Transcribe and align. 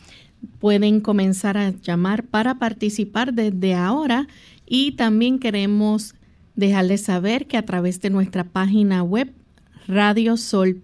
Pueden 0.58 1.00
comenzar 1.00 1.56
a 1.56 1.70
llamar 1.70 2.24
para 2.24 2.58
participar 2.58 3.32
desde 3.34 3.74
ahora 3.74 4.26
y 4.66 4.90
también 4.92 5.38
queremos 5.38 6.16
dejarles 6.56 7.02
saber 7.02 7.46
que 7.46 7.56
a 7.56 7.64
través 7.64 8.00
de 8.00 8.10
nuestra 8.10 8.42
página 8.44 9.02
web 9.02 9.32
radiosol.org 9.86 10.80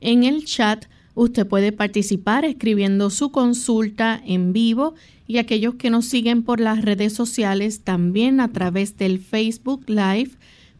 en 0.00 0.24
el 0.24 0.44
chat 0.44 0.86
usted 1.14 1.46
puede 1.46 1.72
participar 1.72 2.44
escribiendo 2.44 3.10
su 3.10 3.30
consulta 3.30 4.20
en 4.24 4.52
vivo 4.52 4.94
y 5.26 5.38
aquellos 5.38 5.76
que 5.76 5.90
nos 5.90 6.06
siguen 6.06 6.42
por 6.42 6.60
las 6.60 6.82
redes 6.82 7.12
sociales 7.12 7.82
también 7.82 8.40
a 8.40 8.52
través 8.52 8.96
del 8.96 9.18
Facebook 9.18 9.84
Live 9.88 10.32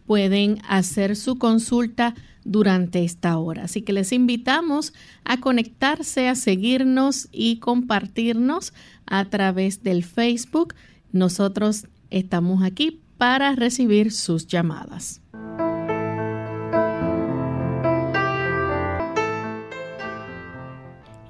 pueden 0.06 0.58
hacer 0.68 1.16
su 1.16 1.38
consulta 1.38 2.14
durante 2.44 3.04
esta 3.04 3.38
hora. 3.38 3.64
Así 3.64 3.82
que 3.82 3.92
les 3.92 4.12
invitamos 4.12 4.92
a 5.24 5.40
conectarse, 5.40 6.28
a 6.28 6.34
seguirnos 6.34 7.28
y 7.32 7.56
compartirnos 7.56 8.74
a 9.06 9.24
través 9.26 9.82
del 9.82 10.04
Facebook. 10.04 10.74
Nosotros 11.12 11.86
estamos 12.10 12.62
aquí 12.62 13.00
para 13.16 13.54
recibir 13.54 14.12
sus 14.12 14.46
llamadas. 14.46 15.22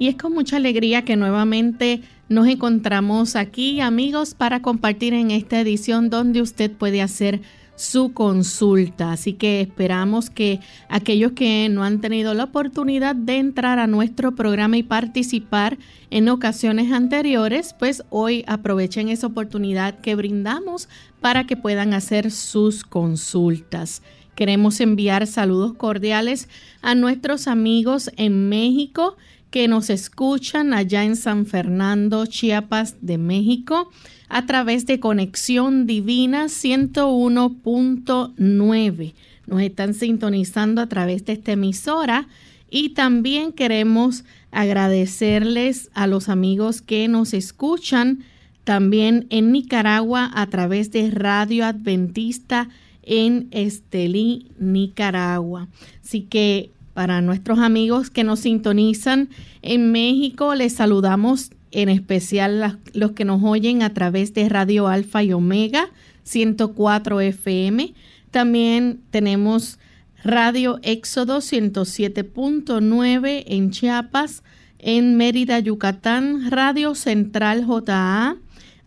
Y 0.04 0.08
es 0.08 0.16
con 0.16 0.34
mucha 0.34 0.56
alegría 0.56 1.02
que 1.02 1.16
nuevamente 1.16 2.02
nos 2.28 2.46
encontramos 2.46 3.36
aquí, 3.36 3.80
amigos, 3.80 4.34
para 4.34 4.60
compartir 4.60 5.14
en 5.14 5.30
esta 5.30 5.58
edición 5.58 6.10
donde 6.10 6.42
usted 6.42 6.70
puede 6.70 7.00
hacer 7.00 7.40
su 7.74 8.12
consulta. 8.12 9.12
Así 9.12 9.32
que 9.32 9.62
esperamos 9.62 10.28
que 10.28 10.60
aquellos 10.90 11.32
que 11.32 11.70
no 11.70 11.84
han 11.84 12.02
tenido 12.02 12.34
la 12.34 12.44
oportunidad 12.44 13.16
de 13.16 13.38
entrar 13.38 13.78
a 13.78 13.86
nuestro 13.86 14.34
programa 14.34 14.76
y 14.76 14.82
participar 14.82 15.78
en 16.10 16.28
ocasiones 16.28 16.92
anteriores, 16.92 17.74
pues 17.78 18.02
hoy 18.10 18.44
aprovechen 18.46 19.08
esa 19.08 19.28
oportunidad 19.28 20.00
que 20.00 20.16
brindamos 20.16 20.90
para 21.22 21.46
que 21.46 21.56
puedan 21.56 21.94
hacer 21.94 22.30
sus 22.30 22.84
consultas. 22.84 24.02
Queremos 24.34 24.80
enviar 24.80 25.26
saludos 25.26 25.72
cordiales 25.72 26.50
a 26.82 26.94
nuestros 26.94 27.48
amigos 27.48 28.10
en 28.18 28.50
México 28.50 29.16
que 29.54 29.68
nos 29.68 29.88
escuchan 29.88 30.74
allá 30.74 31.04
en 31.04 31.14
San 31.14 31.46
Fernando, 31.46 32.26
Chiapas 32.26 32.96
de 33.02 33.18
México, 33.18 33.88
a 34.28 34.46
través 34.46 34.84
de 34.84 34.98
Conexión 34.98 35.86
Divina 35.86 36.46
101.9. 36.46 39.14
Nos 39.46 39.62
están 39.62 39.94
sintonizando 39.94 40.80
a 40.80 40.88
través 40.88 41.24
de 41.24 41.34
esta 41.34 41.52
emisora 41.52 42.26
y 42.68 42.94
también 42.94 43.52
queremos 43.52 44.24
agradecerles 44.50 45.88
a 45.94 46.08
los 46.08 46.28
amigos 46.28 46.82
que 46.82 47.06
nos 47.06 47.32
escuchan 47.32 48.24
también 48.64 49.28
en 49.30 49.52
Nicaragua 49.52 50.32
a 50.34 50.48
través 50.48 50.90
de 50.90 51.12
Radio 51.12 51.64
Adventista 51.64 52.70
en 53.04 53.46
Estelí, 53.52 54.48
Nicaragua. 54.58 55.68
Así 56.02 56.22
que 56.22 56.72
para 56.94 57.20
nuestros 57.20 57.58
amigos 57.58 58.08
que 58.08 58.24
nos 58.24 58.40
sintonizan 58.40 59.28
en 59.62 59.92
México, 59.92 60.54
les 60.54 60.72
saludamos 60.72 61.50
en 61.72 61.88
especial 61.88 62.78
los 62.92 63.12
que 63.12 63.24
nos 63.24 63.42
oyen 63.42 63.82
a 63.82 63.92
través 63.92 64.32
de 64.32 64.48
Radio 64.48 64.86
Alfa 64.86 65.24
y 65.24 65.32
Omega 65.32 65.90
104 66.22 67.20
FM. 67.20 67.94
También 68.30 69.00
tenemos 69.10 69.80
Radio 70.22 70.78
Éxodo 70.82 71.38
107.9 71.38 73.44
en 73.46 73.70
Chiapas, 73.70 74.44
en 74.78 75.16
Mérida, 75.16 75.58
Yucatán, 75.58 76.50
Radio 76.50 76.94
Central 76.94 77.66
JA, 77.66 78.36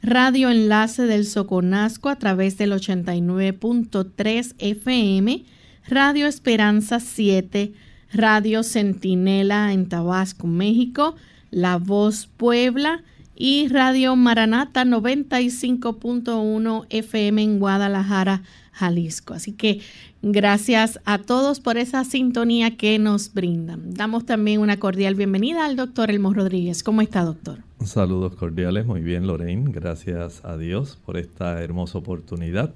Radio 0.01 0.49
Enlace 0.49 1.03
del 1.03 1.25
Soconasco 1.25 2.07
a 2.07 2.15
través 2.15 2.57
del 2.57 2.71
89.3 2.71 4.55
FM, 4.59 5.43
Radio 5.89 6.27
Esperanza 6.27 7.01
7 7.01 7.73
Radio 8.13 8.63
Centinela 8.63 9.73
en 9.73 9.89
Tabasco, 9.89 10.47
México, 10.47 11.15
La 11.51 11.77
Voz 11.77 12.27
Puebla 12.27 13.03
y 13.35 13.67
Radio 13.67 14.15
Maranata 14.15 14.83
95.1 14.83 16.85
FM 16.89 17.43
en 17.43 17.59
Guadalajara, 17.59 18.41
Jalisco. 18.71 19.35
Así 19.35 19.53
que 19.53 19.81
gracias 20.21 20.99
a 21.05 21.19
todos 21.19 21.59
por 21.59 21.77
esa 21.77 22.03
sintonía 22.03 22.77
que 22.77 22.97
nos 22.97 23.33
brindan. 23.33 23.93
Damos 23.93 24.25
también 24.25 24.61
una 24.61 24.77
cordial 24.77 25.15
bienvenida 25.15 25.65
al 25.65 25.75
doctor 25.75 26.09
Elmo 26.09 26.33
Rodríguez. 26.33 26.83
¿Cómo 26.83 27.01
está, 27.01 27.23
doctor? 27.23 27.59
Saludos 27.83 28.35
cordiales, 28.35 28.87
muy 28.87 29.01
bien, 29.01 29.27
Lorraine. 29.27 29.71
Gracias 29.71 30.43
a 30.43 30.57
Dios 30.57 30.97
por 31.05 31.17
esta 31.17 31.61
hermosa 31.61 31.99
oportunidad, 31.99 32.73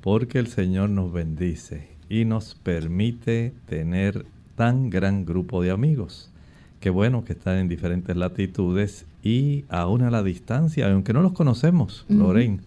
porque 0.00 0.38
el 0.38 0.46
Señor 0.46 0.88
nos 0.88 1.12
bendice 1.12 1.88
y 2.08 2.24
nos 2.24 2.54
permite 2.54 3.52
tener 3.66 4.24
tan 4.60 4.90
gran 4.90 5.24
grupo 5.24 5.62
de 5.62 5.70
amigos. 5.70 6.28
Qué 6.80 6.90
bueno 6.90 7.24
que 7.24 7.32
están 7.32 7.56
en 7.56 7.66
diferentes 7.66 8.14
latitudes 8.14 9.06
y 9.22 9.64
aún 9.70 10.02
a 10.02 10.10
la 10.10 10.22
distancia, 10.22 10.92
aunque 10.92 11.14
no 11.14 11.22
los 11.22 11.32
conocemos, 11.32 12.04
Lorraine. 12.10 12.60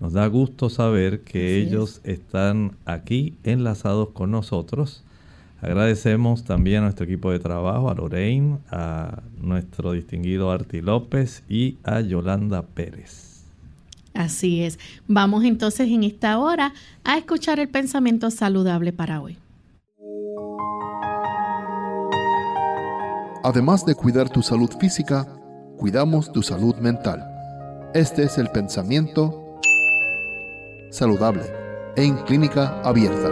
Nos 0.00 0.12
da 0.12 0.26
gusto 0.26 0.70
saber 0.70 1.20
que 1.20 1.56
ellos 1.58 2.00
están 2.02 2.72
aquí 2.84 3.36
enlazados 3.44 4.08
con 4.08 4.32
nosotros. 4.32 5.04
Agradecemos 5.60 6.42
también 6.42 6.78
a 6.78 6.86
nuestro 6.86 7.04
equipo 7.04 7.30
de 7.30 7.38
trabajo, 7.38 7.90
a 7.90 7.94
Lorraine, 7.94 8.58
a 8.72 9.22
nuestro 9.40 9.92
distinguido 9.92 10.50
Arti 10.50 10.80
López 10.80 11.44
y 11.48 11.76
a 11.84 12.00
Yolanda 12.00 12.62
Pérez. 12.62 13.44
Así 14.14 14.64
es. 14.64 14.80
Vamos 15.06 15.44
entonces 15.44 15.88
en 15.88 16.02
esta 16.02 16.40
hora 16.40 16.74
a 17.04 17.16
escuchar 17.18 17.60
el 17.60 17.68
pensamiento 17.68 18.32
saludable 18.32 18.92
para 18.92 19.20
hoy. 19.20 19.38
Además 23.46 23.86
de 23.86 23.94
cuidar 23.94 24.28
tu 24.28 24.42
salud 24.42 24.68
física, 24.80 25.24
cuidamos 25.76 26.32
tu 26.32 26.42
salud 26.42 26.74
mental. 26.78 27.24
Este 27.94 28.24
es 28.24 28.38
el 28.38 28.48
pensamiento 28.48 29.60
saludable 30.90 31.44
en 31.94 32.16
clínica 32.24 32.80
abierta. 32.82 33.30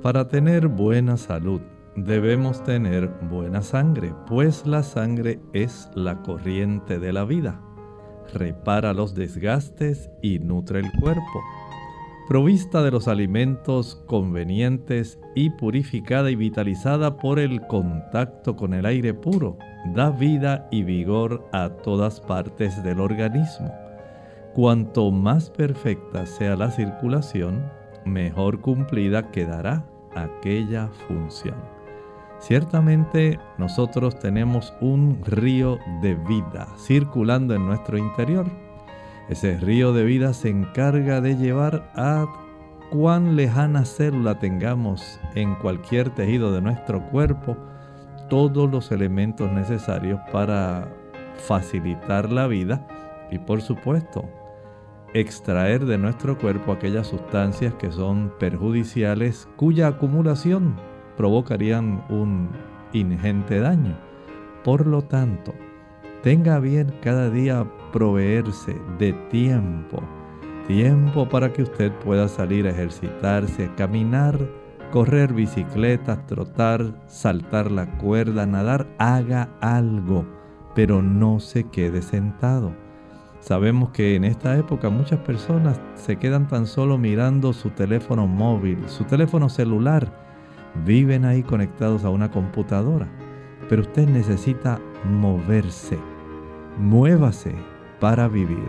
Para 0.00 0.28
tener 0.28 0.68
buena 0.68 1.16
salud 1.16 1.60
debemos 1.96 2.62
tener 2.62 3.08
buena 3.28 3.62
sangre, 3.62 4.14
pues 4.28 4.64
la 4.64 4.84
sangre 4.84 5.40
es 5.52 5.90
la 5.96 6.22
corriente 6.22 7.00
de 7.00 7.12
la 7.12 7.24
vida. 7.24 7.60
Repara 8.32 8.94
los 8.94 9.16
desgastes 9.16 10.08
y 10.22 10.38
nutre 10.38 10.78
el 10.78 10.92
cuerpo 11.00 11.42
provista 12.28 12.82
de 12.82 12.90
los 12.90 13.06
alimentos 13.06 14.02
convenientes 14.06 15.18
y 15.34 15.50
purificada 15.50 16.30
y 16.30 16.36
vitalizada 16.36 17.16
por 17.16 17.38
el 17.38 17.60
contacto 17.66 18.56
con 18.56 18.72
el 18.72 18.86
aire 18.86 19.12
puro, 19.12 19.58
da 19.94 20.10
vida 20.10 20.66
y 20.70 20.82
vigor 20.82 21.46
a 21.52 21.68
todas 21.68 22.20
partes 22.20 22.82
del 22.82 23.00
organismo. 23.00 23.72
Cuanto 24.54 25.10
más 25.10 25.50
perfecta 25.50 26.24
sea 26.26 26.56
la 26.56 26.70
circulación, 26.70 27.70
mejor 28.04 28.60
cumplida 28.60 29.30
quedará 29.30 29.84
aquella 30.14 30.88
función. 31.08 31.56
Ciertamente 32.38 33.38
nosotros 33.58 34.18
tenemos 34.18 34.72
un 34.80 35.20
río 35.24 35.78
de 36.02 36.14
vida 36.14 36.68
circulando 36.78 37.54
en 37.54 37.66
nuestro 37.66 37.98
interior. 37.98 38.63
Ese 39.28 39.58
río 39.58 39.92
de 39.92 40.04
vida 40.04 40.34
se 40.34 40.50
encarga 40.50 41.20
de 41.20 41.36
llevar 41.36 41.90
a 41.94 42.26
cuán 42.90 43.36
lejana 43.36 43.84
célula 43.84 44.38
tengamos 44.38 45.18
en 45.34 45.54
cualquier 45.56 46.10
tejido 46.10 46.52
de 46.52 46.60
nuestro 46.60 47.02
cuerpo 47.10 47.56
todos 48.28 48.70
los 48.70 48.92
elementos 48.92 49.50
necesarios 49.50 50.20
para 50.30 50.88
facilitar 51.36 52.30
la 52.30 52.46
vida 52.46 52.86
y 53.30 53.38
por 53.38 53.62
supuesto 53.62 54.28
extraer 55.14 55.86
de 55.86 55.96
nuestro 55.96 56.36
cuerpo 56.36 56.72
aquellas 56.72 57.06
sustancias 57.06 57.72
que 57.74 57.90
son 57.90 58.32
perjudiciales 58.38 59.48
cuya 59.56 59.88
acumulación 59.88 60.76
provocarían 61.16 62.04
un 62.10 62.50
ingente 62.92 63.60
daño. 63.60 63.96
Por 64.64 64.86
lo 64.86 65.02
tanto, 65.02 65.54
tenga 66.22 66.58
bien 66.58 66.94
cada 67.00 67.30
día 67.30 67.66
proveerse 67.94 68.76
de 68.98 69.14
tiempo, 69.30 70.02
tiempo 70.66 71.26
para 71.28 71.50
que 71.54 71.62
usted 71.62 71.90
pueda 72.04 72.28
salir 72.28 72.66
a 72.66 72.70
ejercitarse, 72.70 73.70
caminar, 73.76 74.38
correr 74.90 75.32
bicicletas, 75.32 76.26
trotar, 76.26 77.06
saltar 77.06 77.70
la 77.70 77.86
cuerda, 77.96 78.44
nadar, 78.44 78.86
haga 78.98 79.48
algo, 79.60 80.26
pero 80.74 81.00
no 81.00 81.38
se 81.38 81.70
quede 81.70 82.02
sentado 82.02 82.84
Sabemos 83.44 83.90
que 83.90 84.14
en 84.14 84.24
esta 84.24 84.56
época 84.56 84.88
muchas 84.88 85.18
personas 85.18 85.78
se 85.96 86.16
quedan 86.16 86.48
tan 86.48 86.66
solo 86.66 86.96
mirando 86.96 87.52
su 87.52 87.68
teléfono 87.68 88.26
móvil, 88.26 88.88
su 88.88 89.04
teléfono 89.04 89.50
celular. 89.50 90.10
Viven 90.86 91.26
ahí 91.26 91.42
conectados 91.42 92.06
a 92.06 92.08
una 92.08 92.30
computadora. 92.30 93.06
Pero 93.68 93.82
usted 93.82 94.08
necesita 94.08 94.80
moverse. 95.04 95.98
Muévase 96.78 97.54
para 98.00 98.28
vivir. 98.28 98.68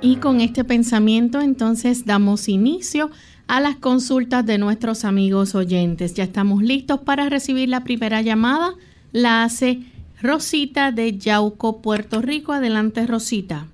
Y 0.00 0.16
con 0.16 0.40
este 0.40 0.64
pensamiento 0.64 1.40
entonces 1.40 2.04
damos 2.04 2.48
inicio 2.48 3.10
a 3.46 3.60
las 3.60 3.76
consultas 3.76 4.44
de 4.46 4.58
nuestros 4.58 5.04
amigos 5.04 5.54
oyentes. 5.54 6.14
Ya 6.14 6.24
estamos 6.24 6.62
listos 6.62 7.00
para 7.00 7.28
recibir 7.28 7.68
la 7.68 7.84
primera 7.84 8.22
llamada. 8.22 8.74
La 9.12 9.44
hace 9.44 9.80
Rosita 10.20 10.90
de 10.90 11.18
Yauco, 11.18 11.82
Puerto 11.82 12.20
Rico. 12.20 12.52
Adelante, 12.52 13.06
Rosita. 13.06 13.66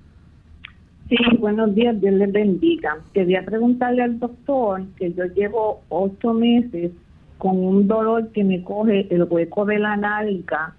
Sí, 1.09 1.17
buenos 1.39 1.73
días, 1.73 1.99
Dios 1.99 2.13
les 2.13 2.31
bendiga. 2.31 2.97
Quería 3.13 3.43
preguntarle 3.43 4.03
al 4.03 4.19
doctor 4.19 4.83
que 4.97 5.11
yo 5.13 5.25
llevo 5.25 5.81
ocho 5.89 6.33
meses 6.33 6.91
con 7.39 7.57
un 7.57 7.87
dolor 7.87 8.29
que 8.29 8.43
me 8.43 8.61
coge 8.63 9.07
el 9.09 9.23
hueco 9.23 9.65
de 9.65 9.79
la 9.79 9.95
nalga, 9.95 10.75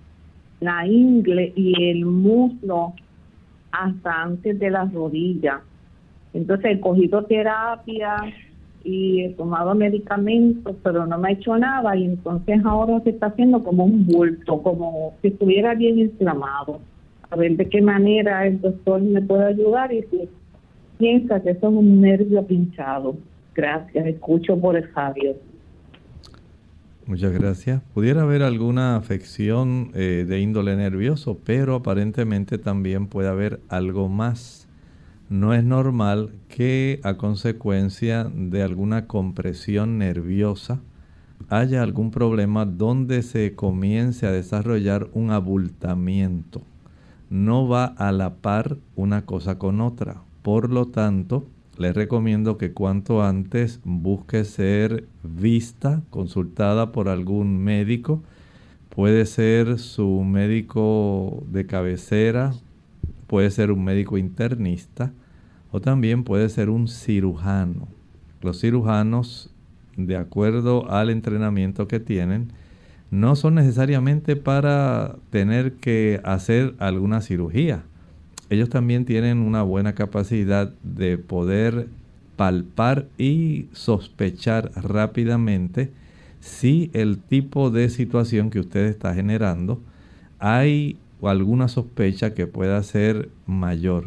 la 0.61 0.87
ingle 0.87 1.53
y 1.57 1.91
el 1.91 2.05
muslo 2.05 2.95
hasta 3.73 4.23
antes 4.23 4.59
de 4.59 4.71
las 4.71 4.93
rodillas. 4.93 5.61
Entonces 6.33 6.77
he 6.77 6.81
cogido 6.81 7.25
terapia, 7.25 8.33
y 8.85 9.23
he 9.23 9.31
tomado 9.31 9.75
medicamentos, 9.75 10.75
pero 10.83 11.07
no 11.07 11.19
me 11.19 11.29
ha 11.29 11.33
hecho 11.33 11.57
nada 11.59 11.97
y 11.97 12.05
entonces 12.05 12.61
ahora 12.65 13.01
se 13.01 13.11
está 13.11 13.27
haciendo 13.27 13.63
como 13.63 13.85
un 13.85 14.07
bulto, 14.07 14.63
como 14.63 15.15
si 15.21 15.29
estuviera 15.29 15.75
bien 15.75 15.99
inflamado. 15.99 16.81
A 17.31 17.37
ver 17.37 17.57
de 17.57 17.69
qué 17.69 17.81
manera 17.81 18.47
el 18.47 18.61
doctor 18.61 19.01
me 19.01 19.23
puede 19.23 19.45
ayudar 19.45 19.93
y 19.93 20.03
si 20.03 20.29
piensa 20.99 21.41
que 21.41 21.51
eso 21.51 21.69
es 21.69 21.75
un 21.75 22.01
nervio 22.01 22.45
pinchado. 22.47 23.17
Gracias, 23.55 24.07
escucho 24.07 24.59
por 24.59 24.77
el 24.77 24.87
Javier. 24.89 25.37
Muchas 27.11 27.33
gracias. 27.33 27.83
Pudiera 27.93 28.23
haber 28.23 28.45
alguna 28.45 28.95
afección 28.95 29.91
eh, 29.95 30.25
de 30.29 30.39
índole 30.39 30.77
nervioso, 30.77 31.41
pero 31.45 31.75
aparentemente 31.75 32.57
también 32.57 33.09
puede 33.09 33.29
haber 33.29 33.59
algo 33.69 34.09
más 34.09 34.69
no 35.29 35.53
es 35.53 35.65
normal 35.65 36.33
que 36.47 37.01
a 37.03 37.15
consecuencia 37.15 38.31
de 38.33 38.63
alguna 38.63 39.09
compresión 39.09 39.99
nerviosa 39.99 40.79
haya 41.49 41.83
algún 41.83 42.13
problema 42.13 42.65
donde 42.65 43.23
se 43.23 43.57
comience 43.57 44.29
a 44.29 44.31
desarrollar 44.31 45.09
un 45.13 45.33
abultamiento. 45.33 46.63
No 47.29 47.67
va 47.67 47.87
a 47.87 48.13
la 48.13 48.35
par 48.35 48.77
una 48.95 49.27
cosa 49.27 49.59
con 49.59 49.81
otra. 49.81 50.23
Por 50.43 50.71
lo 50.71 50.87
tanto, 50.87 51.45
les 51.81 51.95
recomiendo 51.95 52.59
que 52.59 52.75
cuanto 52.75 53.23
antes 53.23 53.81
busque 53.85 54.45
ser 54.45 55.09
vista, 55.23 56.03
consultada 56.11 56.93
por 56.93 57.09
algún 57.09 57.57
médico. 57.57 58.23
Puede 58.91 59.25
ser 59.25 59.79
su 59.79 60.23
médico 60.23 61.43
de 61.51 61.65
cabecera, 61.65 62.53
puede 63.27 63.51
ser 63.51 63.73
un 63.73 63.83
médico 63.83 64.19
internista 64.19 65.15
o 65.73 65.81
también 65.81 66.23
puede 66.23 66.51
ser 66.51 66.69
un 66.69 66.87
cirujano. 66.87 67.89
Los 68.43 68.61
cirujanos, 68.61 69.49
de 69.97 70.19
acuerdo 70.19 70.91
al 70.91 71.09
entrenamiento 71.09 71.89
que 71.89 71.99
tienen, 71.99 72.53
no 73.11 73.37
son 73.37 73.55
necesariamente 73.55 74.37
para 74.37 75.17
tener 75.31 75.77
que 75.77 76.21
hacer 76.25 76.75
alguna 76.79 77.23
cirugía. 77.23 77.85
Ellos 78.51 78.69
también 78.69 79.05
tienen 79.05 79.39
una 79.39 79.63
buena 79.63 79.95
capacidad 79.95 80.73
de 80.83 81.19
poder 81.19 81.87
palpar 82.37 83.07
y 83.17 83.67
sospechar 83.73 84.73
rápidamente 84.75 85.93
si 86.41 86.91
el 86.93 87.19
tipo 87.19 87.71
de 87.71 87.89
situación 87.89 88.51
que 88.51 88.61
usted 88.61 88.87
está 88.87 89.15
generando 89.15 89.81
hay 90.39 90.97
alguna 91.23 91.69
sospecha 91.69 92.35
que 92.35 92.47
pueda 92.47 92.83
ser 92.83 93.29
mayor. 93.47 94.07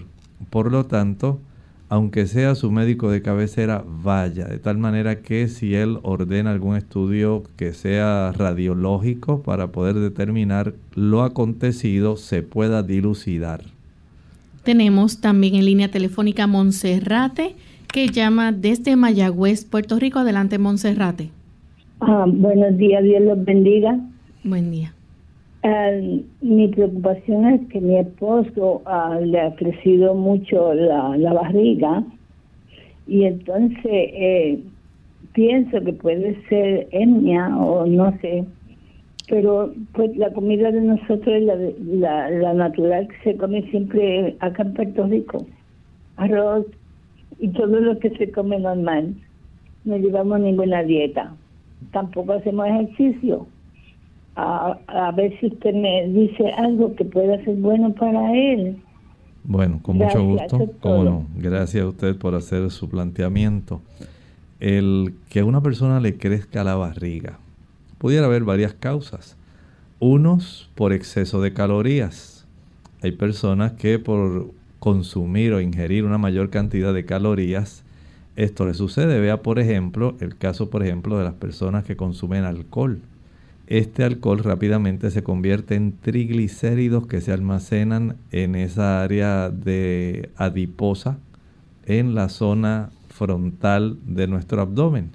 Por 0.50 0.72
lo 0.72 0.88
tanto, 0.88 1.40
aunque 1.88 2.26
sea 2.26 2.56
su 2.56 2.72
médico 2.72 3.12
de 3.12 3.22
cabecera, 3.22 3.86
vaya, 3.88 4.46
de 4.46 4.58
tal 4.58 4.78
manera 4.78 5.22
que 5.22 5.48
si 5.48 5.76
él 5.76 6.00
ordena 6.02 6.52
algún 6.52 6.76
estudio 6.76 7.44
que 7.56 7.72
sea 7.74 8.32
radiológico 8.32 9.44
para 9.44 9.68
poder 9.68 9.96
determinar 10.00 10.74
lo 10.96 11.24
acontecido, 11.24 12.18
se 12.18 12.42
pueda 12.42 12.82
dilucidar. 12.82 13.73
Tenemos 14.64 15.20
también 15.20 15.56
en 15.56 15.66
línea 15.66 15.90
telefónica 15.90 16.48
Monserrate, 16.48 17.56
que 17.92 18.08
llama 18.08 18.52
desde 18.52 18.96
Mayagüez, 18.96 19.66
Puerto 19.66 20.00
Rico. 20.00 20.20
Adelante, 20.20 20.58
Monserrate. 20.58 21.30
Ah, 22.00 22.26
buenos 22.28 22.78
días, 22.78 23.04
Dios 23.04 23.22
los 23.22 23.44
bendiga. 23.44 24.00
Buen 24.44 24.72
día. 24.72 24.94
Uh, 25.64 26.22
mi 26.42 26.68
preocupación 26.68 27.46
es 27.48 27.62
que 27.70 27.80
mi 27.80 27.98
esposo 27.98 28.82
ah, 28.86 29.20
le 29.22 29.40
ha 29.40 29.56
crecido 29.56 30.14
mucho 30.14 30.74
la, 30.74 31.16
la 31.18 31.34
barriga 31.34 32.04
y 33.08 33.24
entonces 33.24 33.82
eh, 33.86 34.60
pienso 35.34 35.82
que 35.82 35.94
puede 35.94 36.38
ser 36.48 36.88
etnia 36.92 37.56
o 37.58 37.86
no 37.86 38.18
sé, 38.20 38.46
pero 39.28 39.74
pues 39.94 40.16
la 40.18 40.32
comida 40.34 40.72
de 40.72 40.82
nosotros 40.82 41.28
es 41.28 41.44
la, 41.44 42.30
la, 42.30 42.54
natural 42.54 43.08
que 43.08 43.32
se 43.32 43.38
come 43.38 43.62
siempre 43.70 44.36
acá 44.40 44.64
en 44.64 44.74
Puerto 44.74 45.08
Rico, 45.08 45.46
arroz 46.18 46.66
y 47.40 47.48
todo 47.50 47.80
lo 47.80 47.98
que 48.00 48.10
se 48.12 48.32
come 48.32 48.60
normal. 48.60 49.16
No 49.86 49.98
llevamos 49.98 50.40
ninguna 50.40 50.84
dieta, 50.84 51.34
tampoco 51.92 52.34
hacemos 52.34 52.68
ejercicio 52.68 53.48
a, 54.36 55.12
ver 55.16 55.38
si 55.40 55.48
usted 55.48 55.74
me 55.74 56.08
dice 56.08 56.50
algo 56.58 56.96
que 56.96 57.06
pueda 57.06 57.44
ser 57.44 57.56
bueno 57.56 57.94
para 57.94 58.34
él. 58.34 58.78
Bueno, 59.44 59.80
con 59.82 59.98
mucho 59.98 60.24
gusto. 60.24 60.70
Cómo 60.80 61.28
Gracias 61.36 61.84
a 61.84 61.88
usted 61.88 62.18
por 62.18 62.36
hacer 62.36 62.70
su 62.72 62.90
planteamiento. 62.90 63.82
El 64.60 65.16
que 65.30 65.42
a 65.42 65.46
una 65.46 65.62
persona 65.62 66.00
le 66.00 66.18
crezca 66.18 66.64
la 66.64 66.76
barriga. 66.76 67.38
Pudiera 68.04 68.26
haber 68.26 68.44
varias 68.44 68.74
causas. 68.74 69.38
Unos 70.00 70.70
por 70.76 70.92
exceso 70.92 71.42
de 71.42 71.54
calorías. 71.54 72.46
Hay 73.02 73.14
personas 73.14 73.72
que 73.72 73.98
por 73.98 74.52
consumir 74.80 75.54
o 75.54 75.62
ingerir 75.62 76.04
una 76.04 76.18
mayor 76.18 76.50
cantidad 76.50 76.94
de 76.94 77.06
calorías, 77.06 77.86
esto 78.36 78.66
le 78.66 78.74
sucede. 78.74 79.22
Vea, 79.22 79.42
por 79.42 79.58
ejemplo, 79.58 80.18
el 80.20 80.36
caso, 80.36 80.70
por 80.70 80.84
ejemplo, 80.84 81.18
de 81.18 81.24
las 81.24 81.36
personas 81.36 81.86
que 81.86 81.96
consumen 81.96 82.44
alcohol 82.44 83.00
este 83.68 84.04
alcohol 84.04 84.40
rápidamente 84.40 85.10
se 85.10 85.24
convierte 85.24 85.76
en 85.76 85.94
triglicéridos 85.98 87.08
que 87.08 87.22
se 87.22 87.32
almacenan 87.32 88.18
en 88.32 88.56
esa 88.56 89.02
área 89.02 89.50
de 89.50 90.32
adiposa 90.36 91.18
en 91.86 92.14
la 92.14 92.28
zona 92.28 92.90
frontal 93.08 93.98
de 94.06 94.28
nuestro 94.28 94.62
abdomen. 94.62 95.12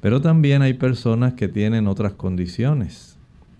Pero 0.00 0.20
también 0.20 0.62
hay 0.62 0.74
personas 0.74 1.34
que 1.34 1.48
tienen 1.48 1.88
otras 1.88 2.12
condiciones. 2.12 3.16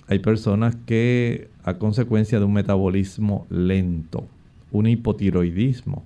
Hay 0.06 0.20
personas 0.20 0.76
que 0.86 1.50
a 1.64 1.74
consecuencia 1.74 2.38
de 2.38 2.44
un 2.44 2.52
metabolismo 2.54 3.46
lento, 3.50 4.26
un 4.72 4.86
hipotiroidismo, 4.86 6.04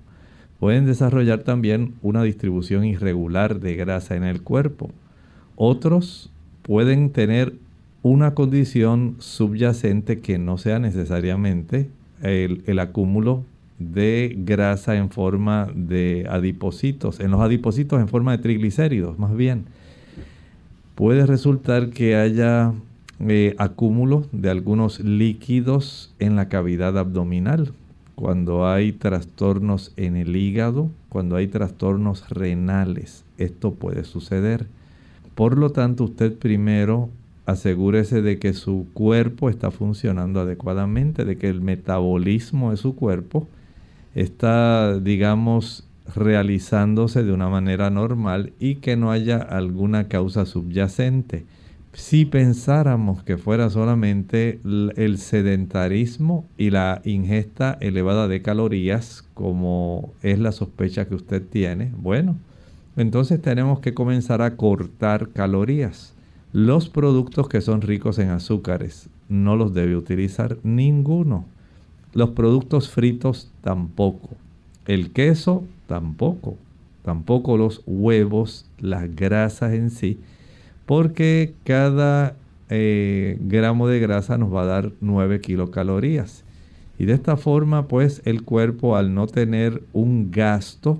pueden 0.59 0.85
desarrollar 0.85 1.43
también 1.43 1.93
una 2.01 2.23
distribución 2.23 2.85
irregular 2.85 3.59
de 3.59 3.75
grasa 3.75 4.15
en 4.15 4.23
el 4.23 4.41
cuerpo. 4.41 4.91
Otros 5.55 6.31
pueden 6.63 7.11
tener 7.11 7.53
una 8.01 8.33
condición 8.33 9.15
subyacente 9.19 10.19
que 10.19 10.37
no 10.37 10.57
sea 10.57 10.79
necesariamente 10.79 11.89
el, 12.21 12.79
acúmulo 12.79 13.43
de 13.79 14.35
grasa 14.37 14.95
en 14.95 15.09
forma 15.09 15.67
de 15.73 16.27
adipocitos, 16.29 17.19
en 17.19 17.31
los 17.31 17.41
adipocitos 17.41 17.99
en 17.99 18.07
forma 18.07 18.31
de 18.33 18.37
triglicéridos 18.39 19.17
más 19.17 19.35
bien. 19.35 19.65
Puede 21.03 21.25
resultar 21.25 21.89
que 21.89 22.15
haya 22.15 22.71
eh, 23.19 23.55
acúmulo 23.57 24.25
de 24.31 24.49
algunos 24.49 25.01
líquidos 25.01 26.15
en 26.17 26.37
la 26.37 26.47
cavidad 26.47 26.97
abdominal, 26.97 27.73
cuando 28.15 28.65
hay 28.65 28.93
trastornos 28.93 29.91
en 29.97 30.15
el 30.15 30.33
hígado, 30.33 30.89
cuando 31.09 31.35
hay 31.35 31.49
trastornos 31.49 32.29
renales. 32.29 33.25
Esto 33.37 33.73
puede 33.73 34.05
suceder. 34.05 34.67
Por 35.35 35.57
lo 35.57 35.71
tanto, 35.71 36.05
usted 36.05 36.37
primero 36.37 37.09
asegúrese 37.45 38.21
de 38.21 38.39
que 38.39 38.53
su 38.53 38.87
cuerpo 38.93 39.49
está 39.49 39.71
funcionando 39.71 40.39
adecuadamente, 40.39 41.25
de 41.25 41.37
que 41.37 41.49
el 41.49 41.59
metabolismo 41.59 42.71
de 42.71 42.77
su 42.77 42.95
cuerpo 42.95 43.49
está, 44.15 44.97
digamos, 44.99 45.85
realizándose 46.15 47.23
de 47.23 47.31
una 47.31 47.49
manera 47.49 47.89
normal 47.89 48.53
y 48.59 48.75
que 48.75 48.95
no 48.95 49.11
haya 49.11 49.37
alguna 49.37 50.07
causa 50.07 50.45
subyacente. 50.45 51.45
Si 51.93 52.25
pensáramos 52.25 53.23
que 53.23 53.37
fuera 53.37 53.69
solamente 53.69 54.59
el 54.63 55.17
sedentarismo 55.19 56.45
y 56.57 56.71
la 56.71 57.01
ingesta 57.05 57.77
elevada 57.81 58.27
de 58.27 58.41
calorías, 58.41 59.23
como 59.35 60.11
es 60.23 60.39
la 60.39 60.51
sospecha 60.51 61.05
que 61.05 61.13
usted 61.13 61.43
tiene, 61.43 61.91
bueno, 61.95 62.35
entonces 62.97 63.41
tenemos 63.41 63.79
que 63.79 63.93
comenzar 63.93 64.41
a 64.41 64.55
cortar 64.55 65.29
calorías. 65.29 66.13
Los 66.51 66.89
productos 66.89 67.47
que 67.47 67.61
son 67.61 67.81
ricos 67.81 68.17
en 68.17 68.29
azúcares 68.29 69.09
no 69.29 69.55
los 69.55 69.73
debe 69.73 69.95
utilizar 69.95 70.57
ninguno. 70.63 71.45
Los 72.13 72.31
productos 72.31 72.89
fritos 72.89 73.51
tampoco. 73.61 74.29
El 74.85 75.11
queso 75.11 75.63
tampoco. 75.93 76.57
Tampoco 77.03 77.55
los 77.55 77.83
huevos, 77.85 78.65
las 78.79 79.15
grasas 79.15 79.73
en 79.73 79.91
sí. 79.91 80.17
Porque 80.87 81.53
cada 81.65 82.35
eh, 82.69 83.37
gramo 83.41 83.87
de 83.87 83.99
grasa 83.99 84.39
nos 84.39 84.51
va 84.51 84.63
a 84.63 84.65
dar 84.65 84.91
9 85.01 85.39
kilocalorías. 85.39 86.45
Y 86.97 87.05
de 87.05 87.13
esta 87.13 87.37
forma, 87.37 87.87
pues 87.87 88.23
el 88.25 88.41
cuerpo 88.41 88.95
al 88.95 89.13
no 89.13 89.27
tener 89.27 89.83
un 89.93 90.31
gasto 90.31 90.99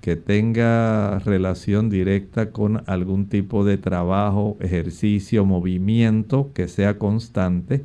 que 0.00 0.16
tenga 0.16 1.18
relación 1.18 1.90
directa 1.90 2.50
con 2.50 2.82
algún 2.86 3.26
tipo 3.26 3.66
de 3.66 3.76
trabajo, 3.76 4.56
ejercicio, 4.60 5.44
movimiento 5.44 6.48
que 6.54 6.66
sea 6.66 6.96
constante, 6.96 7.84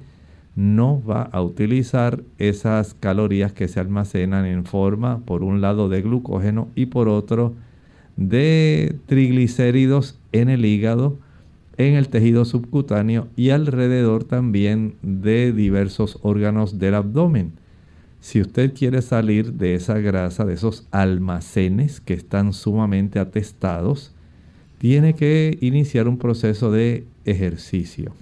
no 0.56 1.04
va 1.04 1.24
a 1.24 1.42
utilizar 1.42 2.24
esas 2.38 2.94
calorías 2.94 3.52
que 3.52 3.68
se 3.68 3.80
almacenan 3.80 4.46
en 4.46 4.66
forma, 4.66 5.20
por 5.26 5.44
un 5.44 5.62
lado, 5.62 5.90
de 5.90 6.02
glucógeno 6.02 6.70
y 6.76 6.88
por 6.88 7.10
otro, 7.10 7.54
de 8.16 8.96
triglicéridos 9.06 10.18
en 10.32 10.50
el 10.50 10.66
hígado, 10.66 11.18
en 11.78 11.96
el 11.96 12.08
tejido 12.08 12.46
subcutáneo 12.46 13.28
y 13.36 13.50
alrededor 13.50 14.24
también 14.24 14.96
de 15.02 15.52
diversos 15.52 16.20
órganos 16.22 16.80
del 16.80 16.96
abdomen. 16.96 17.52
Si 18.22 18.40
usted 18.40 18.74
quiere 18.74 19.02
salir 19.02 19.54
de 19.54 19.76
esa 19.76 20.00
grasa, 20.00 20.46
de 20.46 20.54
esos 20.54 20.88
almacenes 20.92 22.00
que 22.00 22.14
están 22.14 22.54
sumamente 22.54 23.20
atestados, 23.20 24.14
tiene 24.78 25.16
que 25.16 25.58
iniciar 25.60 26.08
un 26.08 26.18
proceso 26.18 26.72
de 26.72 27.06
ejercicio 27.26 28.14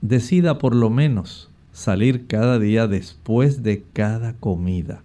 decida 0.00 0.58
por 0.58 0.74
lo 0.74 0.90
menos 0.90 1.50
salir 1.72 2.26
cada 2.26 2.58
día 2.58 2.86
después 2.86 3.62
de 3.62 3.84
cada 3.92 4.34
comida. 4.34 5.02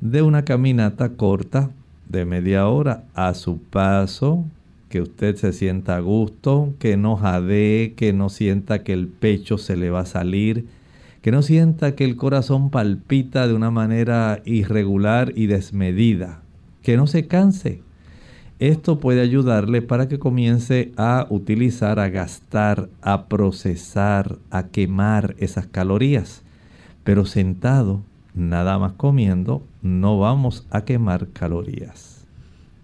De 0.00 0.22
una 0.22 0.44
caminata 0.44 1.10
corta 1.10 1.70
de 2.08 2.24
media 2.24 2.66
hora 2.68 3.04
a 3.14 3.34
su 3.34 3.58
paso, 3.58 4.44
que 4.88 5.00
usted 5.00 5.36
se 5.36 5.52
sienta 5.52 5.96
a 5.96 6.00
gusto, 6.00 6.74
que 6.78 6.96
no 6.96 7.16
jadee, 7.16 7.94
que 7.94 8.12
no 8.12 8.28
sienta 8.28 8.82
que 8.82 8.92
el 8.92 9.08
pecho 9.08 9.56
se 9.56 9.76
le 9.76 9.90
va 9.90 10.00
a 10.00 10.06
salir, 10.06 10.66
que 11.22 11.30
no 11.30 11.40
sienta 11.40 11.94
que 11.94 12.04
el 12.04 12.16
corazón 12.16 12.70
palpita 12.70 13.46
de 13.46 13.54
una 13.54 13.70
manera 13.70 14.42
irregular 14.44 15.32
y 15.36 15.46
desmedida, 15.46 16.42
que 16.82 16.96
no 16.96 17.06
se 17.06 17.26
canse, 17.26 17.80
esto 18.68 19.00
puede 19.00 19.20
ayudarle 19.20 19.82
para 19.82 20.06
que 20.06 20.20
comience 20.20 20.92
a 20.96 21.26
utilizar, 21.30 21.98
a 21.98 22.08
gastar, 22.08 22.88
a 23.00 23.26
procesar, 23.26 24.36
a 24.52 24.68
quemar 24.68 25.34
esas 25.38 25.66
calorías. 25.66 26.44
Pero 27.02 27.24
sentado, 27.24 28.02
nada 28.34 28.78
más 28.78 28.92
comiendo, 28.92 29.64
no 29.82 30.16
vamos 30.20 30.64
a 30.70 30.84
quemar 30.84 31.26
calorías. 31.32 32.24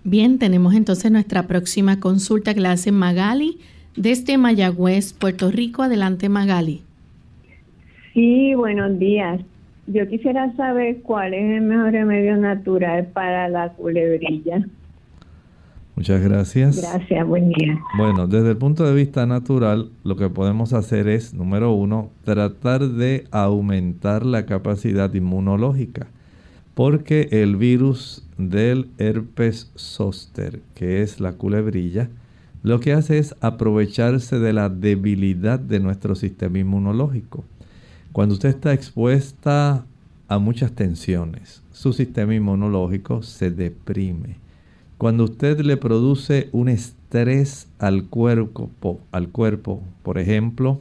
Bien, 0.02 0.40
tenemos 0.40 0.74
entonces 0.74 1.12
nuestra 1.12 1.46
próxima 1.46 2.00
consulta 2.00 2.54
que 2.54 2.60
la 2.60 2.72
hace 2.72 2.90
Magali 2.90 3.58
desde 3.94 4.36
Mayagüez, 4.36 5.12
Puerto 5.12 5.48
Rico. 5.52 5.84
Adelante, 5.84 6.28
Magali. 6.28 6.82
Sí, 8.14 8.52
buenos 8.56 8.98
días. 8.98 9.40
Yo 9.86 10.08
quisiera 10.08 10.52
saber 10.56 11.02
cuál 11.02 11.34
es 11.34 11.56
el 11.58 11.62
mejor 11.62 11.92
remedio 11.92 12.36
natural 12.36 13.06
para 13.12 13.48
la 13.48 13.68
culebrilla. 13.74 14.66
Muchas 15.98 16.22
gracias. 16.22 16.76
Gracias, 16.76 17.26
buen 17.26 17.48
día. 17.48 17.76
Bueno, 17.96 18.28
desde 18.28 18.50
el 18.50 18.56
punto 18.56 18.84
de 18.84 18.94
vista 18.94 19.26
natural, 19.26 19.90
lo 20.04 20.14
que 20.14 20.30
podemos 20.30 20.72
hacer 20.72 21.08
es, 21.08 21.34
número 21.34 21.72
uno, 21.72 22.10
tratar 22.22 22.88
de 22.88 23.26
aumentar 23.32 24.24
la 24.24 24.46
capacidad 24.46 25.12
inmunológica. 25.12 26.06
Porque 26.76 27.26
el 27.32 27.56
virus 27.56 28.24
del 28.36 28.86
herpes 28.98 29.72
zóster, 29.74 30.60
que 30.76 31.02
es 31.02 31.18
la 31.18 31.32
culebrilla, 31.32 32.08
lo 32.62 32.78
que 32.78 32.92
hace 32.92 33.18
es 33.18 33.34
aprovecharse 33.40 34.38
de 34.38 34.52
la 34.52 34.68
debilidad 34.68 35.58
de 35.58 35.80
nuestro 35.80 36.14
sistema 36.14 36.60
inmunológico. 36.60 37.42
Cuando 38.12 38.34
usted 38.34 38.50
está 38.50 38.72
expuesta 38.72 39.84
a 40.28 40.38
muchas 40.38 40.70
tensiones, 40.70 41.64
su 41.72 41.92
sistema 41.92 42.36
inmunológico 42.36 43.22
se 43.22 43.50
deprime 43.50 44.47
cuando 44.98 45.24
usted 45.24 45.60
le 45.60 45.76
produce 45.76 46.48
un 46.50 46.68
estrés 46.68 47.68
al 47.78 48.04
cuerpo, 48.04 48.68
al 49.12 49.28
cuerpo, 49.28 49.80
por 50.02 50.18
ejemplo, 50.18 50.80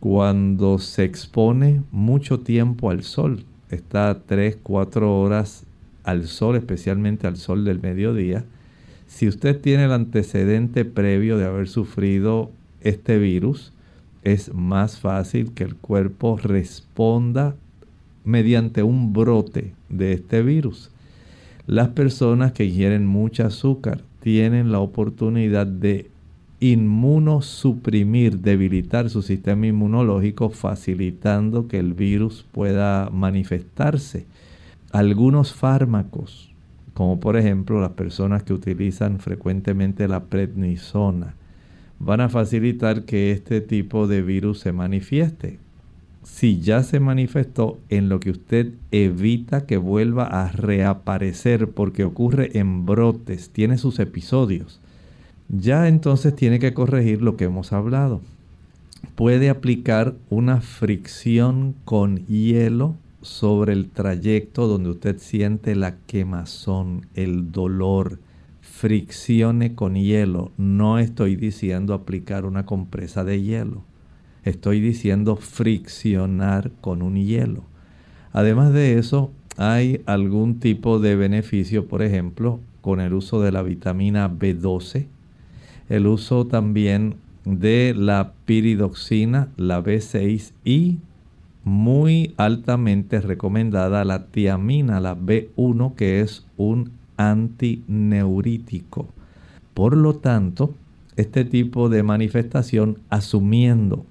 cuando 0.00 0.78
se 0.78 1.04
expone 1.04 1.82
mucho 1.92 2.40
tiempo 2.40 2.90
al 2.90 3.02
sol, 3.02 3.44
está 3.68 4.22
3, 4.24 4.58
4 4.62 5.20
horas 5.20 5.66
al 6.04 6.26
sol, 6.26 6.56
especialmente 6.56 7.26
al 7.26 7.36
sol 7.36 7.66
del 7.66 7.80
mediodía, 7.80 8.44
si 9.06 9.28
usted 9.28 9.60
tiene 9.60 9.84
el 9.84 9.92
antecedente 9.92 10.86
previo 10.86 11.36
de 11.36 11.44
haber 11.44 11.68
sufrido 11.68 12.50
este 12.80 13.18
virus, 13.18 13.72
es 14.22 14.54
más 14.54 14.98
fácil 14.98 15.52
que 15.52 15.64
el 15.64 15.74
cuerpo 15.74 16.38
responda 16.42 17.56
mediante 18.24 18.82
un 18.82 19.12
brote 19.12 19.74
de 19.90 20.14
este 20.14 20.42
virus. 20.42 20.90
Las 21.68 21.88
personas 21.88 22.52
que 22.52 22.64
ingieren 22.64 23.04
mucho 23.04 23.44
azúcar 23.44 24.00
tienen 24.20 24.72
la 24.72 24.78
oportunidad 24.78 25.66
de 25.66 26.10
inmunosuprimir, 26.60 28.38
debilitar 28.38 29.10
su 29.10 29.20
sistema 29.20 29.66
inmunológico, 29.66 30.48
facilitando 30.48 31.68
que 31.68 31.78
el 31.78 31.92
virus 31.92 32.46
pueda 32.52 33.10
manifestarse. 33.10 34.24
Algunos 34.92 35.52
fármacos, 35.52 36.54
como 36.94 37.20
por 37.20 37.36
ejemplo 37.36 37.82
las 37.82 37.92
personas 37.92 38.44
que 38.44 38.54
utilizan 38.54 39.20
frecuentemente 39.20 40.08
la 40.08 40.24
prednisona, 40.24 41.34
van 41.98 42.22
a 42.22 42.30
facilitar 42.30 43.04
que 43.04 43.30
este 43.30 43.60
tipo 43.60 44.06
de 44.06 44.22
virus 44.22 44.60
se 44.60 44.72
manifieste 44.72 45.58
si 46.30 46.60
ya 46.60 46.84
se 46.84 47.00
manifestó 47.00 47.80
en 47.88 48.08
lo 48.08 48.20
que 48.20 48.30
usted 48.30 48.74
evita 48.92 49.66
que 49.66 49.76
vuelva 49.76 50.24
a 50.24 50.52
reaparecer 50.52 51.70
porque 51.70 52.04
ocurre 52.04 52.56
en 52.58 52.86
brotes, 52.86 53.50
tiene 53.50 53.76
sus 53.76 53.98
episodios, 53.98 54.78
ya 55.48 55.88
entonces 55.88 56.36
tiene 56.36 56.60
que 56.60 56.74
corregir 56.74 57.22
lo 57.22 57.36
que 57.36 57.46
hemos 57.46 57.72
hablado. 57.72 58.20
Puede 59.16 59.48
aplicar 59.48 60.14
una 60.30 60.60
fricción 60.60 61.74
con 61.84 62.24
hielo 62.26 62.94
sobre 63.20 63.72
el 63.72 63.88
trayecto 63.88 64.68
donde 64.68 64.90
usted 64.90 65.18
siente 65.18 65.74
la 65.74 65.96
quemazón, 66.06 67.06
el 67.14 67.50
dolor, 67.50 68.20
friccione 68.60 69.74
con 69.74 69.96
hielo. 69.96 70.52
No 70.56 71.00
estoy 71.00 71.34
diciendo 71.34 71.94
aplicar 71.94 72.44
una 72.44 72.64
compresa 72.64 73.24
de 73.24 73.42
hielo. 73.42 73.87
Estoy 74.44 74.80
diciendo 74.80 75.36
friccionar 75.36 76.70
con 76.80 77.02
un 77.02 77.16
hielo. 77.16 77.64
Además 78.32 78.72
de 78.72 78.98
eso, 78.98 79.30
hay 79.56 80.02
algún 80.06 80.60
tipo 80.60 81.00
de 81.00 81.16
beneficio, 81.16 81.86
por 81.86 82.02
ejemplo, 82.02 82.60
con 82.80 83.00
el 83.00 83.12
uso 83.12 83.40
de 83.42 83.52
la 83.52 83.62
vitamina 83.62 84.30
B12, 84.30 85.06
el 85.88 86.06
uso 86.06 86.46
también 86.46 87.16
de 87.44 87.94
la 87.96 88.32
piridoxina, 88.44 89.48
la 89.56 89.82
B6 89.82 90.52
y 90.64 90.98
muy 91.64 92.34
altamente 92.36 93.20
recomendada 93.20 94.04
la 94.04 94.26
tiamina, 94.26 95.00
la 95.00 95.16
B1, 95.16 95.94
que 95.94 96.20
es 96.20 96.46
un 96.56 96.92
antineurítico. 97.16 99.08
Por 99.74 99.96
lo 99.96 100.16
tanto, 100.16 100.74
este 101.16 101.44
tipo 101.44 101.88
de 101.88 102.02
manifestación, 102.02 102.98
asumiendo 103.10 104.06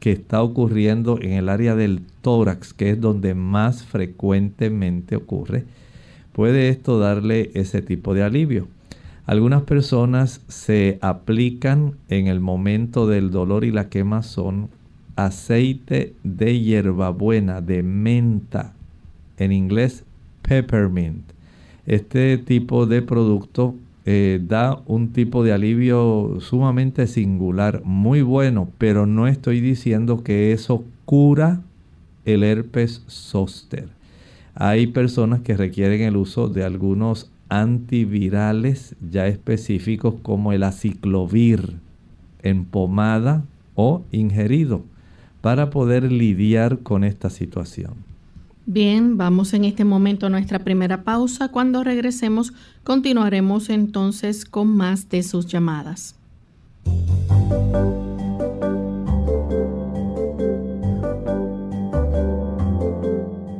que 0.00 0.12
está 0.12 0.42
ocurriendo 0.42 1.18
en 1.20 1.32
el 1.32 1.48
área 1.48 1.76
del 1.76 2.00
tórax, 2.22 2.72
que 2.72 2.90
es 2.90 3.00
donde 3.00 3.34
más 3.34 3.84
frecuentemente 3.84 5.14
ocurre, 5.14 5.64
puede 6.32 6.70
esto 6.70 6.98
darle 6.98 7.50
ese 7.54 7.82
tipo 7.82 8.14
de 8.14 8.22
alivio. 8.22 8.66
Algunas 9.26 9.62
personas 9.62 10.40
se 10.48 10.98
aplican 11.02 11.94
en 12.08 12.26
el 12.26 12.40
momento 12.40 13.06
del 13.06 13.30
dolor 13.30 13.64
y 13.64 13.70
la 13.70 13.88
quemazón 13.88 14.70
aceite 15.16 16.14
de 16.24 16.58
hierbabuena, 16.58 17.60
de 17.60 17.82
menta, 17.82 18.72
en 19.36 19.52
inglés 19.52 20.04
peppermint. 20.42 21.22
Este 21.86 22.38
tipo 22.38 22.86
de 22.86 23.02
producto 23.02 23.74
eh, 24.12 24.40
da 24.42 24.82
un 24.86 25.12
tipo 25.12 25.44
de 25.44 25.52
alivio 25.52 26.38
sumamente 26.40 27.06
singular, 27.06 27.82
muy 27.84 28.22
bueno, 28.22 28.68
pero 28.76 29.06
no 29.06 29.28
estoy 29.28 29.60
diciendo 29.60 30.24
que 30.24 30.50
eso 30.50 30.82
cura 31.04 31.60
el 32.24 32.42
herpes 32.42 33.04
zóster. 33.06 33.86
Hay 34.56 34.88
personas 34.88 35.42
que 35.42 35.56
requieren 35.56 36.00
el 36.00 36.16
uso 36.16 36.48
de 36.48 36.64
algunos 36.64 37.30
antivirales 37.48 38.96
ya 39.12 39.28
específicos 39.28 40.16
como 40.22 40.52
el 40.52 40.64
aciclovir 40.64 41.76
en 42.42 42.64
pomada 42.64 43.44
o 43.76 44.02
ingerido 44.10 44.82
para 45.40 45.70
poder 45.70 46.10
lidiar 46.10 46.80
con 46.80 47.04
esta 47.04 47.30
situación. 47.30 48.09
Bien, 48.72 49.16
vamos 49.16 49.52
en 49.52 49.64
este 49.64 49.84
momento 49.84 50.26
a 50.26 50.28
nuestra 50.28 50.60
primera 50.60 51.02
pausa. 51.02 51.48
Cuando 51.48 51.82
regresemos 51.82 52.52
continuaremos 52.84 53.68
entonces 53.68 54.44
con 54.44 54.68
más 54.68 55.08
de 55.08 55.24
sus 55.24 55.46
llamadas. 55.46 56.14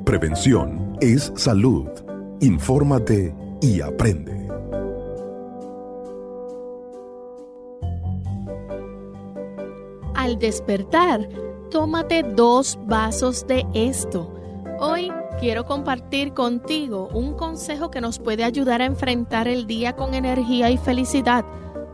Prevención 0.04 0.96
es 1.00 1.32
salud. 1.34 1.88
Infórmate 2.40 3.34
y 3.60 3.80
aprende. 3.80 4.48
Al 10.14 10.38
despertar, 10.38 11.28
tómate 11.68 12.22
dos 12.22 12.78
vasos 12.86 13.44
de 13.48 13.66
esto. 13.74 14.39
Hoy 14.80 15.12
quiero 15.38 15.66
compartir 15.66 16.32
contigo 16.32 17.08
un 17.12 17.34
consejo 17.34 17.90
que 17.90 18.00
nos 18.00 18.18
puede 18.18 18.44
ayudar 18.44 18.82
a 18.82 18.86
enfrentar 18.86 19.46
el 19.46 19.66
día 19.66 19.94
con 19.94 20.14
energía 20.14 20.70
y 20.70 20.78
felicidad. 20.78 21.44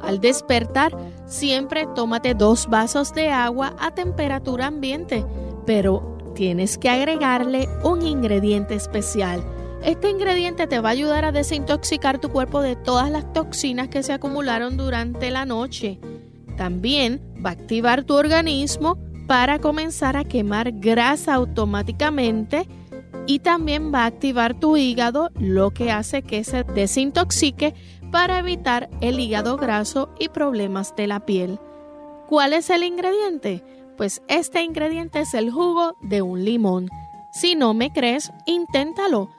Al 0.01 0.21
despertar, 0.21 0.97
siempre 1.27 1.87
tómate 1.95 2.35
dos 2.35 2.69
vasos 2.69 3.13
de 3.13 3.29
agua 3.29 3.75
a 3.79 3.95
temperatura 3.95 4.67
ambiente, 4.67 5.25
pero 5.67 6.17
tienes 6.35 6.79
que 6.79 6.89
agregarle 6.89 7.69
un 7.83 8.03
ingrediente 8.03 8.75
especial 8.75 9.45
este 9.87 10.11
ingrediente 10.11 10.67
te 10.67 10.81
va 10.81 10.89
a 10.89 10.93
ayudar 10.93 11.25
a 11.25 11.31
desintoxicar 11.31 12.19
tu 12.19 12.31
cuerpo 12.31 12.61
de 12.61 12.75
todas 12.75 13.09
las 13.09 13.33
toxinas 13.33 13.87
que 13.87 14.03
se 14.03 14.13
acumularon 14.13 14.77
durante 14.77 15.31
la 15.31 15.45
noche. 15.45 16.01
También 16.57 17.23
va 17.45 17.51
a 17.51 17.53
activar 17.53 18.03
tu 18.03 18.15
organismo 18.15 18.99
para 19.27 19.59
comenzar 19.59 20.17
a 20.17 20.25
quemar 20.25 20.73
grasa 20.73 21.35
automáticamente 21.35 22.69
y 23.27 23.41
también 23.41 23.93
va 23.93 24.05
a 24.05 24.07
activar 24.07 24.59
tu 24.59 24.77
hígado, 24.77 25.31
lo 25.39 25.71
que 25.71 25.91
hace 25.91 26.23
que 26.23 26.45
se 26.45 26.63
desintoxique 26.63 27.75
para 28.13 28.39
evitar 28.39 28.89
el 29.01 29.19
hígado 29.19 29.57
graso 29.57 30.11
y 30.19 30.29
problemas 30.29 30.95
de 30.97 31.07
la 31.09 31.21
piel. 31.27 31.59
¿Cuál 32.29 32.53
es 32.53 32.71
el 32.71 32.85
ingrediente? 32.85 33.65
Pues 33.97 34.23
este 34.29 34.63
ingrediente 34.63 35.21
es 35.21 35.35
el 35.35 35.51
jugo 35.51 35.97
de 36.03 36.23
un 36.23 36.45
limón. 36.45 36.89
Si 37.33 37.55
no 37.55 37.75
me 37.75 37.93
crees, 37.93 38.33
inténtalo 38.47 39.31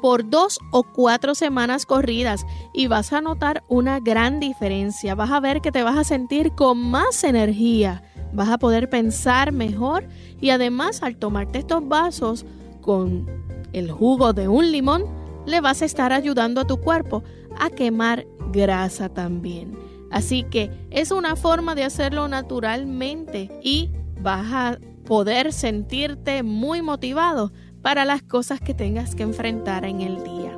por 0.00 0.28
dos 0.28 0.58
o 0.70 0.82
cuatro 0.82 1.34
semanas 1.34 1.86
corridas 1.86 2.46
y 2.72 2.86
vas 2.86 3.12
a 3.12 3.20
notar 3.20 3.62
una 3.68 4.00
gran 4.00 4.40
diferencia. 4.40 5.14
Vas 5.14 5.30
a 5.30 5.40
ver 5.40 5.60
que 5.60 5.72
te 5.72 5.82
vas 5.82 5.98
a 5.98 6.04
sentir 6.04 6.52
con 6.52 6.78
más 6.78 7.22
energía, 7.24 8.02
vas 8.32 8.48
a 8.48 8.58
poder 8.58 8.88
pensar 8.88 9.52
mejor 9.52 10.06
y 10.40 10.50
además 10.50 11.02
al 11.02 11.16
tomarte 11.16 11.58
estos 11.58 11.86
vasos 11.86 12.46
con 12.80 13.26
el 13.72 13.90
jugo 13.90 14.32
de 14.32 14.48
un 14.48 14.70
limón, 14.70 15.04
le 15.46 15.60
vas 15.60 15.82
a 15.82 15.84
estar 15.84 16.12
ayudando 16.12 16.60
a 16.60 16.66
tu 16.66 16.78
cuerpo 16.78 17.22
a 17.58 17.70
quemar 17.70 18.26
grasa 18.52 19.08
también. 19.08 19.76
Así 20.10 20.42
que 20.44 20.70
es 20.90 21.12
una 21.12 21.36
forma 21.36 21.74
de 21.74 21.84
hacerlo 21.84 22.26
naturalmente 22.28 23.50
y 23.62 23.90
vas 24.20 24.46
a 24.52 24.78
poder 25.04 25.52
sentirte 25.52 26.42
muy 26.42 26.82
motivado 26.82 27.52
para 27.82 28.04
las 28.04 28.22
cosas 28.22 28.60
que 28.60 28.74
tengas 28.74 29.14
que 29.14 29.22
enfrentar 29.22 29.84
en 29.84 30.00
el 30.00 30.22
día. 30.22 30.56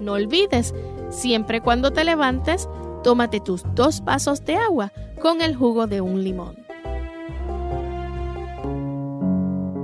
No 0.00 0.12
olvides, 0.12 0.74
siempre 1.10 1.60
cuando 1.60 1.92
te 1.92 2.04
levantes, 2.04 2.68
tómate 3.04 3.40
tus 3.40 3.64
dos 3.74 4.02
vasos 4.04 4.44
de 4.44 4.56
agua 4.56 4.92
con 5.22 5.40
el 5.40 5.54
jugo 5.54 5.86
de 5.86 6.00
un 6.00 6.22
limón. 6.24 6.56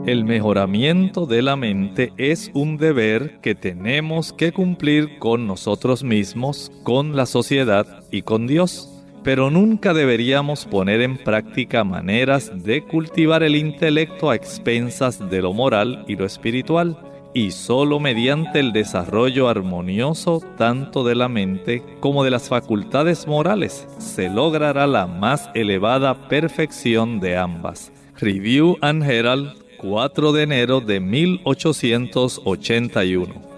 El 0.05 0.24
mejoramiento 0.24 1.27
de 1.27 1.42
la 1.42 1.55
mente 1.55 2.12
es 2.16 2.51
un 2.55 2.77
deber 2.77 3.40
que 3.40 3.55
tenemos 3.55 4.33
que 4.33 4.53
cumplir 4.53 5.18
con 5.18 5.46
nosotros 5.46 6.03
mismos, 6.03 6.72
con 6.83 7.14
la 7.14 7.27
sociedad 7.27 7.87
y 8.11 8.22
con 8.22 8.46
Dios 8.46 8.98
pero 9.29 9.51
nunca 9.51 9.92
deberíamos 9.92 10.64
poner 10.64 11.03
en 11.03 11.18
práctica 11.18 11.85
maneras 11.85 12.51
de 12.64 12.83
cultivar 12.85 13.42
el 13.42 13.57
intelecto 13.57 14.31
a 14.31 14.35
expensas 14.35 15.29
de 15.29 15.42
lo 15.42 15.53
moral 15.53 16.05
y 16.09 16.16
lo 16.16 16.24
espiritual, 16.24 16.96
y 17.38 17.53
solo 17.53 18.01
mediante 18.01 18.59
el 18.59 18.72
desarrollo 18.72 19.48
armonioso 19.48 20.42
tanto 20.57 21.05
de 21.05 21.14
la 21.14 21.29
mente 21.29 21.85
como 22.01 22.24
de 22.24 22.33
las 22.33 22.48
facultades 22.48 23.29
morales 23.29 23.87
se 23.98 24.29
logrará 24.29 24.88
la 24.88 25.07
más 25.07 25.48
elevada 25.55 26.29
perfección 26.29 27.20
de 27.20 27.37
ambas. 27.37 27.92
Review 28.16 28.77
and 28.81 29.09
Herald, 29.09 29.53
4 29.79 30.33
de 30.33 30.42
enero 30.42 30.81
de 30.81 30.98
1881. 30.98 33.58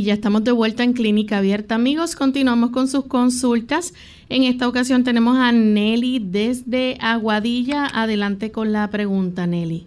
Y 0.00 0.04
ya 0.04 0.14
estamos 0.14 0.44
de 0.44 0.52
vuelta 0.52 0.82
en 0.82 0.94
Clínica 0.94 1.36
Abierta. 1.36 1.74
Amigos, 1.74 2.16
continuamos 2.16 2.70
con 2.70 2.88
sus 2.88 3.04
consultas. 3.04 3.92
En 4.30 4.44
esta 4.44 4.66
ocasión 4.66 5.04
tenemos 5.04 5.36
a 5.36 5.52
Nelly 5.52 6.20
desde 6.20 6.96
Aguadilla. 7.02 7.84
Adelante 7.84 8.50
con 8.50 8.72
la 8.72 8.88
pregunta, 8.88 9.46
Nelly. 9.46 9.86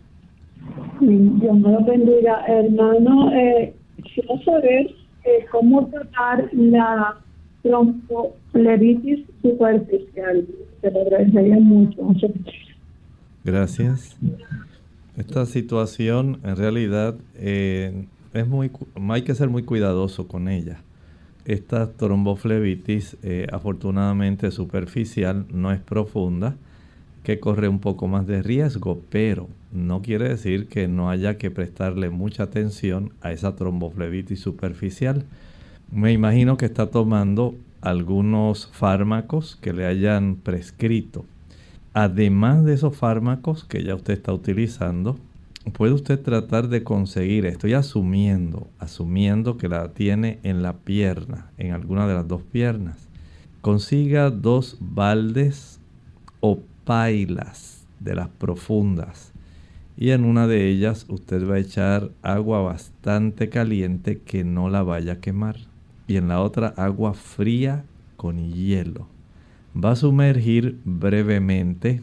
Dios 1.00 1.58
me 1.58 1.72
lo 1.72 1.84
bendiga, 1.84 2.46
hermano. 2.46 3.34
Eh, 3.34 3.74
quiero 4.14 4.40
saber 4.44 4.92
eh, 5.24 5.46
cómo 5.52 5.88
tratar 5.88 6.48
la 6.54 7.18
tromboflebitis 7.64 9.26
superficial. 9.42 10.46
Se 10.82 10.92
lo 10.92 11.02
agradecería 11.02 11.58
mucho. 11.58 12.14
Gracias. 13.44 14.16
Esta 15.18 15.48
situación 15.48 16.40
en 16.44 16.56
realidad 16.56 17.16
eh, 17.34 18.06
es 18.34 18.48
muy, 18.48 18.72
hay 19.10 19.22
que 19.22 19.36
ser 19.36 19.50
muy 19.50 19.64
cuidadoso 19.64 20.28
con 20.28 20.48
ella. 20.48 20.82
Esta 21.46 21.92
tromboflebitis 21.92 23.18
eh, 23.22 23.48
afortunadamente 23.52 24.50
superficial 24.52 25.46
no 25.52 25.72
es 25.72 25.80
profunda, 25.80 26.56
que 27.24 27.40
corre 27.40 27.68
un 27.68 27.80
poco 27.80 28.08
más 28.08 28.28
de 28.28 28.42
riesgo, 28.42 29.02
pero 29.10 29.48
no 29.72 30.02
quiere 30.02 30.30
decir 30.30 30.68
que 30.68 30.88
no 30.88 31.10
haya 31.10 31.38
que 31.38 31.52
prestarle 31.52 32.10
mucha 32.10 32.44
atención 32.44 33.14
a 33.22 33.32
esa 33.32 33.56
tromboflebitis 33.56 34.40
superficial. 34.40 35.26
Me 35.92 36.12
imagino 36.12 36.58
que 36.58 36.66
está 36.66 36.88
tomando 36.88 37.56
algunos 37.82 38.68
fármacos 38.68 39.58
que 39.62 39.74
le 39.74 39.86
hayan 39.86 40.36
prescrito. 40.36 41.26
Además 41.94 42.66
de 42.66 42.74
esos 42.74 42.96
fármacos 42.96 43.66
que 43.66 43.84
ya 43.84 43.96
usted 43.96 44.14
está 44.14 44.34
utilizando, 44.34 45.18
puede 45.72 45.94
usted 45.94 46.22
tratar 46.22 46.68
de 46.68 46.84
conseguir, 46.84 47.46
estoy 47.46 47.74
asumiendo, 47.74 48.68
asumiendo 48.80 49.58
que 49.58 49.70
la 49.70 49.94
tiene 49.94 50.40
en 50.44 50.62
la 50.62 50.74
pierna, 50.74 51.52
en 51.58 51.72
alguna 51.72 52.08
de 52.08 52.16
las 52.16 52.28
dos 52.28 52.42
piernas. 52.44 53.08
Consiga 53.62 54.30
dos 54.30 54.78
baldes 54.82 55.80
o 56.42 56.60
pailas 56.84 57.86
de 58.00 58.16
las 58.16 58.28
profundas 58.28 59.32
y 59.96 60.10
en 60.10 60.26
una 60.26 60.48
de 60.48 60.70
ellas 60.70 61.06
usted 61.08 61.48
va 61.48 61.56
a 61.56 61.60
echar 61.60 62.10
agua 62.22 62.62
bastante 62.62 63.50
caliente 63.50 64.20
que 64.20 64.44
no 64.44 64.70
la 64.70 64.84
vaya 64.84 65.14
a 65.14 65.20
quemar 65.20 65.58
y 66.08 66.18
en 66.18 66.28
la 66.28 66.42
otra 66.42 66.74
agua 66.76 67.14
fría 67.14 67.86
con 68.18 68.52
hielo. 68.52 69.08
Va 69.76 69.92
a 69.92 69.96
sumergir 69.96 70.80
brevemente 70.84 72.02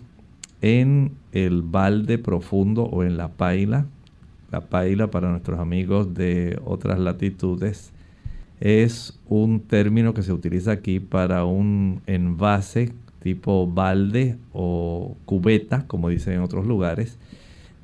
en 0.62 1.12
el 1.32 1.62
balde 1.62 2.18
profundo 2.18 2.84
o 2.84 3.04
en 3.04 3.16
la 3.16 3.28
paila. 3.28 3.86
La 4.50 4.62
paila 4.62 5.10
para 5.10 5.30
nuestros 5.30 5.60
amigos 5.60 6.14
de 6.14 6.58
otras 6.64 6.98
latitudes 6.98 7.92
es 8.60 9.18
un 9.28 9.60
término 9.60 10.12
que 10.12 10.22
se 10.22 10.32
utiliza 10.32 10.72
aquí 10.72 11.00
para 11.00 11.44
un 11.44 12.02
envase 12.06 12.92
tipo 13.22 13.66
balde 13.66 14.38
o 14.52 15.16
cubeta, 15.26 15.86
como 15.86 16.08
dicen 16.08 16.34
en 16.34 16.40
otros 16.40 16.66
lugares, 16.66 17.18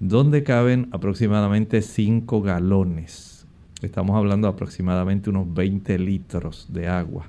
donde 0.01 0.43
caben 0.43 0.89
aproximadamente 0.93 1.83
5 1.83 2.43
galones. 2.43 3.47
Estamos 3.83 4.17
hablando 4.17 4.49
de 4.49 4.55
aproximadamente 4.55 5.31
unos 5.31 5.53
20 5.53 5.99
litros 5.99 6.67
de 6.73 6.89
agua. 6.89 7.27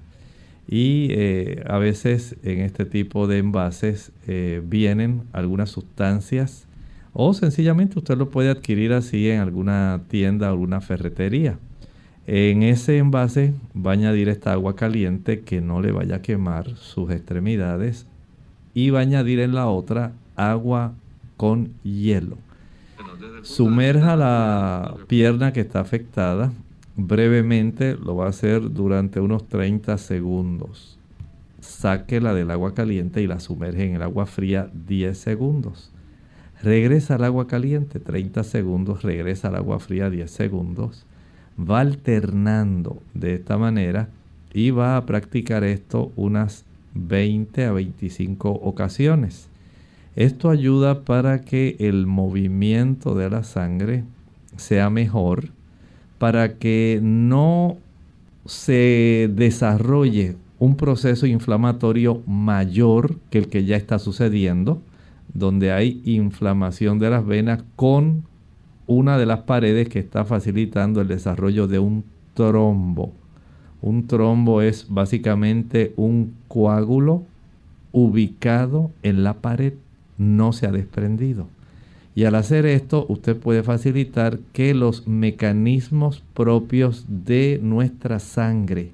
Y 0.68 1.08
eh, 1.12 1.64
a 1.68 1.78
veces 1.78 2.36
en 2.44 2.60
este 2.60 2.86
tipo 2.86 3.28
de 3.28 3.38
envases 3.38 4.12
eh, 4.28 4.62
vienen 4.64 5.24
algunas 5.32 5.70
sustancias 5.70 6.68
o 7.14 7.34
sencillamente 7.34 7.98
usted 7.98 8.18
lo 8.18 8.30
puede 8.30 8.50
adquirir 8.50 8.94
así 8.94 9.30
en 9.30 9.40
alguna 9.40 10.02
tienda 10.10 10.50
o 10.50 10.52
alguna 10.52 10.82
ferretería. 10.82 11.58
En 12.28 12.62
ese 12.62 12.98
envase 12.98 13.54
va 13.74 13.92
a 13.92 13.94
añadir 13.94 14.28
esta 14.28 14.52
agua 14.52 14.76
caliente 14.76 15.40
que 15.40 15.62
no 15.62 15.82
le 15.82 15.94
vaya 15.94 16.18
a 16.18 16.22
quemar 16.22 16.76
sus 16.76 17.10
extremidades 17.10 18.06
y 18.74 18.90
va 18.90 19.00
a 19.00 19.04
añadir 19.04 19.40
en 19.40 19.56
la 19.56 19.68
otra 19.68 20.12
agua 20.36 20.94
con 21.38 21.74
hielo. 21.84 22.38
Sumerja 23.42 24.18
la 24.18 24.96
pierna 25.08 25.54
que 25.54 25.62
está 25.62 25.80
afectada 25.80 26.52
brevemente, 26.98 27.96
lo 27.96 28.16
va 28.16 28.26
a 28.26 28.30
hacer 28.30 28.74
durante 28.74 29.22
unos 29.22 29.48
30 29.48 29.98
segundos. 29.98 30.98
Sáquela 31.62 32.34
del 32.34 32.52
agua 32.52 32.74
caliente 32.74 33.22
y 33.22 33.28
la 33.28 33.40
sumerge 33.40 33.86
en 33.86 33.96
el 33.96 34.02
agua 34.02 34.26
fría 34.26 34.70
10 34.88 35.18
segundos. 35.18 35.92
Regresa 36.62 37.16
al 37.16 37.24
agua 37.24 37.48
caliente 37.48 38.00
30 38.00 38.44
segundos, 38.44 39.04
regresa 39.04 39.50
al 39.50 39.56
agua 39.56 39.80
fría 39.80 40.10
10 40.10 40.30
segundos. 40.30 41.06
Va 41.58 41.82
alternando 41.82 43.02
de 43.14 43.36
esta 43.36 43.58
manera 43.58 44.10
y 44.54 44.72
va 44.72 44.98
a 44.98 45.06
practicar 45.06 45.64
esto 45.64 46.12
unas 46.16 46.66
20 46.96 47.66
a 47.66 47.72
25 47.74 48.50
ocasiones. 48.50 49.50
Esto 50.16 50.50
ayuda 50.50 51.02
para 51.02 51.42
que 51.42 51.76
el 51.80 52.08
movimiento 52.08 53.14
de 53.14 53.30
la 53.30 53.44
sangre 53.44 54.04
sea 54.56 54.90
mejor 54.90 55.50
para 56.18 56.58
que 56.58 57.00
no 57.02 57.78
se 58.46 59.30
desarrolle 59.34 60.36
un 60.60 60.76
proceso 60.76 61.28
inflamatorio 61.28 62.22
mayor 62.26 63.18
que 63.30 63.38
el 63.38 63.48
que 63.48 63.66
ya 63.66 63.76
está 63.76 64.00
sucediendo, 64.00 64.82
donde 65.34 65.72
hay 65.72 66.02
inflamación 66.06 67.00
de 67.00 67.10
las 67.10 67.26
venas 67.26 67.64
con 67.76 68.24
una 68.88 69.18
de 69.18 69.26
las 69.26 69.42
paredes 69.42 69.90
que 69.90 70.00
está 70.00 70.26
facilitando 70.26 71.02
el 71.02 71.08
desarrollo 71.08 71.68
de 71.68 71.80
un 71.80 72.04
trombo. 72.34 73.14
Un 73.82 74.08
trombo 74.08 74.62
es 74.62 74.88
básicamente 74.90 75.94
un 75.98 76.34
coágulo 76.48 77.24
ubicado 77.92 78.92
en 79.04 79.24
la 79.24 79.36
pared, 79.36 79.74
no 80.18 80.54
se 80.54 80.66
ha 80.66 80.72
desprendido. 80.72 81.48
Y 82.18 82.26
al 82.26 82.34
hacer 82.34 82.66
esto, 82.66 83.06
usted 83.10 83.38
puede 83.38 83.62
facilitar 83.62 84.40
que 84.52 84.74
los 84.74 85.08
mecanismos 85.08 86.24
propios 86.34 87.06
de 87.08 87.60
nuestra 87.62 88.18
sangre 88.18 88.90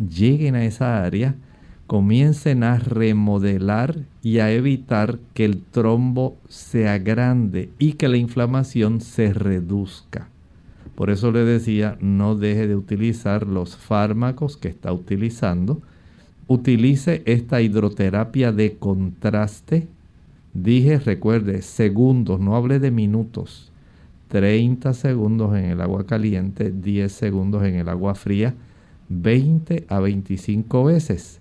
lleguen 0.00 0.56
a 0.56 0.64
esa 0.64 1.04
área, 1.04 1.36
comiencen 1.86 2.64
a 2.64 2.80
remodelar 2.80 3.98
y 4.24 4.40
a 4.40 4.50
evitar 4.50 5.20
que 5.34 5.44
el 5.44 5.62
trombo 5.70 6.36
sea 6.48 6.98
grande 6.98 7.68
y 7.78 7.92
que 7.92 8.08
la 8.08 8.16
inflamación 8.16 9.02
se 9.02 9.32
reduzca. 9.32 10.28
Por 10.96 11.10
eso 11.10 11.30
le 11.30 11.44
decía, 11.44 11.96
no 12.00 12.34
deje 12.34 12.66
de 12.66 12.74
utilizar 12.74 13.46
los 13.46 13.76
fármacos 13.76 14.56
que 14.56 14.66
está 14.66 14.92
utilizando. 14.92 15.80
Utilice 16.48 17.22
esta 17.24 17.60
hidroterapia 17.60 18.50
de 18.50 18.74
contraste 18.78 19.86
Dije, 20.62 20.98
recuerde, 20.98 21.62
segundos, 21.62 22.40
no 22.40 22.56
hable 22.56 22.80
de 22.80 22.90
minutos. 22.90 23.70
30 24.26 24.92
segundos 24.92 25.56
en 25.56 25.66
el 25.66 25.80
agua 25.80 26.04
caliente, 26.04 26.72
10 26.72 27.12
segundos 27.12 27.62
en 27.62 27.76
el 27.76 27.88
agua 27.88 28.16
fría, 28.16 28.56
20 29.08 29.86
a 29.88 30.00
25 30.00 30.84
veces. 30.84 31.40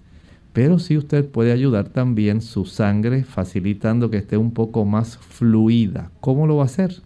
Pero 0.53 0.77
si 0.77 0.97
usted 0.97 1.27
puede 1.27 1.51
ayudar 1.51 1.89
también 1.89 2.41
su 2.41 2.65
sangre 2.65 3.23
facilitando 3.23 4.11
que 4.11 4.17
esté 4.17 4.37
un 4.37 4.51
poco 4.51 4.85
más 4.85 5.17
fluida. 5.17 6.11
¿Cómo 6.19 6.45
lo 6.45 6.57
va 6.57 6.63
a 6.63 6.65
hacer? 6.67 7.01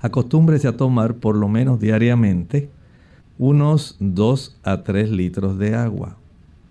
Acostúmbrese 0.00 0.66
a 0.66 0.78
tomar 0.78 1.16
por 1.16 1.36
lo 1.36 1.48
menos 1.48 1.78
diariamente 1.78 2.70
unos 3.38 3.96
2 4.00 4.58
a 4.62 4.82
3 4.82 5.10
litros 5.10 5.58
de 5.58 5.74
agua. 5.74 6.16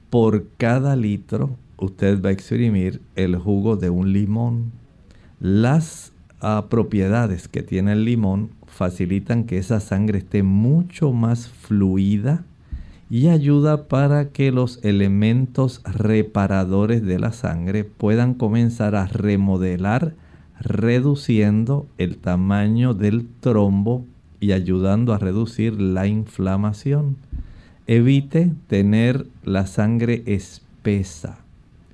Por 0.09 0.47
cada 0.57 0.95
litro 0.95 1.55
usted 1.79 2.21
va 2.21 2.29
a 2.29 2.33
exprimir 2.33 3.01
el 3.15 3.35
jugo 3.35 3.75
de 3.75 3.89
un 3.89 4.13
limón. 4.13 4.71
Las 5.39 6.11
ah, 6.41 6.67
propiedades 6.69 7.47
que 7.47 7.63
tiene 7.63 7.93
el 7.93 8.05
limón 8.05 8.51
facilitan 8.67 9.45
que 9.45 9.57
esa 9.57 9.79
sangre 9.79 10.19
esté 10.19 10.43
mucho 10.43 11.11
más 11.11 11.47
fluida 11.49 12.43
y 13.09 13.29
ayuda 13.29 13.87
para 13.87 14.29
que 14.29 14.51
los 14.51 14.83
elementos 14.83 15.81
reparadores 15.83 17.03
de 17.03 17.17
la 17.17 17.31
sangre 17.31 17.83
puedan 17.83 18.35
comenzar 18.35 18.95
a 18.95 19.07
remodelar 19.07 20.13
reduciendo 20.59 21.87
el 21.97 22.17
tamaño 22.17 22.93
del 22.93 23.25
trombo 23.39 24.05
y 24.39 24.51
ayudando 24.51 25.13
a 25.13 25.17
reducir 25.17 25.79
la 25.81 26.05
inflamación. 26.05 27.17
Evite 27.87 28.53
tener 28.67 29.25
la 29.43 29.65
sangre 29.65 30.21
espesa 30.27 31.39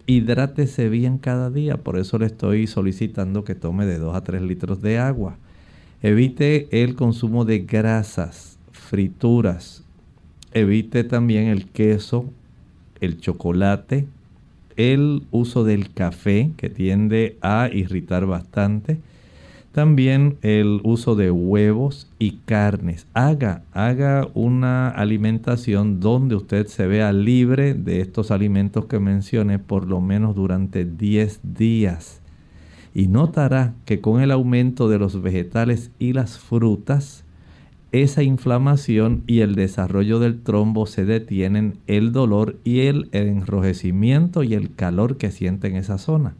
hidrátese 0.08 0.90
bien 0.90 1.18
cada 1.18 1.50
día, 1.50 1.78
por 1.78 1.98
eso 1.98 2.18
le 2.18 2.28
estoy 2.28 2.68
solicitando 2.68 3.44
que 3.44 3.56
tome 3.56 3.86
de 3.86 3.98
2 3.98 4.16
a 4.16 4.24
3 4.24 4.42
litros 4.42 4.82
de 4.82 5.00
agua. 5.00 5.38
Evite 6.02 6.68
el 6.84 6.96
consumo 6.96 7.46
de 7.46 7.60
grasas, 7.60 8.58
frituras. 8.72 9.84
Evite 10.54 11.04
también 11.04 11.48
el 11.48 11.66
queso, 11.66 12.26
el 13.02 13.20
chocolate, 13.20 14.06
el 14.78 15.24
uso 15.32 15.64
del 15.64 15.92
café 15.92 16.52
que 16.58 16.70
tiende 16.70 17.38
a 17.42 17.70
irritar 17.72 18.26
bastante. 18.26 19.00
También 19.76 20.38
el 20.42 20.80
uso 20.86 21.16
de 21.16 21.32
huevos 21.32 22.10
y 22.18 22.38
carnes. 22.46 23.08
Haga, 23.14 23.64
haga 23.74 24.26
una 24.34 24.88
alimentación 24.88 26.00
donde 26.00 26.36
usted 26.36 26.68
se 26.68 26.88
vea 26.88 27.12
libre 27.12 27.74
de 27.74 28.00
estos 28.00 28.32
alimentos 28.32 28.86
que 28.86 29.00
mencioné 29.02 29.60
por 29.60 29.86
lo 29.86 30.00
menos 30.00 30.34
durante 30.34 30.86
10 30.86 31.42
días. 31.58 32.22
Y 32.94 33.08
notará 33.08 33.74
que 33.84 34.00
con 34.00 34.22
el 34.22 34.32
aumento 34.32 34.88
de 34.88 34.98
los 34.98 35.22
vegetales 35.22 35.92
y 36.00 36.14
las 36.14 36.40
frutas, 36.40 37.26
esa 37.92 38.24
inflamación 38.24 39.24
y 39.28 39.42
el 39.42 39.56
desarrollo 39.56 40.20
del 40.20 40.42
trombo 40.42 40.86
se 40.86 41.04
detienen, 41.04 41.80
el 41.88 42.14
dolor 42.14 42.56
y 42.64 42.88
el 42.88 43.10
enrojecimiento 43.12 44.42
y 44.44 44.54
el 44.54 44.74
calor 44.74 45.18
que 45.18 45.32
siente 45.32 45.68
en 45.68 45.76
esa 45.76 45.98
zona. 45.98 46.38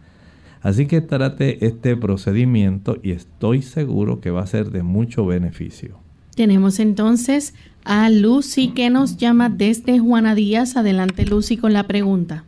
Así 0.66 0.88
que 0.88 1.00
trate 1.00 1.64
este 1.64 1.96
procedimiento 1.96 2.96
y 3.04 3.12
estoy 3.12 3.62
seguro 3.62 4.20
que 4.20 4.32
va 4.32 4.42
a 4.42 4.48
ser 4.48 4.72
de 4.72 4.82
mucho 4.82 5.24
beneficio. 5.24 6.00
Tenemos 6.36 6.80
entonces 6.80 7.54
a 7.84 8.10
Lucy 8.10 8.70
que 8.74 8.90
nos 8.90 9.18
llama 9.18 9.50
desde 9.50 10.00
Juana 10.00 10.34
Díaz. 10.34 10.76
Adelante 10.76 11.24
Lucy 11.24 11.58
con 11.58 11.72
la 11.72 11.84
pregunta. 11.84 12.46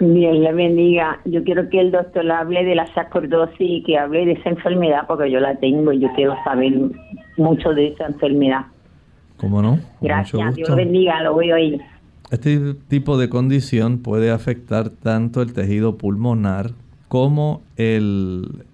Dios 0.00 0.36
le 0.36 0.52
bendiga. 0.52 1.18
Yo 1.24 1.42
quiero 1.44 1.70
que 1.70 1.80
el 1.80 1.92
doctor 1.92 2.30
hable 2.30 2.62
de 2.62 2.74
la 2.74 2.92
sacerdosis 2.92 3.56
y 3.58 3.82
que 3.84 3.96
hable 3.96 4.26
de 4.26 4.32
esa 4.32 4.50
enfermedad 4.50 5.06
porque 5.08 5.30
yo 5.30 5.40
la 5.40 5.56
tengo 5.56 5.94
y 5.94 6.00
yo 6.00 6.08
quiero 6.14 6.34
saber 6.44 6.74
mucho 7.38 7.70
de 7.70 7.88
esa 7.88 8.04
enfermedad. 8.04 8.66
¿Cómo 9.38 9.62
no? 9.62 9.78
Gracias, 10.02 10.56
Dios 10.56 10.76
bendiga, 10.76 11.22
lo 11.22 11.32
voy 11.32 11.50
a 11.52 11.54
oír. 11.54 11.80
Este 12.30 12.74
tipo 12.88 13.16
de 13.16 13.30
condición 13.30 14.02
puede 14.02 14.30
afectar 14.30 14.90
tanto 14.90 15.40
el 15.40 15.54
tejido 15.54 15.96
pulmonar 15.96 16.72
como 17.14 17.62
el, 17.76 18.64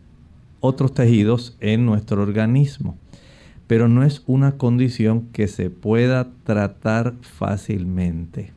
otros 0.61 0.95
tejidos 0.95 1.59
en 1.61 1.85
nuestro 1.85 2.23
organismo. 2.23 2.97
Pero 3.67 3.87
no 3.87 4.03
es 4.03 4.23
una 4.27 4.53
condición 4.53 5.27
que 5.31 5.47
se 5.47 5.69
pueda 5.69 6.27
tratar 6.45 7.13
fácilmente. 7.21 8.55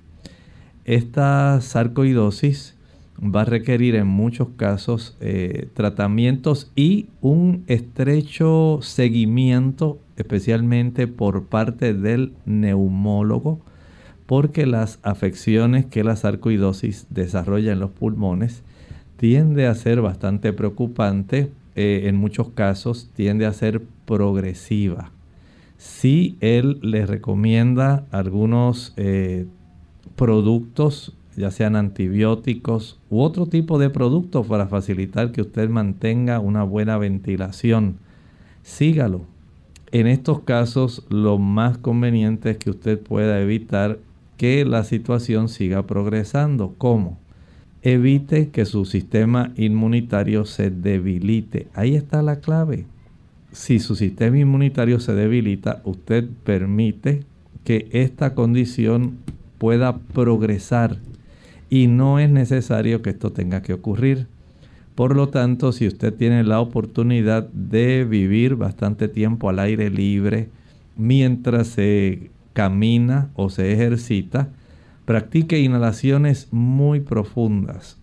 Esta 0.85 1.59
sarcoidosis 1.59 2.77
va 3.19 3.41
a 3.41 3.43
requerir 3.43 3.95
en 3.95 4.07
muchos 4.07 4.47
casos 4.55 5.17
eh, 5.19 5.67
tratamientos 5.73 6.71
y 6.77 7.07
un 7.19 7.65
estrecho 7.67 8.79
seguimiento, 8.81 9.99
especialmente 10.15 11.07
por 11.07 11.47
parte 11.47 11.93
del 11.93 12.31
neumólogo, 12.45 13.59
porque 14.27 14.65
las 14.65 14.99
afecciones 15.03 15.85
que 15.85 16.05
la 16.05 16.15
sarcoidosis 16.15 17.07
desarrolla 17.09 17.73
en 17.73 17.81
los 17.81 17.91
pulmones 17.91 18.63
tiende 19.17 19.67
a 19.67 19.75
ser 19.75 20.01
bastante 20.01 20.53
preocupante, 20.53 21.51
eh, 21.75 22.03
en 22.05 22.15
muchos 22.15 22.49
casos 22.49 23.09
tiende 23.15 23.45
a 23.45 23.53
ser 23.53 23.81
progresiva. 24.05 25.11
Si 25.77 26.37
él 26.39 26.79
le 26.81 27.05
recomienda 27.05 28.05
algunos 28.11 28.93
eh, 28.95 29.47
productos, 30.15 31.13
ya 31.35 31.51
sean 31.51 31.75
antibióticos 31.75 32.99
u 33.09 33.21
otro 33.21 33.47
tipo 33.47 33.79
de 33.79 33.89
productos 33.89 34.45
para 34.47 34.67
facilitar 34.67 35.31
que 35.31 35.41
usted 35.41 35.69
mantenga 35.69 36.39
una 36.39 36.63
buena 36.63 36.97
ventilación, 36.97 37.97
sígalo. 38.61 39.25
En 39.91 40.07
estos 40.07 40.41
casos 40.41 41.05
lo 41.09 41.37
más 41.37 41.77
conveniente 41.77 42.51
es 42.51 42.57
que 42.57 42.69
usted 42.69 42.99
pueda 42.99 43.39
evitar 43.41 43.99
que 44.37 44.65
la 44.65 44.83
situación 44.83 45.49
siga 45.49 45.85
progresando. 45.85 46.73
¿Cómo? 46.77 47.19
Evite 47.83 48.49
que 48.49 48.65
su 48.65 48.85
sistema 48.85 49.51
inmunitario 49.57 50.45
se 50.45 50.71
debilite. 50.71 51.67
Ahí 51.75 51.95
está 51.95 52.21
la 52.21 52.37
clave. 52.37 52.85
Si 53.51 53.79
su 53.79 53.95
sistema 53.95 54.39
inmunitario 54.39 54.99
se 54.99 55.13
debilita, 55.13 55.81
usted 55.83 56.27
permite 56.43 57.25
que 57.65 57.89
esta 57.91 58.33
condición 58.33 59.17
pueda 59.57 59.97
progresar 59.97 60.97
y 61.69 61.87
no 61.87 62.19
es 62.19 62.29
necesario 62.29 63.01
que 63.01 63.11
esto 63.11 63.31
tenga 63.31 63.61
que 63.61 63.73
ocurrir. 63.73 64.27
Por 64.95 65.15
lo 65.15 65.29
tanto, 65.29 65.71
si 65.71 65.85
usted 65.85 66.13
tiene 66.13 66.43
la 66.43 66.61
oportunidad 66.61 67.49
de 67.49 68.05
vivir 68.05 68.55
bastante 68.55 69.07
tiempo 69.07 69.49
al 69.49 69.59
aire 69.59 69.89
libre 69.89 70.49
mientras 70.95 71.67
se 71.67 72.31
camina 72.53 73.29
o 73.35 73.49
se 73.49 73.73
ejercita, 73.73 74.49
Practique 75.05 75.59
inhalaciones 75.59 76.47
muy 76.51 77.01
profundas. 77.01 77.97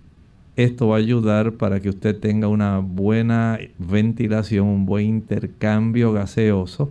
Esto 0.57 0.89
va 0.89 0.97
a 0.97 0.99
ayudar 0.99 1.53
para 1.53 1.81
que 1.81 1.89
usted 1.89 2.19
tenga 2.21 2.47
una 2.47 2.81
buena 2.81 3.59
ventilación, 3.79 4.67
un 4.67 4.85
buen 4.85 5.07
intercambio 5.07 6.13
gaseoso 6.13 6.91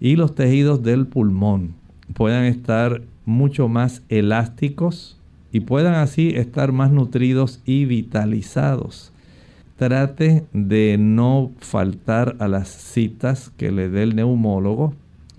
y 0.00 0.16
los 0.16 0.34
tejidos 0.34 0.82
del 0.82 1.06
pulmón 1.06 1.74
puedan 2.14 2.44
estar 2.44 3.02
mucho 3.24 3.68
más 3.68 4.02
elásticos 4.08 5.16
y 5.52 5.60
puedan 5.60 5.94
así 5.94 6.30
estar 6.34 6.72
más 6.72 6.90
nutridos 6.90 7.60
y 7.64 7.84
vitalizados. 7.84 9.12
Trate 9.76 10.44
de 10.52 10.96
no 10.98 11.52
faltar 11.60 12.34
a 12.40 12.48
las 12.48 12.68
citas 12.68 13.52
que 13.56 13.70
le 13.70 13.90
dé 13.90 14.02
el 14.02 14.16
neumólogo 14.16 14.94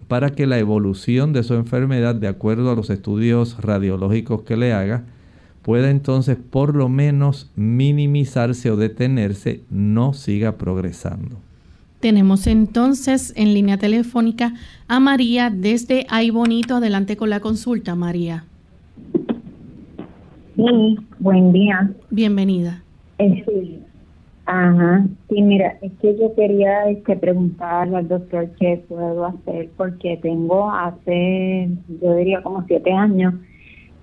para 0.07 0.31
que 0.31 0.47
la 0.47 0.57
evolución 0.59 1.33
de 1.33 1.43
su 1.43 1.53
enfermedad, 1.55 2.15
de 2.15 2.27
acuerdo 2.27 2.71
a 2.71 2.75
los 2.75 2.89
estudios 2.89 3.61
radiológicos 3.61 4.43
que 4.43 4.57
le 4.57 4.73
haga, 4.73 5.03
pueda 5.61 5.89
entonces 5.89 6.37
por 6.37 6.75
lo 6.75 6.87
menos 6.87 7.51
minimizarse 7.55 8.71
o 8.71 8.77
detenerse, 8.77 9.61
no 9.69 10.13
siga 10.13 10.57
progresando. 10.57 11.37
Tenemos 11.99 12.47
entonces 12.47 13.33
en 13.35 13.53
línea 13.53 13.77
telefónica 13.77 14.53
a 14.87 14.99
María 14.99 15.49
desde 15.49 16.05
Ay 16.09 16.29
Bonito. 16.29 16.75
Adelante 16.75 17.17
con 17.17 17.29
la 17.29 17.39
consulta, 17.39 17.95
María. 17.95 18.45
Sí, 20.55 20.97
buen 21.19 21.51
día. 21.51 21.91
Bienvenida. 22.09 22.83
Eh, 23.17 23.43
Ajá, 24.49 25.05
sí, 25.27 25.41
mira, 25.41 25.77
es 25.81 25.91
que 25.99 26.17
yo 26.17 26.33
quería 26.33 26.87
este, 26.89 27.17
preguntarle 27.17 27.97
al 27.97 28.07
doctor 28.07 28.49
qué 28.57 28.81
puedo 28.87 29.25
hacer 29.25 29.69
porque 29.75 30.17
tengo 30.21 30.71
hace, 30.71 31.69
yo 32.01 32.15
diría 32.15 32.41
como 32.41 32.63
siete 32.63 32.93
años, 32.93 33.33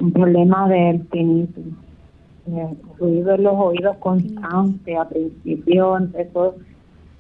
un 0.01 0.13
problema 0.13 0.69
del 0.69 1.07
tinnitus. 1.09 1.65
ruido 2.99 3.35
en 3.37 3.43
los 3.43 3.55
oídos 3.55 3.97
constante, 3.97 4.95
a 4.99 5.09
principio 5.09 5.97
empezó 5.97 6.57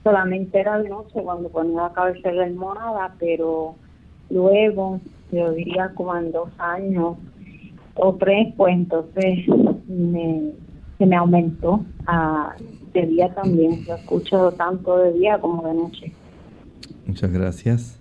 solamente 0.02 0.60
era 0.60 0.78
de 0.80 0.90
noche 0.90 1.22
cuando 1.22 1.48
ponía 1.48 1.80
la 1.80 1.92
cabeza 1.94 2.28
de 2.28 2.34
la 2.34 2.44
almohada, 2.44 3.14
pero 3.18 3.74
luego, 4.28 5.00
yo 5.32 5.50
diría 5.52 5.92
como 5.94 6.14
en 6.14 6.30
dos 6.30 6.50
años 6.58 7.16
o 7.94 8.14
tres, 8.16 8.52
pues 8.54 8.74
entonces 8.74 9.48
me, 9.88 10.52
se 10.98 11.06
me 11.06 11.16
aumentó 11.16 11.80
a 12.06 12.54
de 12.94 13.06
día 13.06 13.34
también. 13.34 13.84
Lo 13.86 13.96
escucho 13.96 14.52
tanto 14.52 14.96
de 14.98 15.12
día 15.12 15.38
como 15.38 15.66
de 15.66 15.74
noche. 15.74 16.12
Muchas 17.06 17.30
gracias. 17.30 17.98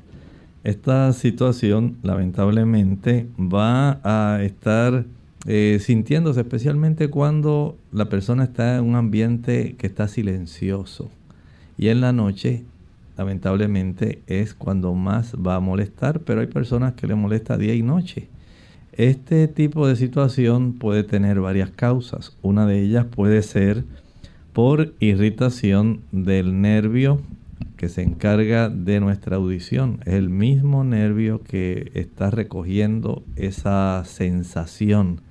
Esta 0.64 1.12
situación 1.12 1.98
lamentablemente 2.04 3.28
va 3.38 4.00
a 4.04 4.42
estar 4.44 5.06
eh, 5.46 5.80
sintiéndose 5.82 6.40
especialmente 6.40 7.10
cuando 7.10 7.76
la 7.92 8.08
persona 8.08 8.46
está 8.46 8.78
en 8.78 8.86
un 8.86 8.96
ambiente 8.96 9.76
que 9.78 9.88
está 9.88 10.08
silencioso. 10.08 11.10
Y 11.78 11.90
en 11.90 12.00
la 12.00 12.14
noche, 12.14 12.64
lamentablemente, 13.18 14.22
es 14.28 14.54
cuando 14.54 14.94
más 14.94 15.36
va 15.36 15.56
a 15.56 15.60
molestar, 15.60 16.22
pero 16.22 16.40
hay 16.40 16.48
personas 16.48 16.94
que 16.94 17.08
le 17.08 17.16
molesta 17.16 17.58
día 17.58 17.74
y 17.74 17.82
noche. 17.82 18.30
Este 18.94 19.48
tipo 19.48 19.88
de 19.88 19.96
situación 19.96 20.74
puede 20.74 21.04
tener 21.04 21.42
varias 21.42 21.72
causas. 21.72 22.38
Una 22.42 22.66
de 22.66 22.80
ellas 22.80 23.06
puede 23.06 23.42
ser 23.42 23.84
por 24.54 24.94
irritación 25.00 26.02
del 26.12 26.62
nervio 26.62 27.20
que 27.76 27.90
se 27.90 28.04
encarga 28.04 28.70
de 28.70 29.00
nuestra 29.00 29.36
audición. 29.36 30.00
Es 30.06 30.14
el 30.14 30.30
mismo 30.30 30.84
nervio 30.84 31.42
que 31.44 31.92
está 31.96 32.30
recogiendo 32.30 33.24
esa 33.36 34.04
sensación. 34.06 35.22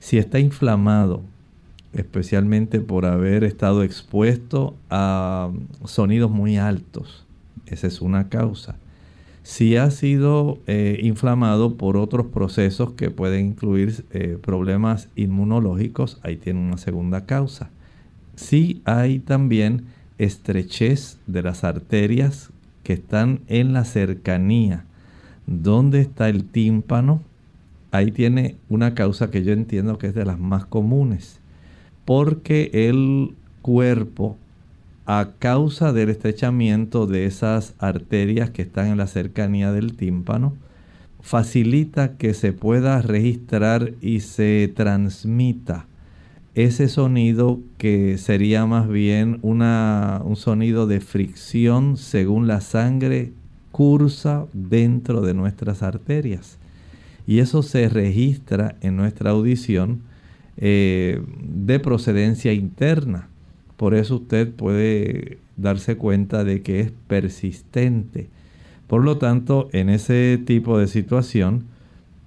Si 0.00 0.18
está 0.18 0.40
inflamado, 0.40 1.22
especialmente 1.94 2.80
por 2.80 3.06
haber 3.06 3.44
estado 3.44 3.82
expuesto 3.82 4.76
a 4.90 5.50
sonidos 5.84 6.30
muy 6.30 6.58
altos, 6.58 7.24
esa 7.66 7.86
es 7.86 8.00
una 8.00 8.28
causa. 8.28 8.76
Si 9.42 9.76
ha 9.76 9.90
sido 9.92 10.58
eh, 10.66 10.98
inflamado 11.02 11.76
por 11.76 11.96
otros 11.96 12.26
procesos 12.26 12.92
que 12.94 13.10
pueden 13.10 13.46
incluir 13.46 14.04
eh, 14.10 14.38
problemas 14.42 15.08
inmunológicos, 15.14 16.18
ahí 16.24 16.36
tiene 16.36 16.60
una 16.60 16.78
segunda 16.78 17.26
causa. 17.26 17.70
Si 18.36 18.82
hay 18.84 19.18
también 19.18 19.86
estrechez 20.18 21.18
de 21.26 21.42
las 21.42 21.64
arterias 21.64 22.50
que 22.82 22.94
están 22.94 23.40
en 23.48 23.72
la 23.72 23.84
cercanía. 23.84 24.84
¿Dónde 25.46 26.00
está 26.00 26.28
el 26.28 26.44
tímpano? 26.44 27.20
Ahí 27.90 28.12
tiene 28.12 28.56
una 28.68 28.94
causa 28.94 29.30
que 29.30 29.42
yo 29.42 29.52
entiendo 29.52 29.98
que 29.98 30.08
es 30.08 30.14
de 30.14 30.24
las 30.24 30.38
más 30.38 30.66
comunes. 30.66 31.40
Porque 32.04 32.70
el 32.72 33.34
cuerpo 33.62 34.36
a 35.06 35.30
causa 35.38 35.92
del 35.92 36.10
estrechamiento 36.10 37.06
de 37.06 37.26
esas 37.26 37.74
arterias 37.78 38.50
que 38.50 38.62
están 38.62 38.88
en 38.88 38.98
la 38.98 39.06
cercanía 39.06 39.70
del 39.70 39.96
tímpano, 39.96 40.54
facilita 41.20 42.16
que 42.16 42.34
se 42.34 42.52
pueda 42.52 43.00
registrar 43.02 43.92
y 44.00 44.20
se 44.20 44.72
transmita 44.74 45.86
ese 46.56 46.88
sonido 46.88 47.60
que 47.76 48.16
sería 48.16 48.64
más 48.64 48.88
bien 48.88 49.38
una, 49.42 50.22
un 50.24 50.36
sonido 50.36 50.86
de 50.86 51.00
fricción 51.00 51.98
según 51.98 52.46
la 52.48 52.62
sangre 52.62 53.34
cursa 53.72 54.46
dentro 54.54 55.20
de 55.20 55.34
nuestras 55.34 55.82
arterias. 55.82 56.58
Y 57.26 57.40
eso 57.40 57.62
se 57.62 57.90
registra 57.90 58.76
en 58.80 58.96
nuestra 58.96 59.32
audición 59.32 60.00
eh, 60.56 61.20
de 61.42 61.78
procedencia 61.78 62.54
interna. 62.54 63.28
Por 63.76 63.94
eso 63.94 64.16
usted 64.16 64.50
puede 64.50 65.38
darse 65.58 65.96
cuenta 65.98 66.42
de 66.42 66.62
que 66.62 66.80
es 66.80 66.92
persistente. 67.06 68.30
Por 68.86 69.04
lo 69.04 69.18
tanto, 69.18 69.68
en 69.72 69.90
ese 69.90 70.40
tipo 70.46 70.78
de 70.78 70.86
situación, 70.86 71.66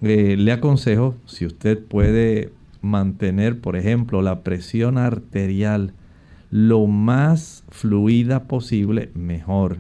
eh, 0.01 0.35
le 0.37 0.51
aconsejo, 0.51 1.15
si 1.25 1.47
usted 1.47 1.79
puede 1.79 2.51
mantener, 2.81 3.59
por 3.59 3.75
ejemplo, 3.75 4.21
la 4.21 4.43
presión 4.43 4.97
arterial 4.97 5.93
lo 6.51 6.87
más 6.87 7.63
fluida 7.69 8.43
posible, 8.43 9.11
mejor. 9.13 9.77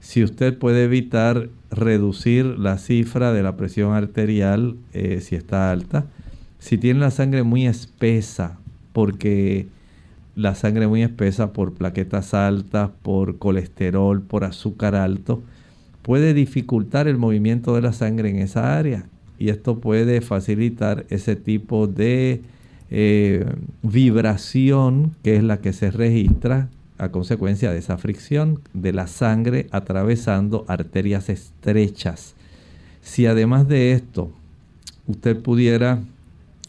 Si 0.00 0.24
usted 0.24 0.58
puede 0.58 0.84
evitar 0.84 1.50
reducir 1.70 2.46
la 2.46 2.78
cifra 2.78 3.32
de 3.32 3.42
la 3.42 3.56
presión 3.56 3.92
arterial 3.92 4.76
eh, 4.92 5.20
si 5.20 5.36
está 5.36 5.70
alta, 5.70 6.06
si 6.58 6.78
tiene 6.78 7.00
la 7.00 7.10
sangre 7.10 7.42
muy 7.42 7.66
espesa, 7.66 8.58
porque 8.92 9.68
la 10.34 10.54
sangre 10.54 10.88
muy 10.88 11.02
espesa 11.02 11.52
por 11.52 11.74
plaquetas 11.74 12.34
altas, 12.34 12.90
por 13.02 13.38
colesterol, 13.38 14.22
por 14.22 14.44
azúcar 14.44 14.94
alto, 14.94 15.42
puede 16.02 16.34
dificultar 16.34 17.06
el 17.06 17.18
movimiento 17.18 17.74
de 17.74 17.82
la 17.82 17.92
sangre 17.92 18.30
en 18.30 18.38
esa 18.38 18.78
área 18.78 19.06
y 19.40 19.48
esto 19.48 19.80
puede 19.80 20.20
facilitar 20.20 21.06
ese 21.08 21.34
tipo 21.34 21.86
de 21.86 22.42
eh, 22.90 23.46
vibración 23.82 25.16
que 25.24 25.36
es 25.36 25.42
la 25.42 25.62
que 25.62 25.72
se 25.72 25.90
registra 25.90 26.68
a 26.98 27.08
consecuencia 27.08 27.72
de 27.72 27.78
esa 27.78 27.96
fricción 27.96 28.60
de 28.74 28.92
la 28.92 29.06
sangre 29.06 29.66
atravesando 29.70 30.66
arterias 30.68 31.30
estrechas. 31.30 32.34
Si 33.00 33.24
además 33.24 33.66
de 33.66 33.92
esto 33.92 34.30
usted 35.06 35.40
pudiera 35.40 36.00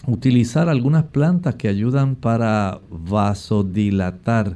utilizar 0.08 0.70
algunas 0.70 1.04
plantas 1.04 1.56
que 1.56 1.68
ayudan 1.68 2.16
para 2.16 2.80
vasodilatar, 2.90 4.56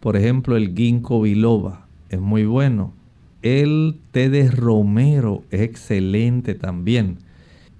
por 0.00 0.16
ejemplo 0.16 0.56
el 0.56 0.74
ginkgo 0.74 1.22
biloba 1.22 1.86
es 2.10 2.20
muy 2.20 2.44
bueno, 2.44 2.92
el 3.42 3.94
té 4.10 4.30
de 4.30 4.50
romero 4.50 5.44
es 5.52 5.60
excelente 5.60 6.56
también. 6.56 7.18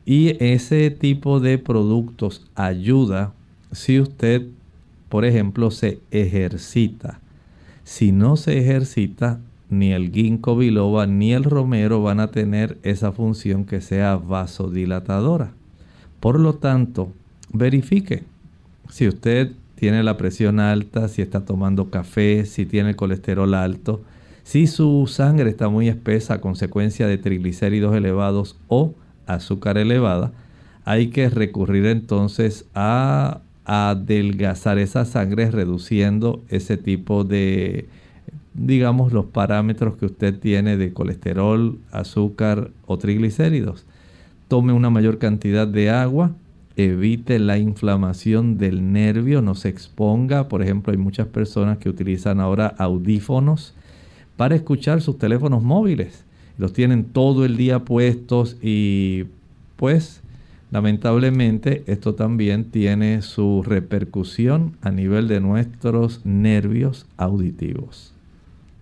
Y 0.07 0.43
ese 0.43 0.91
tipo 0.93 1.41
de 1.41 1.59
productos 1.59 2.47
ayuda 2.55 3.33
si 3.73 4.01
usted, 4.01 4.47
por 5.09 5.25
ejemplo, 5.25 5.73
se 5.73 5.99
ejercita. 6.13 7.19
Si 7.83 8.13
no 8.13 8.37
se 8.37 8.59
ejercita, 8.59 9.41
ni 9.69 9.93
el 9.93 10.13
ginkgo 10.13 10.57
biloba 10.57 11.09
ni 11.09 11.33
el 11.33 11.43
romero 11.43 12.03
van 12.03 12.21
a 12.21 12.31
tener 12.31 12.79
esa 12.85 13.11
función 13.11 13.65
que 13.65 13.81
sea 13.81 14.15
vasodilatadora. 14.17 15.53
Por 16.21 16.39
lo 16.39 16.55
tanto, 16.55 17.11
verifique 17.53 18.23
si 18.89 19.09
usted 19.09 19.53
tiene 19.75 20.05
la 20.05 20.17
presión 20.17 20.61
alta, 20.61 21.09
si 21.09 21.21
está 21.21 21.45
tomando 21.45 21.91
café, 21.91 22.47
si 22.47 22.65
tiene 22.65 22.91
el 22.91 22.97
colesterol 22.97 23.55
alto, 23.55 24.01
si 24.45 24.69
su 24.69 25.09
sangre 25.09 25.51
está 25.51 25.69
muy 25.69 25.89
espesa 25.89 26.35
a 26.35 26.41
consecuencia 26.41 27.09
de 27.09 27.19
triglicéridos 27.19 27.95
elevados 27.97 28.57
o 28.69 28.95
azúcar 29.27 29.79
elevada, 29.79 30.33
hay 30.85 31.09
que 31.09 31.29
recurrir 31.29 31.87
entonces 31.87 32.67
a 32.75 33.41
adelgazar 33.65 34.79
esa 34.79 35.05
sangre 35.05 35.51
reduciendo 35.51 36.43
ese 36.49 36.77
tipo 36.77 37.25
de, 37.25 37.89
digamos, 38.55 39.13
los 39.13 39.27
parámetros 39.27 39.97
que 39.97 40.07
usted 40.07 40.39
tiene 40.39 40.77
de 40.77 40.93
colesterol, 40.93 41.79
azúcar 41.91 42.71
o 42.87 42.99
triglicéridos. 42.99 43.85
Tome 44.47 44.73
una 44.73 44.91
mayor 44.91 45.19
cantidad 45.19 45.67
de 45.67 45.91
agua, 45.91 46.31
evite 46.77 47.41
la 47.41 47.59
inflamación 47.59 48.57
del 48.57 48.93
nervio, 48.93 49.43
no 49.43 49.57
se 49.57 49.69
exponga. 49.69 50.49
Por 50.49 50.63
ejemplo, 50.63 50.93
hay 50.93 50.99
muchas 50.99 51.27
personas 51.27 51.79
que 51.79 51.89
utilizan 51.89 52.39
ahora 52.39 52.69
audífonos 52.79 53.75
para 54.37 54.55
escuchar 54.55 55.01
sus 55.01 55.19
teléfonos 55.19 55.65
móviles 55.65 56.26
los 56.59 56.73
tienen 56.73 57.05
todo 57.05 57.45
el 57.45 57.57
día 57.57 57.85
puestos 57.85 58.57
y 58.63 59.25
pues 59.77 60.23
lamentablemente 60.71 61.85
esto 61.87 62.15
también 62.15 62.71
tiene 62.71 63.23
su 63.23 63.63
repercusión 63.63 64.77
a 64.81 64.91
nivel 64.91 65.29
de 65.29 65.41
nuestros 65.41 66.25
nervios 66.25 67.07
auditivos. 67.17 68.13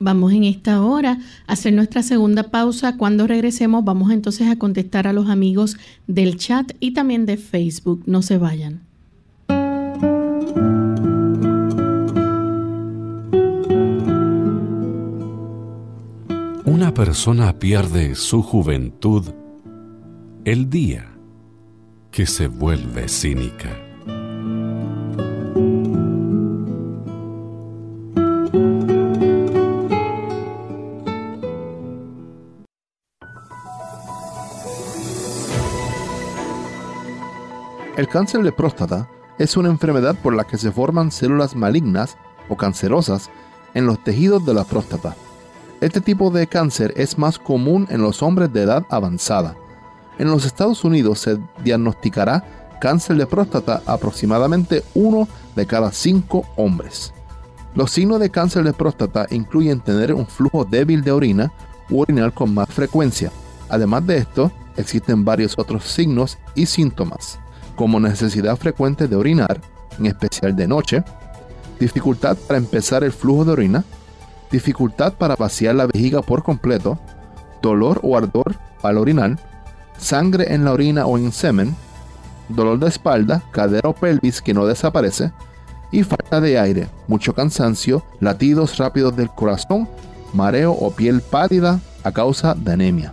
Vamos 0.01 0.33
en 0.33 0.45
esta 0.45 0.83
hora 0.83 1.19
a 1.47 1.53
hacer 1.53 1.73
nuestra 1.73 2.03
segunda 2.03 2.51
pausa. 2.51 2.97
Cuando 2.97 3.27
regresemos 3.27 3.85
vamos 3.85 4.11
entonces 4.11 4.49
a 4.49 4.57
contestar 4.57 5.07
a 5.07 5.13
los 5.13 5.29
amigos 5.29 5.77
del 6.07 6.37
chat 6.37 6.73
y 6.81 6.93
también 6.93 7.27
de 7.27 7.37
Facebook. 7.37 8.03
No 8.07 8.21
se 8.21 8.39
vayan. 8.39 8.84
Una 16.66 16.94
persona 16.94 17.59
pierde 17.59 18.14
su 18.14 18.42
juventud 18.42 19.35
el 20.46 20.70
día 20.70 21.14
que 22.11 22.24
se 22.24 22.48
vuelve 22.48 23.07
cínica. 23.07 23.68
El 37.98 38.09
cáncer 38.09 38.42
de 38.42 38.53
próstata 38.53 39.11
es 39.38 39.59
una 39.59 39.68
enfermedad 39.68 40.16
por 40.22 40.35
la 40.35 40.44
que 40.44 40.57
se 40.57 40.72
forman 40.72 41.11
células 41.11 41.55
malignas 41.55 42.16
o 42.48 42.57
cancerosas 42.57 43.29
en 43.74 43.85
los 43.85 44.03
tejidos 44.03 44.46
de 44.46 44.55
la 44.55 44.64
próstata. 44.64 45.14
Este 45.85 46.01
tipo 46.01 46.31
de 46.31 46.47
cáncer 46.47 46.94
es 46.97 47.18
más 47.18 47.38
común 47.38 47.87
en 47.90 48.01
los 48.01 48.23
hombres 48.23 48.51
de 48.51 48.62
edad 48.62 48.87
avanzada. 48.88 49.55
En 50.18 50.31
los 50.31 50.47
Estados 50.47 50.83
Unidos 50.83 51.18
se 51.18 51.38
diagnosticará 51.62 52.42
cáncer 52.81 53.18
de 53.18 53.27
próstata 53.27 53.83
aproximadamente 53.85 54.83
uno 54.94 55.29
de 55.55 55.66
cada 55.66 55.92
cinco 55.92 56.47
hombres. 56.57 57.12
Los 57.75 57.90
signos 57.90 58.18
de 58.18 58.31
cáncer 58.31 58.64
de 58.64 58.73
próstata 58.73 59.27
incluyen 59.29 59.79
tener 59.79 60.14
un 60.14 60.27
flujo 60.27 60.64
débil 60.64 61.05
de 61.05 61.12
orina 61.12 61.53
u 61.90 62.01
orinar 62.01 62.33
con 62.33 62.55
más 62.55 62.70
frecuencia. 62.70 63.31
Además 63.68 64.07
de 64.07 64.16
esto, 64.16 64.51
existen 64.79 65.23
varios 65.23 65.59
otros 65.59 65.85
signos 65.85 66.38
y 66.55 66.64
síntomas, 66.64 67.38
como 67.77 68.01
necesidad 68.01 68.57
frecuente 68.57 69.07
de 69.07 69.16
orinar, 69.16 69.61
en 69.99 70.07
especial 70.07 70.57
de 70.57 70.66
noche, 70.66 71.05
dificultad 71.79 72.38
para 72.49 72.57
empezar 72.57 73.05
el 73.05 73.12
flujo 73.12 73.44
de 73.44 73.53
orina, 73.53 73.85
dificultad 74.55 75.14
para 75.14 75.37
vaciar 75.37 75.75
la 75.75 75.87
vejiga 75.87 76.23
por 76.23 76.43
completo, 76.43 76.99
dolor 77.61 78.01
o 78.03 78.16
ardor 78.16 78.55
al 78.83 78.99
orinar, 78.99 79.39
sangre 79.99 80.55
en 80.55 80.64
la 80.64 80.72
orina 80.72 81.07
o 81.07 81.18
en 81.18 81.33
semen, 81.33 81.74
dolor 82.49 82.78
de 82.78 82.89
espalda, 82.89 83.43
cadera 83.51 83.89
o 83.89 83.95
pelvis 83.95 84.41
que 84.41 84.55
no 84.55 84.66
desaparece, 84.66 85.33
y 85.91 86.03
falta 86.03 86.41
de 86.41 86.59
aire, 86.59 86.89
mucho 87.09 87.35
cansancio, 87.35 88.05
latidos 88.20 88.78
rápidos 88.78 89.16
del 89.16 89.28
corazón, 89.28 89.89
mareo 90.33 90.72
o 90.72 90.91
piel 90.91 91.20
pálida 91.20 91.81
a 92.05 92.12
causa 92.12 92.55
de 92.55 92.72
anemia. 92.72 93.12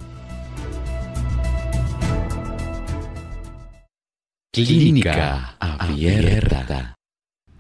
Clínica 4.54 5.56
abierta. 5.60 6.96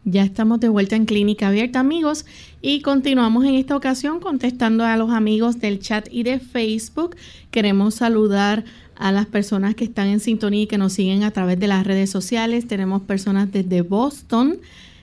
Ya 0.04 0.24
estamos 0.24 0.60
de 0.60 0.68
vuelta 0.68 0.95
en 0.95 1.06
Clínica 1.06 1.49
Abierta, 1.49 1.80
amigos, 1.80 2.26
y 2.60 2.82
continuamos 2.82 3.45
en 3.45 3.54
esta 3.54 3.76
ocasión 3.76 4.20
contestando 4.20 4.84
a 4.84 4.97
los 4.97 5.12
amigos 5.12 5.60
del 5.60 5.80
chat 5.80 6.08
y 6.10 6.24
de 6.24 6.39
Facebook. 6.39 7.16
Queremos 7.52 7.95
saludar 7.95 8.66
a 8.95 9.12
las 9.12 9.28
personas 9.28 9.76
que 9.76 9.84
están 9.84 10.08
en 10.08 10.20
sintonía 10.20 10.64
y 10.64 10.68
que 10.68 10.80
nos 10.80 10.93
siguen 10.93 11.24
a 11.24 11.30
través 11.30 11.60
de 11.60 11.68
las 11.68 11.86
redes 11.86 12.10
sociales. 12.10 12.68
Tenemos 12.68 13.04
personas 13.04 13.52
desde 13.52 13.84
Boston, 13.84 14.58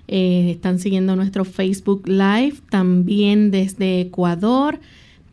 eh, 0.08 0.50
están 0.50 0.80
siguiendo 0.80 1.14
nuestro 1.14 1.44
Facebook 1.44 2.08
Live, 2.08 2.56
también 2.68 3.52
desde 3.52 4.00
Ecuador, 4.00 4.80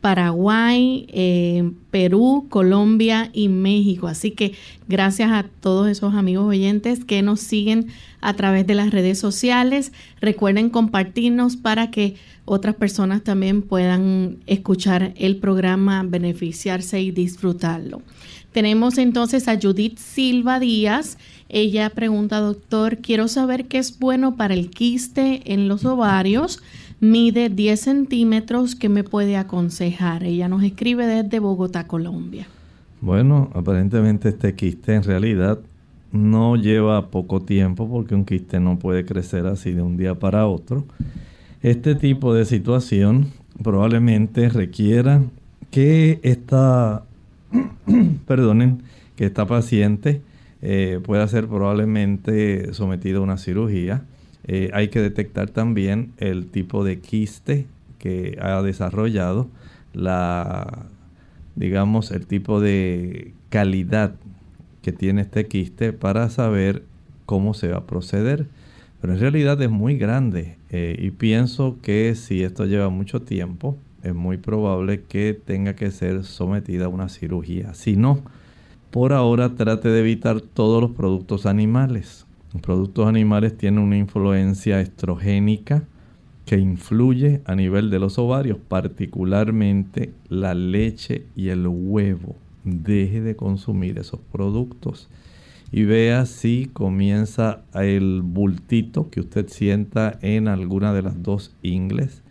Paraguay, 0.00 1.06
eh, 1.10 1.70
Perú, 1.90 2.46
Colombia 2.48 3.30
y 3.32 3.48
México. 3.48 4.06
Así 4.06 4.30
que 4.30 4.52
gracias 4.88 5.30
a 5.32 5.46
todos 5.60 5.88
esos 5.88 6.14
amigos 6.14 6.46
oyentes 6.46 7.04
que 7.04 7.22
nos 7.22 7.40
siguen 7.40 7.88
a 8.20 8.34
través 8.34 8.66
de 8.66 8.74
las 8.74 8.90
redes 8.90 9.18
sociales. 9.18 9.92
Recuerden 10.20 10.70
compartirnos 10.70 11.56
para 11.56 11.90
que 11.90 12.16
otras 12.44 12.76
personas 12.76 13.22
también 13.24 13.62
puedan 13.62 14.38
escuchar 14.46 15.12
el 15.16 15.36
programa, 15.36 16.04
beneficiarse 16.04 17.00
y 17.00 17.10
disfrutarlo. 17.10 18.02
Tenemos 18.52 18.96
entonces 18.96 19.48
a 19.48 19.58
Judith 19.60 19.98
Silva 19.98 20.58
Díaz. 20.58 21.18
Ella 21.48 21.90
pregunta, 21.90 22.40
doctor, 22.40 22.98
quiero 22.98 23.28
saber 23.28 23.66
qué 23.66 23.78
es 23.78 23.98
bueno 23.98 24.36
para 24.36 24.54
el 24.54 24.70
quiste 24.70 25.42
en 25.52 25.68
los 25.68 25.84
ovarios 25.84 26.62
mide 27.00 27.48
10 27.48 27.80
centímetros. 27.80 28.74
¿Qué 28.74 28.88
me 28.88 29.04
puede 29.04 29.36
aconsejar? 29.36 30.24
Ella 30.24 30.48
nos 30.48 30.62
escribe 30.62 31.06
desde 31.06 31.38
Bogotá, 31.38 31.86
Colombia. 31.86 32.46
Bueno, 33.00 33.50
aparentemente 33.54 34.30
este 34.30 34.54
quiste 34.54 34.94
en 34.94 35.02
realidad 35.02 35.58
no 36.12 36.56
lleva 36.56 37.10
poco 37.10 37.42
tiempo 37.42 37.88
porque 37.88 38.14
un 38.14 38.24
quiste 38.24 38.58
no 38.60 38.78
puede 38.78 39.04
crecer 39.04 39.46
así 39.46 39.72
de 39.72 39.82
un 39.82 39.96
día 39.96 40.14
para 40.14 40.46
otro. 40.46 40.84
Este 41.62 41.94
tipo 41.94 42.32
de 42.32 42.44
situación 42.44 43.28
probablemente 43.62 44.48
requiera 44.48 45.22
que 45.70 46.20
esta, 46.22 47.04
perdonen, 48.26 48.82
que 49.16 49.26
esta 49.26 49.46
paciente 49.46 50.22
eh, 50.62 51.00
pueda 51.04 51.26
ser 51.28 51.48
probablemente 51.48 52.72
sometida 52.72 53.18
a 53.18 53.22
una 53.22 53.36
cirugía 53.36 54.04
eh, 54.46 54.70
hay 54.72 54.88
que 54.88 55.00
detectar 55.00 55.50
también 55.50 56.12
el 56.18 56.46
tipo 56.46 56.84
de 56.84 57.00
quiste 57.00 57.66
que 57.98 58.38
ha 58.40 58.62
desarrollado, 58.62 59.48
la, 59.92 60.86
digamos, 61.56 62.10
el 62.10 62.26
tipo 62.26 62.60
de 62.60 63.32
calidad 63.48 64.14
que 64.82 64.92
tiene 64.92 65.22
este 65.22 65.46
quiste 65.46 65.92
para 65.92 66.30
saber 66.30 66.84
cómo 67.24 67.54
se 67.54 67.68
va 67.68 67.78
a 67.78 67.86
proceder. 67.86 68.46
Pero 69.00 69.14
en 69.14 69.20
realidad 69.20 69.60
es 69.60 69.70
muy 69.70 69.98
grande 69.98 70.56
eh, 70.70 70.96
y 70.98 71.10
pienso 71.10 71.78
que 71.82 72.14
si 72.14 72.42
esto 72.42 72.66
lleva 72.66 72.88
mucho 72.88 73.22
tiempo, 73.22 73.76
es 74.02 74.14
muy 74.14 74.36
probable 74.36 75.02
que 75.02 75.34
tenga 75.34 75.74
que 75.74 75.90
ser 75.90 76.24
sometida 76.24 76.86
a 76.86 76.88
una 76.88 77.08
cirugía. 77.08 77.74
Si 77.74 77.96
no, 77.96 78.22
por 78.92 79.12
ahora 79.12 79.54
trate 79.56 79.88
de 79.88 80.00
evitar 80.00 80.40
todos 80.40 80.80
los 80.80 80.92
productos 80.92 81.46
animales. 81.46 82.25
Los 82.56 82.62
productos 82.62 83.06
animales 83.06 83.58
tienen 83.58 83.80
una 83.80 83.98
influencia 83.98 84.80
estrogénica 84.80 85.84
que 86.46 86.56
influye 86.56 87.42
a 87.44 87.54
nivel 87.54 87.90
de 87.90 87.98
los 87.98 88.18
ovarios, 88.18 88.56
particularmente 88.66 90.14
la 90.30 90.54
leche 90.54 91.26
y 91.36 91.50
el 91.50 91.66
huevo. 91.68 92.34
Deje 92.64 93.20
de 93.20 93.36
consumir 93.36 93.98
esos 93.98 94.20
productos 94.32 95.10
y 95.70 95.84
vea 95.84 96.24
si 96.24 96.70
comienza 96.72 97.60
el 97.74 98.22
bultito 98.22 99.10
que 99.10 99.20
usted 99.20 99.48
sienta 99.48 100.18
en 100.22 100.48
alguna 100.48 100.94
de 100.94 101.02
las 101.02 101.22
dos 101.22 101.54
ingles, 101.60 102.22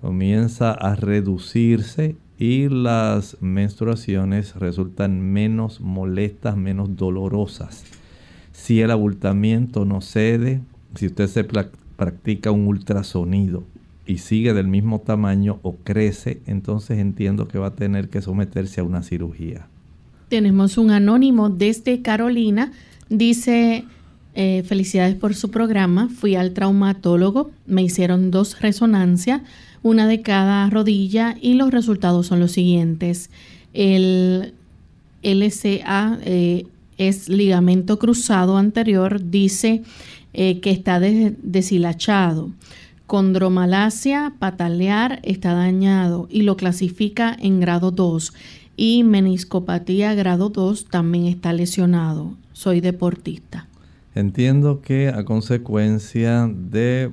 comienza 0.00 0.70
a 0.70 0.94
reducirse 0.94 2.14
y 2.38 2.68
las 2.68 3.36
menstruaciones 3.40 4.54
resultan 4.54 5.20
menos 5.20 5.80
molestas, 5.80 6.56
menos 6.56 6.94
dolorosas. 6.94 8.01
Si 8.62 8.80
el 8.80 8.92
abultamiento 8.92 9.84
no 9.84 10.00
cede, 10.00 10.60
si 10.94 11.06
usted 11.06 11.26
se 11.26 11.42
practica 11.42 12.52
un 12.52 12.68
ultrasonido 12.68 13.64
y 14.06 14.18
sigue 14.18 14.54
del 14.54 14.68
mismo 14.68 15.00
tamaño 15.00 15.58
o 15.62 15.74
crece, 15.74 16.42
entonces 16.46 17.00
entiendo 17.00 17.48
que 17.48 17.58
va 17.58 17.66
a 17.66 17.74
tener 17.74 18.08
que 18.08 18.22
someterse 18.22 18.80
a 18.80 18.84
una 18.84 19.02
cirugía. 19.02 19.66
Tenemos 20.28 20.78
un 20.78 20.92
anónimo 20.92 21.50
desde 21.50 22.02
Carolina. 22.02 22.70
Dice, 23.10 23.84
eh, 24.36 24.62
felicidades 24.64 25.16
por 25.16 25.34
su 25.34 25.50
programa. 25.50 26.08
Fui 26.08 26.36
al 26.36 26.52
traumatólogo, 26.52 27.50
me 27.66 27.82
hicieron 27.82 28.30
dos 28.30 28.60
resonancias, 28.60 29.42
una 29.82 30.06
de 30.06 30.22
cada 30.22 30.70
rodilla 30.70 31.36
y 31.40 31.54
los 31.54 31.72
resultados 31.72 32.28
son 32.28 32.38
los 32.38 32.52
siguientes. 32.52 33.28
El 33.74 34.54
LCA 35.24 36.20
eh, 36.24 36.66
es 37.08 37.28
ligamento 37.28 37.98
cruzado 37.98 38.56
anterior, 38.56 39.20
dice 39.30 39.82
eh, 40.32 40.60
que 40.60 40.70
está 40.70 41.00
deshilachado. 41.00 42.50
Condromalacia 43.06 44.34
patalear 44.38 45.20
está 45.22 45.52
dañado 45.52 46.28
y 46.30 46.42
lo 46.42 46.56
clasifica 46.56 47.36
en 47.38 47.60
grado 47.60 47.90
2. 47.90 48.32
Y 48.76 49.04
meniscopatía 49.04 50.14
grado 50.14 50.48
2 50.48 50.86
también 50.86 51.26
está 51.26 51.52
lesionado. 51.52 52.34
Soy 52.52 52.80
deportista. 52.80 53.68
Entiendo 54.14 54.82
que 54.82 55.08
a 55.08 55.24
consecuencia 55.24 56.46
de, 56.48 57.10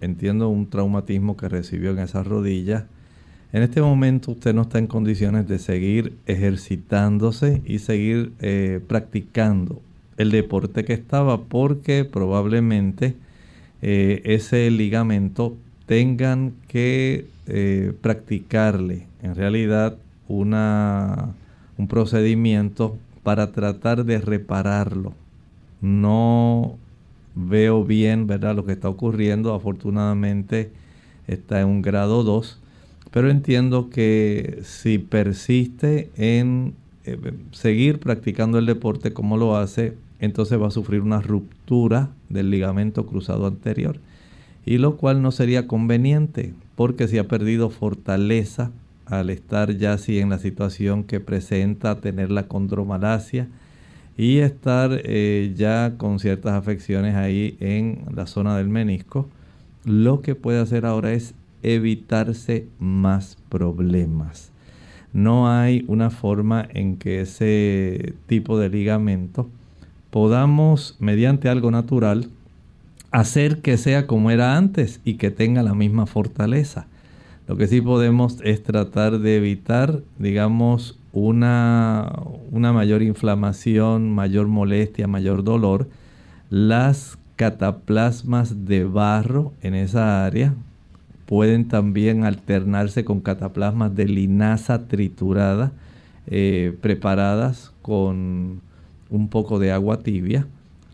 entiendo, 0.00 0.48
un 0.48 0.68
traumatismo 0.68 1.36
que 1.36 1.48
recibió 1.48 1.90
en 1.90 1.98
esa 1.98 2.22
rodilla, 2.22 2.88
en 3.52 3.62
este 3.62 3.80
momento 3.80 4.32
usted 4.32 4.54
no 4.54 4.62
está 4.62 4.78
en 4.78 4.86
condiciones 4.86 5.46
de 5.48 5.58
seguir 5.58 6.16
ejercitándose 6.26 7.62
y 7.64 7.78
seguir 7.78 8.32
eh, 8.40 8.80
practicando 8.86 9.80
el 10.16 10.30
deporte 10.30 10.84
que 10.84 10.94
estaba 10.94 11.42
porque 11.44 12.04
probablemente 12.04 13.14
eh, 13.82 14.22
ese 14.24 14.70
ligamento 14.70 15.56
tengan 15.86 16.54
que 16.68 17.26
eh, 17.46 17.92
practicarle 18.00 19.06
en 19.22 19.34
realidad 19.34 19.96
una, 20.28 21.34
un 21.78 21.86
procedimiento 21.86 22.96
para 23.22 23.52
tratar 23.52 24.04
de 24.04 24.18
repararlo. 24.18 25.12
No 25.80 26.76
veo 27.34 27.84
bien 27.84 28.26
¿verdad? 28.26 28.56
lo 28.56 28.64
que 28.64 28.72
está 28.72 28.88
ocurriendo. 28.88 29.54
Afortunadamente 29.54 30.70
está 31.26 31.60
en 31.60 31.68
un 31.68 31.82
grado 31.82 32.24
2 32.24 32.60
pero 33.10 33.30
entiendo 33.30 33.90
que 33.90 34.60
si 34.64 34.98
persiste 34.98 36.10
en 36.16 36.74
eh, 37.04 37.18
seguir 37.52 38.00
practicando 38.00 38.58
el 38.58 38.66
deporte 38.66 39.12
como 39.12 39.36
lo 39.36 39.56
hace, 39.56 39.94
entonces 40.18 40.60
va 40.60 40.68
a 40.68 40.72
sufrir 40.72 41.00
una 41.02 41.20
ruptura 41.20 42.10
del 42.28 42.50
ligamento 42.50 43.06
cruzado 43.06 43.46
anterior. 43.46 43.98
Y 44.64 44.78
lo 44.78 44.96
cual 44.96 45.22
no 45.22 45.30
sería 45.30 45.68
conveniente, 45.68 46.52
porque 46.74 47.06
si 47.06 47.18
ha 47.18 47.28
perdido 47.28 47.70
fortaleza 47.70 48.72
al 49.06 49.30
estar 49.30 49.76
ya 49.76 49.92
así 49.92 50.18
en 50.18 50.30
la 50.30 50.38
situación 50.38 51.04
que 51.04 51.20
presenta 51.20 52.00
tener 52.00 52.32
la 52.32 52.48
condromalacia 52.48 53.46
y 54.16 54.38
estar 54.38 55.00
eh, 55.04 55.52
ya 55.54 55.94
con 55.96 56.18
ciertas 56.18 56.54
afecciones 56.54 57.14
ahí 57.14 57.56
en 57.60 58.04
la 58.14 58.26
zona 58.26 58.56
del 58.56 58.68
menisco, 58.68 59.28
lo 59.84 60.22
que 60.22 60.34
puede 60.34 60.58
hacer 60.58 60.86
ahora 60.86 61.12
es 61.12 61.34
evitarse 61.74 62.68
más 62.78 63.38
problemas. 63.48 64.52
No 65.12 65.50
hay 65.50 65.84
una 65.88 66.10
forma 66.10 66.66
en 66.72 66.96
que 66.96 67.22
ese 67.22 68.14
tipo 68.26 68.58
de 68.58 68.68
ligamento 68.68 69.48
podamos, 70.10 70.96
mediante 71.00 71.48
algo 71.48 71.70
natural, 71.70 72.30
hacer 73.10 73.62
que 73.62 73.76
sea 73.76 74.06
como 74.06 74.30
era 74.30 74.56
antes 74.56 75.00
y 75.04 75.14
que 75.14 75.30
tenga 75.30 75.62
la 75.62 75.74
misma 75.74 76.06
fortaleza. 76.06 76.86
Lo 77.48 77.56
que 77.56 77.66
sí 77.66 77.80
podemos 77.80 78.40
es 78.42 78.62
tratar 78.62 79.20
de 79.20 79.36
evitar, 79.36 80.02
digamos, 80.18 80.98
una, 81.12 82.12
una 82.50 82.72
mayor 82.72 83.02
inflamación, 83.02 84.10
mayor 84.10 84.48
molestia, 84.48 85.06
mayor 85.06 85.44
dolor. 85.44 85.88
Las 86.50 87.18
cataplasmas 87.36 88.66
de 88.66 88.84
barro 88.84 89.52
en 89.62 89.74
esa 89.74 90.26
área, 90.26 90.54
pueden 91.26 91.68
también 91.68 92.24
alternarse 92.24 93.04
con 93.04 93.20
cataplasmas 93.20 93.94
de 93.94 94.06
linaza 94.06 94.86
triturada 94.86 95.72
eh, 96.28 96.76
preparadas 96.80 97.72
con 97.82 98.60
un 99.10 99.28
poco 99.28 99.58
de 99.58 99.72
agua 99.72 100.00
tibia. 100.00 100.46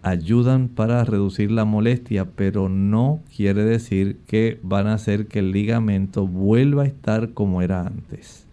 Ayudan 0.02 0.68
para 0.68 1.04
reducir 1.04 1.50
la 1.52 1.64
molestia, 1.64 2.24
pero 2.24 2.68
no 2.68 3.20
quiere 3.34 3.64
decir 3.64 4.18
que 4.26 4.58
van 4.62 4.88
a 4.88 4.94
hacer 4.94 5.28
que 5.28 5.38
el 5.38 5.52
ligamento 5.52 6.26
vuelva 6.26 6.82
a 6.82 6.86
estar 6.86 7.30
como 7.34 7.62
era 7.62 7.86
antes. 7.86 8.44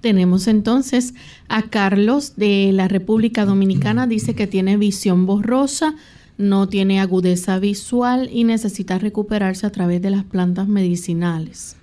Tenemos 0.00 0.46
entonces 0.46 1.14
a 1.48 1.62
Carlos 1.62 2.36
de 2.36 2.70
la 2.72 2.88
República 2.88 3.44
Dominicana, 3.44 4.06
dice 4.06 4.34
que 4.34 4.46
tiene 4.46 4.76
visión 4.76 5.26
borrosa, 5.26 5.94
no 6.38 6.68
tiene 6.68 7.00
agudeza 7.00 7.58
visual 7.58 8.28
y 8.32 8.44
necesita 8.44 8.98
recuperarse 8.98 9.66
a 9.66 9.70
través 9.70 10.02
de 10.02 10.10
las 10.10 10.24
plantas 10.24 10.68
medicinales. 10.68 11.76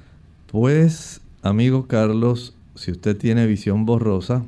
Pues, 0.52 1.22
amigo 1.42 1.88
Carlos, 1.88 2.54
si 2.76 2.92
usted 2.92 3.18
tiene 3.18 3.48
visión 3.48 3.86
borrosa, 3.86 4.44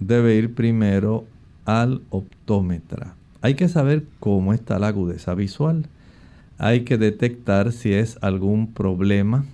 debe 0.00 0.36
ir 0.36 0.54
primero 0.54 1.24
al 1.64 2.02
optómetra. 2.10 3.14
Hay 3.40 3.54
que 3.54 3.68
saber 3.68 4.04
cómo 4.20 4.54
está 4.54 4.78
la 4.78 4.88
agudeza 4.88 5.34
visual. 5.34 5.86
Hay 6.58 6.82
que 6.82 6.96
detectar 6.96 7.72
si 7.72 7.92
es 7.92 8.18
algún 8.20 8.72
problema 8.72 9.44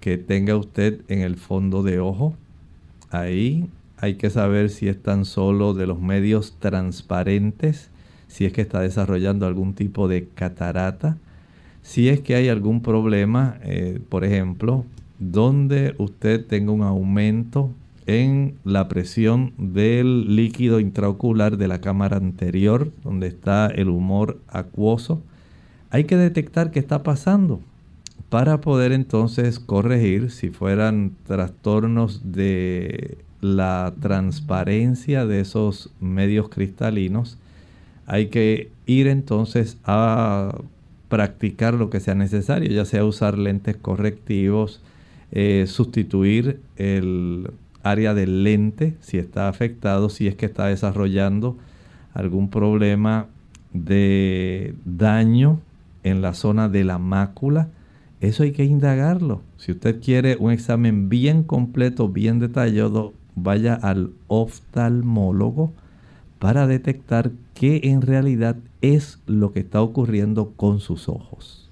que 0.00 0.18
tenga 0.18 0.56
usted 0.56 1.00
en 1.08 1.22
el 1.22 1.36
fondo 1.36 1.82
de 1.82 1.98
ojo, 1.98 2.34
Ahí 3.10 3.68
hay 3.96 4.14
que 4.14 4.30
saber 4.30 4.70
si 4.70 4.88
es 4.88 5.02
tan 5.02 5.24
solo 5.24 5.74
de 5.74 5.86
los 5.86 6.00
medios 6.00 6.54
transparentes, 6.58 7.88
si 8.28 8.44
es 8.44 8.52
que 8.52 8.60
está 8.60 8.80
desarrollando 8.80 9.46
algún 9.46 9.74
tipo 9.74 10.08
de 10.08 10.28
catarata, 10.28 11.18
si 11.82 12.08
es 12.08 12.20
que 12.20 12.34
hay 12.34 12.48
algún 12.48 12.82
problema, 12.82 13.58
eh, 13.62 14.00
por 14.08 14.24
ejemplo, 14.24 14.84
donde 15.18 15.94
usted 15.98 16.46
tenga 16.46 16.70
un 16.70 16.82
aumento 16.82 17.70
en 18.06 18.54
la 18.64 18.88
presión 18.88 19.52
del 19.58 20.34
líquido 20.34 20.80
intraocular 20.80 21.56
de 21.58 21.68
la 21.68 21.80
cámara 21.80 22.16
anterior, 22.16 22.90
donde 23.04 23.26
está 23.26 23.66
el 23.66 23.88
humor 23.88 24.40
acuoso, 24.48 25.22
hay 25.90 26.04
que 26.04 26.16
detectar 26.16 26.70
qué 26.70 26.78
está 26.78 27.02
pasando 27.02 27.60
para 28.28 28.60
poder 28.60 28.92
entonces 28.92 29.58
corregir 29.58 30.30
si 30.30 30.50
fueran 30.50 31.12
trastornos 31.26 32.32
de 32.32 33.18
la 33.40 33.94
transparencia 34.00 35.26
de 35.26 35.40
esos 35.40 35.90
medios 36.00 36.48
cristalinos. 36.48 37.38
Hay 38.10 38.28
que 38.28 38.70
ir 38.86 39.06
entonces 39.06 39.76
a 39.84 40.62
practicar 41.10 41.74
lo 41.74 41.90
que 41.90 42.00
sea 42.00 42.14
necesario, 42.14 42.70
ya 42.70 42.86
sea 42.86 43.04
usar 43.04 43.36
lentes 43.36 43.76
correctivos, 43.76 44.80
eh, 45.30 45.66
sustituir 45.66 46.60
el 46.76 47.50
área 47.82 48.14
del 48.14 48.44
lente 48.44 48.94
si 49.00 49.18
está 49.18 49.48
afectado, 49.48 50.08
si 50.08 50.26
es 50.26 50.34
que 50.36 50.46
está 50.46 50.66
desarrollando 50.66 51.58
algún 52.14 52.48
problema 52.48 53.26
de 53.74 54.74
daño 54.86 55.60
en 56.02 56.22
la 56.22 56.32
zona 56.32 56.70
de 56.70 56.84
la 56.84 56.96
mácula. 56.98 57.68
Eso 58.22 58.42
hay 58.42 58.52
que 58.52 58.64
indagarlo. 58.64 59.42
Si 59.58 59.72
usted 59.72 60.00
quiere 60.00 60.38
un 60.40 60.50
examen 60.50 61.10
bien 61.10 61.42
completo, 61.42 62.08
bien 62.08 62.38
detallado, 62.38 63.12
vaya 63.34 63.74
al 63.74 64.12
oftalmólogo 64.28 65.74
para 66.38 66.66
detectar 66.66 67.30
qué 67.58 67.80
en 67.82 68.02
realidad 68.02 68.56
es 68.82 69.18
lo 69.26 69.52
que 69.52 69.58
está 69.58 69.82
ocurriendo 69.82 70.52
con 70.52 70.78
sus 70.78 71.08
ojos. 71.08 71.68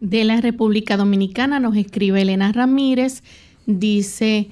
De 0.00 0.24
la 0.24 0.40
República 0.40 0.96
Dominicana 0.96 1.60
nos 1.60 1.76
escribe 1.76 2.22
Elena 2.22 2.50
Ramírez, 2.50 3.22
dice, 3.64 4.48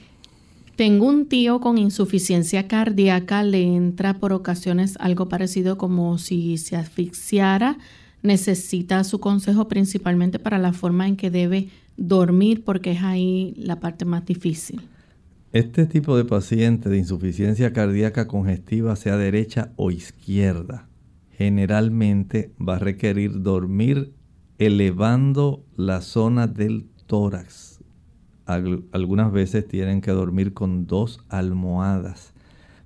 tengo 0.76 1.07
un 1.07 1.26
tío 1.26 1.59
con 1.59 1.76
insuficiencia 1.76 2.68
cardíaca, 2.68 3.43
le 3.43 3.64
entra 3.64 4.14
por 4.20 4.32
ocasiones 4.32 4.97
algo 5.01 5.28
parecido 5.28 5.76
como 5.76 6.18
si 6.18 6.57
se 6.57 6.76
asfixiara, 6.76 7.78
necesita 8.22 9.03
su 9.03 9.18
consejo 9.18 9.66
principalmente 9.66 10.39
para 10.39 10.59
la 10.59 10.72
forma 10.72 11.09
en 11.09 11.16
que 11.16 11.30
debe 11.30 11.68
dormir 11.97 12.62
porque 12.62 12.93
es 12.93 13.03
ahí 13.03 13.55
la 13.57 13.80
parte 13.80 14.05
más 14.05 14.24
difícil. 14.24 14.82
Este 15.53 15.86
tipo 15.86 16.16
de 16.16 16.24
paciente 16.24 16.88
de 16.88 16.99
insuficiencia 16.99 17.72
cardíaca 17.72 18.26
congestiva, 18.26 18.97
sea 18.97 19.16
derecha 19.16 19.72
o 19.76 19.90
izquierda, 19.90 20.88
generalmente 21.30 22.51
va 22.61 22.76
a 22.76 22.80
requerir 22.80 23.42
dormir 23.42 24.12
elevando 24.59 25.64
la 25.76 26.01
zona 26.01 26.47
del 26.47 26.88
tórax. 27.07 27.80
algunas 28.47 29.32
veces 29.32 29.66
tienen 29.66 30.01
que 30.01 30.11
dormir 30.11 30.53
con 30.53 30.86
dos 30.86 31.20
almohadas 31.28 32.32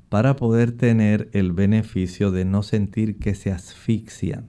para 0.09 0.37
poder 0.37 0.73
tener 0.73 1.29
el 1.33 1.53
beneficio 1.53 2.31
de 2.31 2.45
no 2.45 2.63
sentir 2.63 3.19
que 3.19 3.35
se 3.35 3.53
asfixian. 3.53 4.49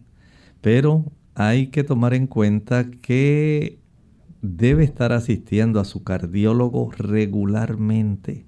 Pero 0.62 1.12
hay 1.36 1.68
que 1.68 1.84
tomar 1.84 2.14
en 2.14 2.28
cuenta 2.28 2.90
que 2.90 3.81
debe 4.42 4.84
estar 4.84 5.12
asistiendo 5.14 5.80
a 5.80 5.86
su 5.86 6.04
cardiólogo 6.04 6.92
regularmente. 6.92 8.46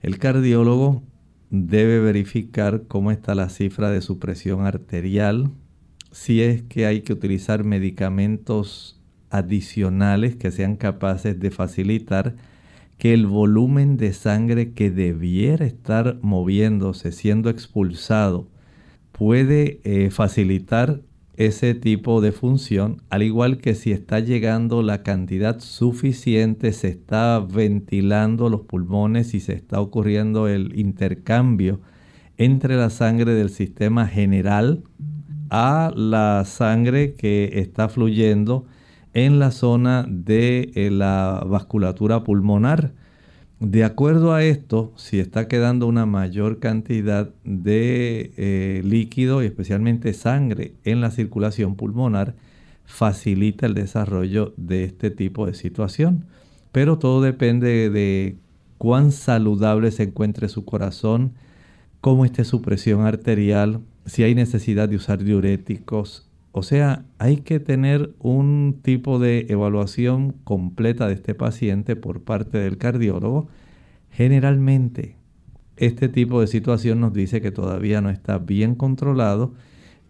El 0.00 0.18
cardiólogo 0.18 1.02
debe 1.50 2.00
verificar 2.00 2.84
cómo 2.88 3.10
está 3.10 3.34
la 3.34 3.48
cifra 3.48 3.90
de 3.90 4.00
su 4.00 4.18
presión 4.18 4.66
arterial, 4.66 5.50
si 6.10 6.42
es 6.42 6.62
que 6.62 6.86
hay 6.86 7.02
que 7.02 7.12
utilizar 7.12 7.64
medicamentos 7.64 9.00
adicionales 9.30 10.36
que 10.36 10.50
sean 10.50 10.76
capaces 10.76 11.38
de 11.38 11.50
facilitar 11.50 12.36
que 12.98 13.12
el 13.12 13.26
volumen 13.26 13.98
de 13.98 14.12
sangre 14.14 14.72
que 14.72 14.90
debiera 14.90 15.66
estar 15.66 16.18
moviéndose, 16.22 17.12
siendo 17.12 17.50
expulsado, 17.50 18.48
puede 19.12 19.80
eh, 19.84 20.10
facilitar 20.10 21.02
ese 21.36 21.74
tipo 21.74 22.20
de 22.20 22.32
función, 22.32 23.02
al 23.10 23.22
igual 23.22 23.58
que 23.58 23.74
si 23.74 23.92
está 23.92 24.20
llegando 24.20 24.82
la 24.82 25.02
cantidad 25.02 25.60
suficiente, 25.60 26.72
se 26.72 26.88
está 26.88 27.40
ventilando 27.40 28.48
los 28.48 28.62
pulmones 28.62 29.34
y 29.34 29.40
se 29.40 29.52
está 29.52 29.80
ocurriendo 29.80 30.48
el 30.48 30.78
intercambio 30.78 31.80
entre 32.38 32.76
la 32.76 32.90
sangre 32.90 33.34
del 33.34 33.50
sistema 33.50 34.06
general 34.06 34.82
a 35.50 35.92
la 35.94 36.44
sangre 36.46 37.14
que 37.14 37.50
está 37.54 37.88
fluyendo 37.88 38.66
en 39.12 39.38
la 39.38 39.50
zona 39.50 40.06
de 40.08 40.72
eh, 40.74 40.90
la 40.90 41.42
vasculatura 41.46 42.24
pulmonar. 42.24 42.92
De 43.58 43.84
acuerdo 43.84 44.34
a 44.34 44.44
esto, 44.44 44.92
si 44.96 45.18
está 45.18 45.48
quedando 45.48 45.86
una 45.86 46.04
mayor 46.04 46.58
cantidad 46.58 47.30
de 47.42 48.32
eh, 48.36 48.82
líquido 48.84 49.42
y 49.42 49.46
especialmente 49.46 50.12
sangre 50.12 50.74
en 50.84 51.00
la 51.00 51.10
circulación 51.10 51.74
pulmonar, 51.74 52.34
facilita 52.84 53.64
el 53.64 53.72
desarrollo 53.72 54.52
de 54.58 54.84
este 54.84 55.10
tipo 55.10 55.46
de 55.46 55.54
situación. 55.54 56.26
Pero 56.70 56.98
todo 56.98 57.22
depende 57.22 57.88
de 57.88 58.36
cuán 58.76 59.10
saludable 59.10 59.90
se 59.90 60.02
encuentre 60.04 60.50
su 60.50 60.66
corazón, 60.66 61.32
cómo 62.02 62.26
esté 62.26 62.44
su 62.44 62.60
presión 62.60 63.06
arterial, 63.06 63.80
si 64.04 64.22
hay 64.22 64.34
necesidad 64.34 64.88
de 64.88 64.96
usar 64.96 65.24
diuréticos, 65.24 66.25
o 66.58 66.62
sea, 66.62 67.04
hay 67.18 67.42
que 67.42 67.60
tener 67.60 68.14
un 68.18 68.78
tipo 68.80 69.18
de 69.18 69.44
evaluación 69.50 70.32
completa 70.42 71.06
de 71.06 71.12
este 71.12 71.34
paciente 71.34 71.96
por 71.96 72.22
parte 72.22 72.56
del 72.56 72.78
cardiólogo. 72.78 73.48
Generalmente, 74.10 75.16
este 75.76 76.08
tipo 76.08 76.40
de 76.40 76.46
situación 76.46 76.98
nos 76.98 77.12
dice 77.12 77.42
que 77.42 77.50
todavía 77.50 78.00
no 78.00 78.08
está 78.08 78.38
bien 78.38 78.74
controlado 78.74 79.52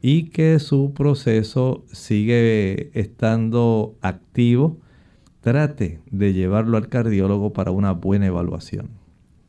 y 0.00 0.26
que 0.26 0.60
su 0.60 0.92
proceso 0.94 1.84
sigue 1.90 2.92
estando 2.94 3.96
activo. 4.00 4.78
Trate 5.40 5.98
de 6.12 6.32
llevarlo 6.32 6.76
al 6.76 6.88
cardiólogo 6.88 7.52
para 7.52 7.72
una 7.72 7.90
buena 7.90 8.26
evaluación. 8.26 8.90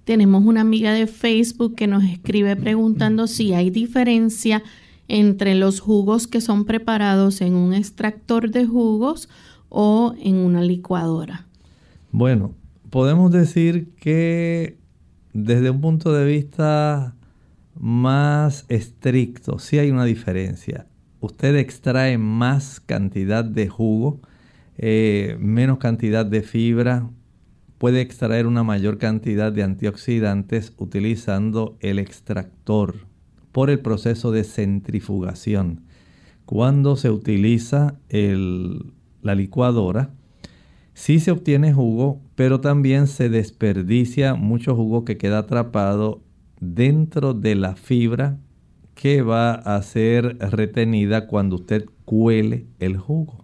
Tenemos 0.04 0.44
una 0.44 0.62
amiga 0.62 0.94
de 0.94 1.06
Facebook 1.06 1.76
que 1.76 1.86
nos 1.86 2.04
escribe 2.06 2.56
preguntando 2.56 3.28
si 3.28 3.54
hay 3.54 3.70
diferencia 3.70 4.64
entre 5.08 5.56
los 5.56 5.80
jugos 5.80 6.28
que 6.28 6.42
son 6.42 6.66
preparados 6.66 7.42
en 7.42 7.56
un 7.56 7.74
extractor 7.74 8.52
de 8.52 8.66
jugos 8.66 9.30
o 9.70 10.14
en 10.20 10.38
una 10.38 10.62
licuadora? 10.62 11.48
Bueno, 12.12 12.54
podemos 12.90 13.32
decir 13.32 13.90
que 14.00 14.78
desde 15.34 15.70
un 15.70 15.82
punto 15.82 16.14
de 16.14 16.26
vista 16.26 17.16
más 17.80 18.66
estricto, 18.70 19.60
sí 19.60 19.78
hay 19.78 19.92
una 19.92 20.06
diferencia. 20.06 20.88
Usted 21.20 21.56
extrae 21.56 22.18
más 22.18 22.80
cantidad 22.80 23.46
de 23.46 23.70
jugo, 23.70 24.20
eh, 24.78 25.38
menos 25.40 25.78
cantidad 25.78 26.26
de 26.26 26.42
fibra, 26.42 27.10
puede 27.78 28.02
extraer 28.02 28.48
una 28.48 28.64
mayor 28.64 28.98
cantidad 28.98 29.52
de 29.52 29.64
antioxidantes 29.64 30.74
utilizando 30.78 31.78
el 31.80 32.00
extractor 32.00 33.07
por 33.58 33.72
el 33.72 33.80
proceso 33.80 34.32
de 34.32 34.44
centrifugación. 34.44 35.82
Cuando 36.46 36.96
se 36.96 37.10
utiliza 37.10 37.96
la 38.12 39.34
licuadora, 39.34 40.12
sí 40.94 41.20
se 41.20 41.32
obtiene 41.32 41.74
jugo, 41.74 42.22
pero 42.36 42.62
también 42.62 43.08
se 43.08 43.30
desperdicia 43.30 44.36
mucho 44.36 44.76
jugo 44.76 45.06
que 45.06 45.18
queda 45.18 45.40
atrapado 45.40 46.22
dentro 46.60 47.34
de 47.34 47.56
la 47.56 47.76
fibra 47.76 48.38
que 48.94 49.24
va 49.24 49.54
a 49.54 49.82
ser 49.82 50.38
retenida 50.38 51.26
cuando 51.26 51.56
usted 51.56 51.86
cuele 52.06 52.68
el 52.78 52.98
jugo. 52.98 53.44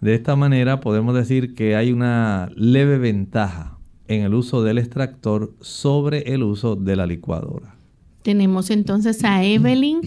De 0.00 0.14
esta 0.14 0.36
manera 0.36 0.80
podemos 0.80 1.14
decir 1.14 1.54
que 1.54 1.76
hay 1.76 1.92
una 1.92 2.50
leve 2.56 2.96
ventaja 2.96 3.78
en 4.08 4.22
el 4.22 4.32
uso 4.32 4.62
del 4.62 4.78
extractor 4.78 5.52
sobre 5.60 6.32
el 6.32 6.44
uso 6.44 6.76
de 6.76 6.96
la 6.96 7.04
licuadora. 7.04 7.78
Tenemos 8.22 8.70
entonces 8.70 9.24
a 9.24 9.44
Evelyn 9.44 10.00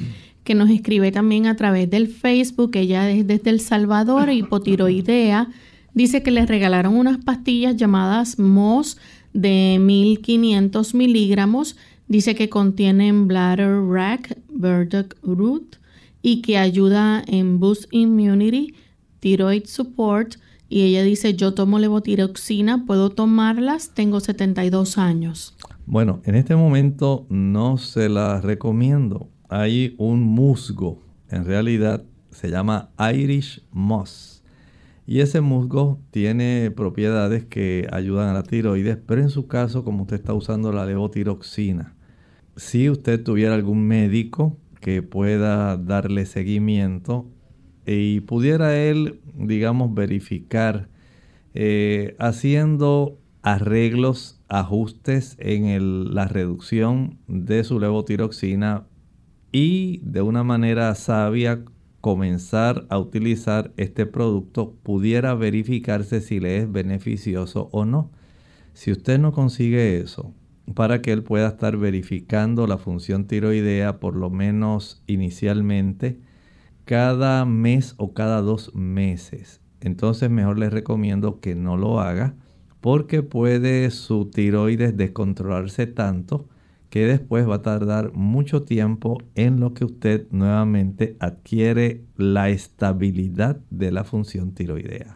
que 0.43 0.55
nos 0.55 0.69
escribe 0.69 1.11
también 1.11 1.47
a 1.47 1.55
través 1.55 1.89
del 1.89 2.07
Facebook. 2.07 2.71
Ella 2.75 3.09
es 3.09 3.25
desde 3.25 3.49
El 3.49 3.59
Salvador, 3.59 4.29
hipotiroidea. 4.31 5.49
Dice 5.93 6.23
que 6.23 6.31
le 6.31 6.45
regalaron 6.45 6.95
unas 6.95 7.23
pastillas 7.23 7.77
llamadas 7.77 8.39
MOS 8.39 8.97
de 9.33 9.77
1500 9.79 10.93
miligramos. 10.93 11.77
Dice 12.07 12.35
que 12.35 12.49
contienen 12.49 13.27
bladder 13.27 13.81
rack, 13.81 14.37
burdock 14.49 15.15
root 15.23 15.77
y 16.21 16.41
que 16.41 16.57
ayuda 16.57 17.23
en 17.27 17.59
boost 17.59 17.85
immunity, 17.91 18.73
thyroid 19.19 19.65
support. 19.65 20.35
Y 20.69 20.81
ella 20.81 21.03
dice, 21.03 21.35
yo 21.35 21.53
tomo 21.53 21.77
levotiroxina, 21.77 22.85
puedo 22.85 23.11
tomarlas, 23.11 23.93
tengo 23.93 24.19
72 24.19 24.97
años. 24.97 25.53
Bueno, 25.85 26.21
en 26.23 26.35
este 26.35 26.55
momento 26.55 27.25
no 27.29 27.77
se 27.77 28.07
la 28.07 28.39
recomiendo. 28.39 29.29
Hay 29.49 29.95
un 29.97 30.23
musgo, 30.23 31.03
en 31.29 31.43
realidad 31.43 32.03
se 32.31 32.49
llama 32.49 32.89
Irish 33.13 33.65
Moss. 33.71 34.43
Y 35.05 35.19
ese 35.19 35.41
musgo 35.41 35.99
tiene 36.11 36.71
propiedades 36.71 37.43
que 37.43 37.89
ayudan 37.91 38.29
a 38.29 38.33
la 38.33 38.43
tiroides, 38.43 38.97
pero 39.05 39.21
en 39.21 39.29
su 39.29 39.47
caso, 39.47 39.83
como 39.83 40.03
usted 40.03 40.15
está 40.15 40.33
usando 40.33 40.71
la 40.71 40.85
levotiroxina, 40.85 41.93
si 42.55 42.89
usted 42.89 43.21
tuviera 43.21 43.53
algún 43.53 43.85
médico 43.85 44.57
que 44.79 45.01
pueda 45.01 45.75
darle 45.75 46.25
seguimiento 46.25 47.29
y 47.85 48.21
pudiera 48.21 48.77
él, 48.77 49.19
digamos, 49.35 49.93
verificar 49.93 50.87
eh, 51.53 52.15
haciendo 52.19 53.19
arreglos, 53.41 54.39
ajustes 54.53 55.35
en 55.39 56.13
la 56.13 56.27
reducción 56.27 57.17
de 57.27 57.63
su 57.63 57.79
levotiroxina 57.79 58.85
y 59.51 59.99
de 60.03 60.21
una 60.21 60.43
manera 60.43 60.93
sabia 60.93 61.65
comenzar 62.01 62.85
a 62.89 62.99
utilizar 62.99 63.73
este 63.77 64.05
producto, 64.05 64.75
pudiera 64.83 65.33
verificarse 65.33 66.21
si 66.21 66.39
le 66.39 66.57
es 66.59 66.71
beneficioso 66.71 67.69
o 67.71 67.83
no. 67.85 68.11
Si 68.73 68.91
usted 68.91 69.17
no 69.17 69.31
consigue 69.31 69.97
eso, 69.97 70.35
para 70.75 71.01
que 71.01 71.13
él 71.13 71.23
pueda 71.23 71.47
estar 71.47 71.75
verificando 71.77 72.67
la 72.67 72.77
función 72.77 73.25
tiroidea 73.25 73.99
por 73.99 74.15
lo 74.15 74.29
menos 74.29 75.01
inicialmente 75.07 76.19
cada 76.85 77.43
mes 77.45 77.95
o 77.97 78.13
cada 78.13 78.41
dos 78.41 78.75
meses. 78.75 79.61
Entonces 79.81 80.29
mejor 80.29 80.59
les 80.59 80.71
recomiendo 80.71 81.39
que 81.39 81.55
no 81.55 81.75
lo 81.75 81.99
haga 81.99 82.35
porque 82.83 83.23
puede 83.23 83.89
su 83.91 84.25
tiroides 84.25 84.97
descontrolarse 84.97 85.87
tanto 85.87 86.49
que 86.89 87.05
después 87.05 87.47
va 87.49 87.55
a 87.55 87.61
tardar 87.61 88.11
mucho 88.11 88.63
tiempo 88.63 89.19
en 89.35 89.61
lo 89.61 89.73
que 89.73 89.85
usted 89.85 90.27
nuevamente 90.31 91.15
adquiere 91.21 92.01
la 92.17 92.49
estabilidad 92.49 93.55
de 93.69 93.93
la 93.93 94.03
función 94.03 94.53
tiroidea. 94.53 95.15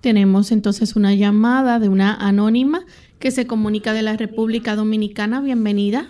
Tenemos 0.00 0.50
entonces 0.50 0.96
una 0.96 1.14
llamada 1.14 1.78
de 1.78 1.90
una 1.90 2.14
anónima 2.14 2.86
que 3.18 3.32
se 3.32 3.46
comunica 3.46 3.92
de 3.92 4.00
la 4.00 4.16
República 4.16 4.74
Dominicana. 4.74 5.42
Bienvenida. 5.42 6.06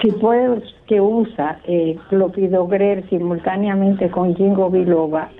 Si 0.00 0.10
puede, 0.12 0.62
que 0.86 1.00
usa 1.00 1.60
eh, 1.66 1.98
clopidogrel 2.10 3.08
simultáneamente 3.10 4.08
con 4.10 4.36
ginkgo 4.36 4.70
biloba, 4.70 5.30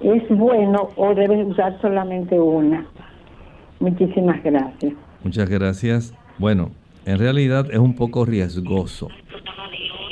¿es 0.00 0.28
bueno 0.30 0.88
o 0.96 1.14
debe 1.14 1.44
usar 1.44 1.80
solamente 1.80 2.38
una? 2.38 2.86
Muchísimas 3.80 4.42
gracias. 4.42 4.94
Muchas 5.24 5.48
gracias. 5.48 6.14
Bueno, 6.38 6.70
en 7.04 7.18
realidad 7.18 7.66
es 7.70 7.78
un 7.78 7.94
poco 7.94 8.24
riesgoso 8.24 9.08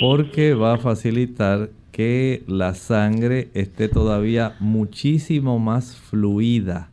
porque 0.00 0.54
va 0.54 0.74
a 0.74 0.78
facilitar 0.78 1.70
que 1.92 2.42
la 2.46 2.74
sangre 2.74 3.50
esté 3.54 3.88
todavía 3.88 4.54
muchísimo 4.58 5.58
más 5.58 5.96
fluida. 5.96 6.90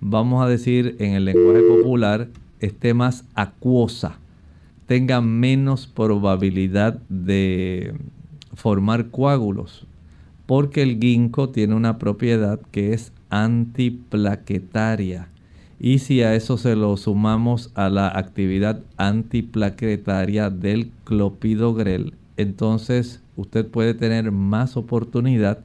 Vamos 0.00 0.44
a 0.44 0.48
decir 0.48 0.96
en 1.00 1.14
el 1.14 1.24
lenguaje 1.24 1.62
popular, 1.62 2.28
esté 2.60 2.94
más 2.94 3.24
acuosa, 3.34 4.20
tenga 4.86 5.20
menos 5.20 5.86
probabilidad 5.86 7.00
de 7.08 7.94
formar 8.54 9.10
coágulos, 9.10 9.86
porque 10.46 10.82
el 10.82 10.98
ginkgo 10.98 11.50
tiene 11.50 11.74
una 11.74 11.98
propiedad 11.98 12.60
que 12.70 12.92
es 12.92 13.12
antiplaquetaria. 13.30 15.28
Y 15.78 15.98
si 15.98 16.22
a 16.22 16.34
eso 16.34 16.56
se 16.56 16.74
lo 16.74 16.96
sumamos 16.96 17.70
a 17.74 17.90
la 17.90 18.08
actividad 18.08 18.80
antiplaquetaria 18.96 20.48
del 20.48 20.90
clopidogrel, 21.04 22.14
entonces 22.36 23.20
usted 23.36 23.66
puede 23.66 23.92
tener 23.92 24.32
más 24.32 24.76
oportunidad 24.76 25.58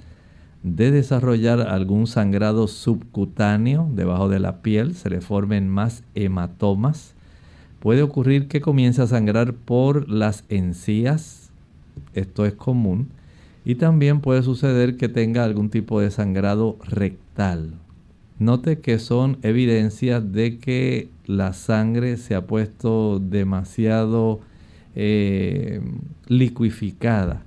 de 0.63 0.91
desarrollar 0.91 1.61
algún 1.61 2.07
sangrado 2.07 2.67
subcutáneo 2.67 3.89
debajo 3.93 4.29
de 4.29 4.39
la 4.39 4.61
piel, 4.61 4.95
se 4.95 5.09
le 5.09 5.21
formen 5.21 5.69
más 5.69 6.03
hematomas. 6.13 7.15
Puede 7.79 8.03
ocurrir 8.03 8.47
que 8.47 8.61
comience 8.61 9.01
a 9.01 9.07
sangrar 9.07 9.53
por 9.53 10.07
las 10.09 10.43
encías, 10.49 11.49
esto 12.13 12.45
es 12.45 12.53
común, 12.53 13.09
y 13.63 13.75
también 13.75 14.21
puede 14.21 14.43
suceder 14.43 14.97
que 14.97 15.09
tenga 15.09 15.43
algún 15.43 15.69
tipo 15.69 15.99
de 15.99 16.11
sangrado 16.11 16.77
rectal. 16.83 17.73
Note 18.39 18.79
que 18.79 18.97
son 18.97 19.37
evidencias 19.43 20.31
de 20.31 20.57
que 20.57 21.09
la 21.25 21.53
sangre 21.53 22.17
se 22.17 22.33
ha 22.33 22.47
puesto 22.47 23.19
demasiado 23.19 24.39
eh, 24.95 25.79
liquificada 26.27 27.43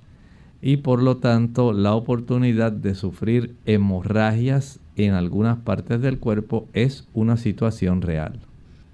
y 0.62 0.78
por 0.78 1.02
lo 1.02 1.16
tanto 1.16 1.72
la 1.72 1.94
oportunidad 1.94 2.72
de 2.72 2.94
sufrir 2.94 3.54
hemorragias 3.66 4.80
en 4.96 5.12
algunas 5.12 5.58
partes 5.58 6.00
del 6.00 6.18
cuerpo 6.18 6.68
es 6.72 7.06
una 7.12 7.36
situación 7.36 8.00
real. 8.00 8.38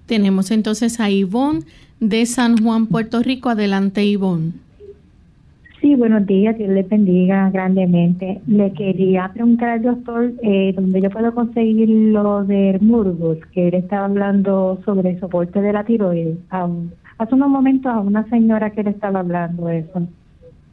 Tenemos 0.05 0.51
entonces 0.51 0.99
a 0.99 1.09
Ivonne 1.09 1.63
de 2.01 2.25
San 2.25 2.61
Juan, 2.61 2.87
Puerto 2.87 3.21
Rico. 3.21 3.49
Adelante, 3.49 4.03
Ivonne. 4.03 4.53
Sí, 5.81 5.95
buenos 5.95 6.27
días, 6.27 6.55
Dios 6.59 6.69
le 6.69 6.83
bendiga 6.83 7.49
grandemente. 7.49 8.39
Le 8.45 8.71
quería 8.73 9.31
preguntar 9.33 9.69
al 9.69 9.81
doctor 9.81 10.31
eh, 10.43 10.73
dónde 10.75 11.01
yo 11.01 11.09
puedo 11.09 11.33
conseguir 11.33 11.89
lo 11.89 12.43
de 12.43 12.77
Murgus, 12.79 13.39
que 13.51 13.69
él 13.69 13.73
estaba 13.73 14.05
hablando 14.05 14.79
sobre 14.85 15.09
el 15.09 15.19
soporte 15.19 15.59
de 15.59 15.73
la 15.73 15.83
tiroides. 15.83 16.37
hace 17.17 17.35
unos 17.35 17.49
momentos 17.49 17.91
a 17.91 17.99
una 17.99 18.29
señora 18.29 18.69
que 18.69 18.83
le 18.83 18.91
estaba 18.91 19.21
hablando 19.21 19.69
eso. 19.69 20.07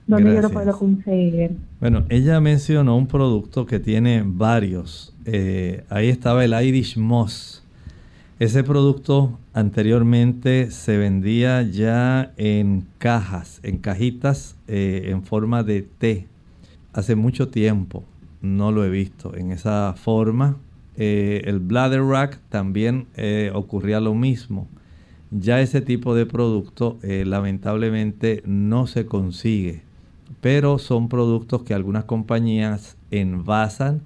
¿Dónde 0.07 0.35
yo 0.35 0.43
lo 0.43 0.51
puedo 0.51 0.79
conseguir? 0.79 1.53
Bueno, 1.81 2.05
ella 2.11 2.39
mencionó 2.41 2.95
un 2.95 3.07
producto 3.07 3.65
que 3.65 3.81
tiene 3.81 4.23
varios. 4.27 5.15
Eh, 5.25 5.85
ahí 5.89 6.09
estaba 6.09 6.45
el 6.45 6.53
Irish 6.53 6.99
Moss. 6.99 7.65
Ese 8.39 8.63
producto 8.63 9.39
anteriormente 9.53 10.71
se 10.71 10.97
vendía 10.97 11.63
ya 11.63 12.33
en 12.37 12.87
cajas, 12.99 13.61
en 13.65 13.79
cajitas 13.79 14.57
eh, 14.69 15.07
en 15.07 15.25
forma 15.25 15.65
de 15.65 15.83
té. 15.83 16.27
Hace 16.93 17.17
mucho 17.17 17.49
tiempo 17.49 18.05
no 18.41 18.71
lo 18.71 18.85
he 18.85 18.91
visto 18.91 19.35
en 19.35 19.51
esa 19.51 19.95
forma. 19.97 20.57
Eh, 20.97 21.43
el 21.47 21.59
Bladder 21.59 22.05
Rack 22.05 22.39
también 22.49 23.07
ocurría 23.55 24.01
lo 24.01 24.15
mismo. 24.15 24.69
Ya 25.31 25.61
ese 25.61 25.81
tipo 25.81 26.15
de 26.15 26.25
producto 26.25 26.99
lamentablemente 27.03 28.43
no 28.47 28.87
se 28.87 29.07
consigue 29.07 29.83
pero 30.41 30.79
son 30.79 31.09
productos 31.09 31.63
que 31.63 31.75
algunas 31.75 32.05
compañías 32.05 32.97
envasan 33.11 34.03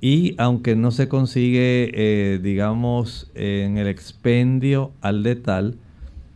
y 0.00 0.34
aunque 0.38 0.76
no 0.76 0.90
se 0.90 1.08
consigue, 1.08 1.90
eh, 1.94 2.38
digamos, 2.40 3.30
en 3.34 3.78
el 3.78 3.88
expendio 3.88 4.92
al 5.00 5.22
detal, 5.22 5.76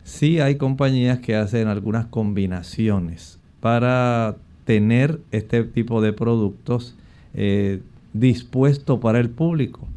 sí 0.03 0.39
hay 0.39 0.55
compañías 0.55 1.19
que 1.19 1.35
hacen 1.35 1.67
algunas 1.67 2.05
combinaciones 2.07 3.39
para 3.61 4.35
tener 4.65 5.21
este 5.31 5.63
tipo 5.63 6.01
de 6.01 6.11
productos 6.13 6.95
eh, 7.33 7.81
dispuesto 8.13 8.99
para 8.99 9.19
el 9.19 9.29
público. 9.29 9.87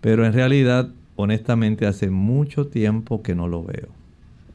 Pero 0.00 0.26
en 0.26 0.34
realidad, 0.34 0.90
honestamente, 1.16 1.86
hace 1.86 2.10
mucho 2.10 2.66
tiempo 2.66 3.22
que 3.22 3.34
no 3.34 3.48
lo 3.48 3.64
veo. 3.64 3.88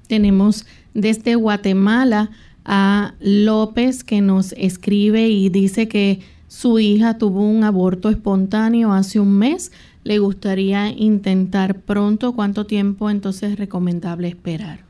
Tenemos 0.08 0.66
desde 0.94 1.36
Guatemala 1.36 2.30
a 2.64 3.16
López 3.20 4.04
que 4.04 4.22
nos 4.22 4.54
escribe 4.54 5.28
y 5.30 5.50
dice 5.50 5.88
que 5.88 6.20
su 6.52 6.80
hija 6.80 7.18
tuvo 7.18 7.50
un 7.50 7.64
aborto 7.64 8.10
espontáneo 8.10 8.92
hace 8.92 9.22
un 9.22 9.38
mes. 9.38 9.72
Le 10.04 10.20
gustaría 10.20 10.92
intentar 10.92 11.80
pronto. 11.80 12.34
¿Cuánto 12.34 12.66
tiempo 12.66 13.10
entonces 13.10 13.54
es 13.54 13.58
recomendable 13.58 14.28
esperar? 14.28 14.82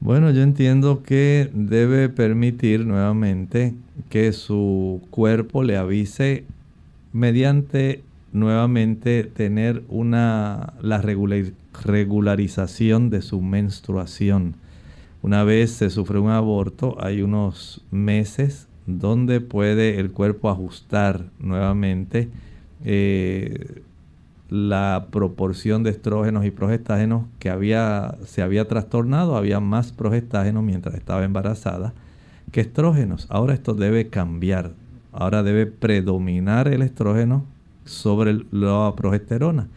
Bueno, 0.00 0.30
yo 0.32 0.42
entiendo 0.42 1.02
que 1.02 1.50
debe 1.54 2.10
permitir 2.10 2.84
nuevamente 2.84 3.72
que 4.10 4.34
su 4.34 5.00
cuerpo 5.08 5.64
le 5.64 5.78
avise 5.78 6.44
mediante 7.14 8.02
nuevamente 8.34 9.24
tener 9.24 9.84
una 9.88 10.74
la 10.82 11.00
regularización 11.00 13.08
de 13.08 13.22
su 13.22 13.40
menstruación 13.40 14.56
una 15.20 15.42
vez 15.42 15.72
se 15.72 15.90
sufre 15.90 16.20
un 16.20 16.30
aborto, 16.30 16.96
hay 17.00 17.22
unos 17.22 17.82
meses 17.90 18.67
donde 18.88 19.42
puede 19.42 20.00
el 20.00 20.10
cuerpo 20.10 20.48
ajustar 20.48 21.26
nuevamente 21.38 22.30
eh, 22.84 23.82
la 24.48 25.08
proporción 25.10 25.82
de 25.82 25.90
estrógenos 25.90 26.46
y 26.46 26.50
progestágenos 26.50 27.26
que 27.38 27.50
había, 27.50 28.16
se 28.24 28.40
había 28.40 28.66
trastornado. 28.66 29.36
Había 29.36 29.60
más 29.60 29.92
progestágenos 29.92 30.64
mientras 30.64 30.94
estaba 30.94 31.22
embarazada 31.22 31.92
que 32.50 32.62
estrógenos. 32.62 33.26
Ahora 33.28 33.52
esto 33.52 33.74
debe 33.74 34.08
cambiar. 34.08 34.72
Ahora 35.12 35.42
debe 35.42 35.66
predominar 35.66 36.66
el 36.68 36.80
estrógeno 36.80 37.44
sobre 37.84 38.40
la 38.50 38.94
progesterona 38.96 39.68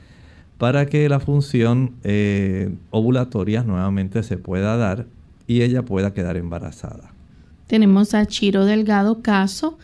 para 0.57 0.85
que 0.85 1.09
la 1.09 1.19
función 1.19 1.95
eh, 2.03 2.73
ovulatoria 2.91 3.63
nuevamente 3.63 4.23
se 4.23 4.37
pueda 4.37 4.77
dar 4.77 5.05
y 5.47 5.63
ella 5.63 5.83
pueda 5.83 6.13
quedar 6.13 6.37
embarazada. 6.37 7.11
Tenemos 7.71 8.13
a 8.15 8.25
Chiro 8.25 8.65
Delgado 8.65 9.21
Caso. 9.21 9.77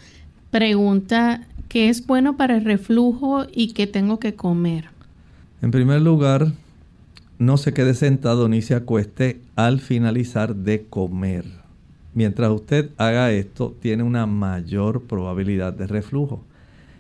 Pregunta, 0.52 1.48
¿qué 1.70 1.88
es 1.88 2.06
bueno 2.06 2.36
para 2.36 2.58
el 2.58 2.66
reflujo 2.66 3.46
y 3.50 3.72
qué 3.72 3.88
tengo 3.88 4.20
que 4.20 4.36
comer? 4.36 4.90
En 5.62 5.72
primer 5.72 6.02
lugar, 6.02 6.52
no 7.40 7.56
se 7.56 7.72
quede 7.72 7.94
sentado 7.94 8.50
ni 8.50 8.62
se 8.62 8.76
acueste 8.76 9.40
al 9.56 9.80
finalizar 9.80 10.54
de 10.54 10.84
comer. 10.84 11.46
Mientras 12.14 12.52
usted 12.52 12.90
haga 12.98 13.32
esto, 13.32 13.74
tiene 13.80 14.04
una 14.04 14.26
mayor 14.26 15.04
probabilidad 15.04 15.72
de 15.72 15.88
reflujo. 15.88 16.44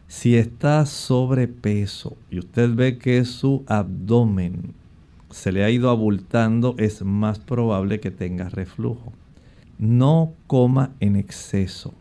Si 0.08 0.38
está 0.38 0.86
sobrepeso 0.86 2.16
y 2.32 2.40
usted 2.40 2.74
ve 2.74 2.98
que 2.98 3.26
su 3.26 3.66
abdomen 3.68 4.74
se 5.32 5.52
le 5.52 5.66
ha 5.66 5.70
ido 5.70 5.90
abultando, 5.90 6.76
es 6.78 7.02
más 7.02 7.40
probable 7.40 8.00
que 8.00 8.10
tenga 8.10 8.48
reflujo. 8.48 9.12
No 9.80 10.34
coma 10.47 10.91
en 10.99 11.15
exceso. 11.15 11.93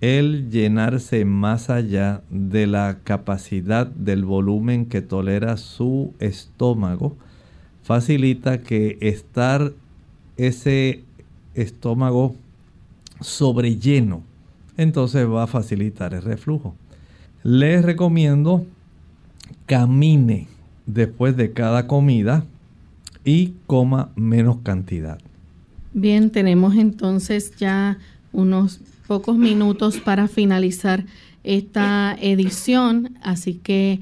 El 0.00 0.50
llenarse 0.50 1.24
más 1.24 1.68
allá 1.68 2.22
de 2.30 2.66
la 2.66 2.98
capacidad 3.04 3.86
del 3.86 4.24
volumen 4.24 4.86
que 4.86 5.02
tolera 5.02 5.56
su 5.56 6.14
estómago 6.18 7.16
facilita 7.82 8.62
que 8.62 8.96
estar 9.00 9.72
ese 10.36 11.04
estómago 11.54 12.34
sobrelleno, 13.20 14.22
entonces 14.76 15.28
va 15.28 15.42
a 15.42 15.46
facilitar 15.46 16.14
el 16.14 16.22
reflujo. 16.22 16.74
Les 17.42 17.84
recomiendo 17.84 18.64
camine 19.66 20.48
después 20.86 21.36
de 21.36 21.52
cada 21.52 21.86
comida 21.86 22.44
y 23.24 23.54
coma 23.66 24.10
menos 24.16 24.58
cantidad. 24.62 25.18
Bien, 25.92 26.30
tenemos 26.30 26.76
entonces 26.76 27.52
ya 27.56 27.98
unos 28.32 28.80
pocos 29.06 29.36
minutos 29.36 29.98
para 29.98 30.28
finalizar 30.28 31.04
esta 31.42 32.16
edición, 32.20 33.16
así 33.22 33.54
que 33.54 34.00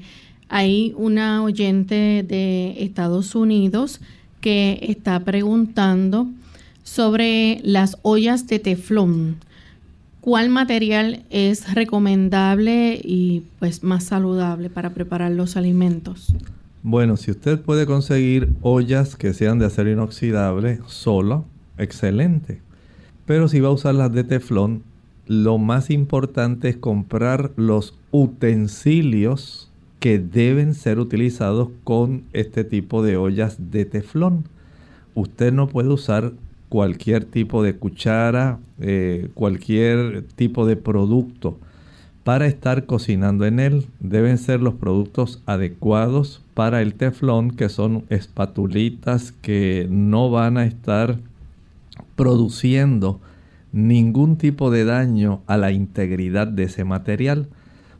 hay 0.49 0.93
una 0.97 1.41
oyente 1.43 2.23
de 2.27 2.75
Estados 2.83 3.33
Unidos 3.33 4.01
que 4.41 4.79
está 4.83 5.19
preguntando 5.23 6.27
sobre 6.83 7.59
las 7.63 7.97
ollas 8.01 8.47
de 8.47 8.59
teflón. 8.59 9.37
¿Cuál 10.21 10.49
material 10.49 11.23
es 11.29 11.73
recomendable 11.73 12.99
y 13.03 13.43
pues 13.57 13.83
más 13.83 14.03
saludable 14.03 14.69
para 14.69 14.91
preparar 14.91 15.31
los 15.31 15.55
alimentos? 15.55 16.33
Bueno, 16.83 17.17
si 17.17 17.31
usted 17.31 17.59
puede 17.59 17.85
conseguir 17.85 18.49
ollas 18.61 19.15
que 19.15 19.33
sean 19.33 19.59
de 19.59 19.65
acero 19.65 19.91
inoxidable 19.91 20.79
solo, 20.87 21.45
excelente. 21.79 22.61
Pero 23.25 23.47
si 23.47 23.59
va 23.59 23.69
a 23.69 23.73
usar 23.73 23.95
las 23.95 24.11
de 24.11 24.23
teflón, 24.23 24.83
lo 25.27 25.57
más 25.57 25.89
importante 25.89 26.69
es 26.69 26.77
comprar 26.77 27.51
los 27.55 27.97
utensilios 28.11 29.69
que 29.99 30.17
deben 30.17 30.73
ser 30.73 30.99
utilizados 30.99 31.69
con 31.83 32.23
este 32.33 32.63
tipo 32.63 33.03
de 33.03 33.17
ollas 33.17 33.57
de 33.71 33.85
teflón. 33.85 34.45
Usted 35.13 35.53
no 35.53 35.67
puede 35.67 35.89
usar 35.89 36.31
cualquier 36.69 37.25
tipo 37.25 37.61
de 37.63 37.75
cuchara, 37.75 38.59
eh, 38.79 39.29
cualquier 39.33 40.23
tipo 40.35 40.65
de 40.65 40.77
producto 40.77 41.57
para 42.23 42.47
estar 42.47 42.85
cocinando 42.85 43.45
en 43.45 43.59
él. 43.59 43.87
Deben 43.99 44.37
ser 44.37 44.61
los 44.61 44.75
productos 44.75 45.41
adecuados 45.45 46.41
para 46.53 46.81
el 46.81 46.93
teflón, 46.93 47.51
que 47.51 47.69
son 47.69 48.03
espatulitas 48.09 49.31
que 49.31 49.87
no 49.89 50.29
van 50.29 50.57
a 50.57 50.65
estar 50.65 51.17
produciendo 52.19 53.21
ningún 53.71 54.35
tipo 54.37 54.71
de 54.71 54.83
daño 54.83 55.41
a 55.47 55.55
la 55.55 55.71
integridad 55.71 56.47
de 56.47 56.63
ese 56.63 56.83
material. 56.83 57.47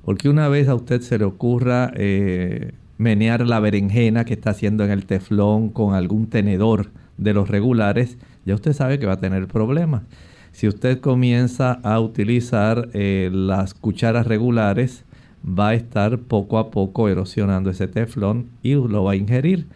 Porque 0.03 0.28
una 0.28 0.49
vez 0.49 0.67
a 0.67 0.76
usted 0.76 0.99
se 0.99 1.17
le 1.17 1.24
ocurra 1.24 1.89
eh, 1.95 2.74
menear 2.97 3.47
la 3.47 3.61
berenjena 3.61 4.26
que 4.26 4.34
está 4.34 4.49
haciendo 4.49 4.84
en 4.84 4.91
el 4.91 5.05
teflón 5.05 5.70
con 5.70 5.93
algún 5.93 6.28
tenedor 6.28 6.91
de 7.17 7.34
los 7.34 7.47
regulares, 7.47 8.17
ya 8.45 8.55
usted 8.55 8.74
sabe 8.74 8.99
que 8.99 9.05
va 9.05 9.13
a 9.13 9.20
tener 9.22 9.47
problemas. 9.47 10.03
Si 10.51 10.67
usted 10.67 10.99
comienza 10.99 11.80
a 11.84 11.97
utilizar 12.01 12.89
eh, 12.91 13.30
las 13.32 13.74
cucharas 13.74 14.28
regulares, 14.28 15.05
va 15.47 15.70
a 15.70 15.76
estar 15.76 16.20
poco 16.20 16.57
a 16.57 16.72
poco 16.72 17.07
erosionando 17.07 17.70
ese 17.70 17.88
teflón 17.88 18.49
y 18.63 18.74
lo 18.74 19.05
va 19.05 19.13
a 19.13 19.15
ingerir. 19.15 19.67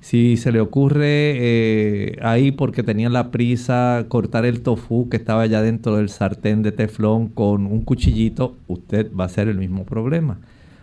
Si 0.00 0.36
se 0.36 0.52
le 0.52 0.60
ocurre 0.60 1.02
eh, 1.06 2.18
ahí 2.22 2.52
porque 2.52 2.82
tenía 2.82 3.08
la 3.08 3.30
prisa 3.30 4.06
cortar 4.08 4.44
el 4.44 4.62
tofu 4.62 5.08
que 5.08 5.16
estaba 5.16 5.44
ya 5.46 5.60
dentro 5.60 5.96
del 5.96 6.08
sartén 6.08 6.62
de 6.62 6.72
teflón 6.72 7.28
con 7.28 7.66
un 7.66 7.82
cuchillito, 7.82 8.56
usted 8.68 9.10
va 9.12 9.24
a 9.24 9.28
ser 9.28 9.48
el 9.48 9.58
mismo 9.58 9.84
problema. 9.84 10.38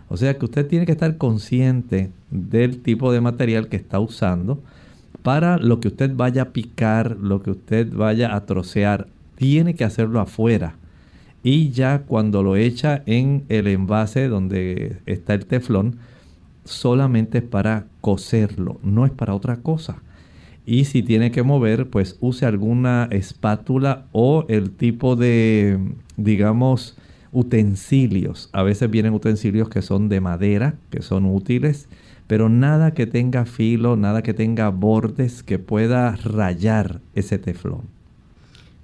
O 0.08 0.16
sea 0.16 0.38
que 0.38 0.44
usted 0.44 0.66
tiene 0.66 0.86
que 0.86 0.92
estar 0.92 1.16
consciente 1.16 2.10
del 2.30 2.82
tipo 2.82 3.10
de 3.12 3.20
material 3.20 3.68
que 3.68 3.76
está 3.76 3.98
usando 3.98 4.62
para 5.22 5.58
lo 5.58 5.80
que 5.80 5.88
usted 5.88 6.14
vaya 6.14 6.42
a 6.42 6.50
picar, 6.50 7.16
lo 7.16 7.42
que 7.42 7.50
usted 7.50 7.92
vaya 7.92 8.34
a 8.34 8.46
trocear. 8.46 9.08
Tiene 9.34 9.74
que 9.74 9.84
hacerlo 9.84 10.20
afuera. 10.20 10.76
Y 11.42 11.70
ya 11.70 12.02
cuando 12.06 12.42
lo 12.42 12.56
echa 12.56 13.02
en 13.06 13.44
el 13.48 13.66
envase 13.66 14.28
donde 14.28 14.98
está 15.06 15.34
el 15.34 15.46
teflón, 15.46 15.96
solamente 16.66 17.38
es 17.38 17.44
para 17.44 17.86
coserlo, 18.00 18.78
no 18.82 19.06
es 19.06 19.12
para 19.12 19.34
otra 19.34 19.56
cosa. 19.56 20.02
Y 20.66 20.84
si 20.84 21.02
tiene 21.02 21.30
que 21.30 21.42
mover, 21.42 21.88
pues 21.88 22.16
use 22.20 22.44
alguna 22.44 23.08
espátula 23.10 24.06
o 24.12 24.44
el 24.48 24.72
tipo 24.72 25.14
de, 25.16 25.78
digamos, 26.16 26.96
utensilios. 27.32 28.50
A 28.52 28.62
veces 28.62 28.90
vienen 28.90 29.14
utensilios 29.14 29.68
que 29.68 29.82
son 29.82 30.08
de 30.08 30.20
madera, 30.20 30.74
que 30.90 31.02
son 31.02 31.24
útiles, 31.26 31.88
pero 32.26 32.48
nada 32.48 32.94
que 32.94 33.06
tenga 33.06 33.44
filo, 33.46 33.96
nada 33.96 34.22
que 34.22 34.34
tenga 34.34 34.68
bordes 34.70 35.42
que 35.42 35.58
pueda 35.58 36.16
rayar 36.16 37.00
ese 37.14 37.38
teflón. 37.38 37.95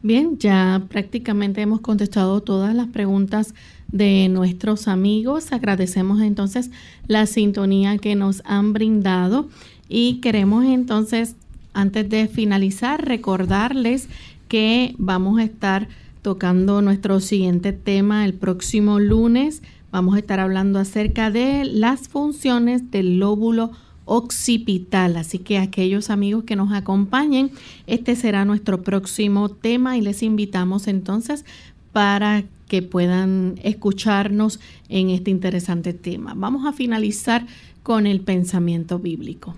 Bien, 0.04 0.36
ya 0.36 0.82
prácticamente 0.88 1.60
hemos 1.60 1.80
contestado 1.80 2.40
todas 2.40 2.74
las 2.74 2.88
preguntas 2.88 3.54
de 3.92 4.28
nuestros 4.28 4.88
amigos. 4.88 5.52
Agradecemos 5.52 6.20
entonces 6.20 6.72
la 7.06 7.26
sintonía 7.26 7.96
que 7.98 8.16
nos 8.16 8.42
han 8.44 8.72
brindado 8.72 9.48
y 9.88 10.14
queremos 10.14 10.64
entonces, 10.64 11.36
antes 11.72 12.10
de 12.10 12.26
finalizar, 12.26 13.06
recordarles 13.06 14.08
que 14.48 14.96
vamos 14.98 15.38
a 15.38 15.44
estar 15.44 15.86
tocando 16.20 16.82
nuestro 16.82 17.20
siguiente 17.20 17.72
tema 17.72 18.24
el 18.24 18.34
próximo 18.34 18.98
lunes. 18.98 19.62
Vamos 19.92 20.16
a 20.16 20.18
estar 20.18 20.40
hablando 20.40 20.80
acerca 20.80 21.30
de 21.30 21.64
las 21.64 22.08
funciones 22.08 22.90
del 22.90 23.20
lóbulo 23.20 23.70
occipital. 24.04 25.16
Así 25.16 25.38
que 25.38 25.58
aquellos 25.58 26.10
amigos 26.10 26.44
que 26.44 26.56
nos 26.56 26.72
acompañen, 26.72 27.50
este 27.86 28.16
será 28.16 28.44
nuestro 28.44 28.82
próximo 28.82 29.48
tema 29.48 29.96
y 29.96 30.00
les 30.00 30.22
invitamos 30.22 30.88
entonces 30.88 31.44
para 31.92 32.44
que 32.68 32.82
puedan 32.82 33.56
escucharnos 33.62 34.58
en 34.88 35.10
este 35.10 35.30
interesante 35.30 35.92
tema. 35.92 36.32
Vamos 36.34 36.66
a 36.66 36.72
finalizar 36.72 37.46
con 37.82 38.06
el 38.06 38.20
pensamiento 38.20 38.98
bíblico. 38.98 39.54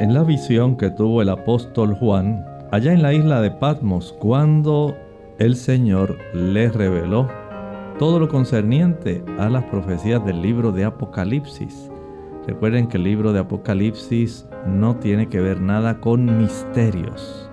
En 0.00 0.14
la 0.14 0.24
visión 0.24 0.76
que 0.76 0.90
tuvo 0.90 1.22
el 1.22 1.28
apóstol 1.28 1.94
Juan, 1.94 2.44
allá 2.72 2.92
en 2.92 3.02
la 3.02 3.12
isla 3.12 3.40
de 3.40 3.50
Patmos, 3.50 4.14
cuando 4.18 4.96
el 5.38 5.54
Señor 5.54 6.18
le 6.34 6.70
reveló 6.70 7.28
todo 8.02 8.18
lo 8.18 8.28
concerniente 8.28 9.22
a 9.38 9.48
las 9.48 9.62
profecías 9.66 10.26
del 10.26 10.42
libro 10.42 10.72
de 10.72 10.84
Apocalipsis. 10.84 11.88
Recuerden 12.48 12.88
que 12.88 12.96
el 12.96 13.04
libro 13.04 13.32
de 13.32 13.38
Apocalipsis 13.38 14.44
no 14.66 14.96
tiene 14.96 15.28
que 15.28 15.40
ver 15.40 15.60
nada 15.60 16.00
con 16.00 16.36
misterios. 16.36 17.48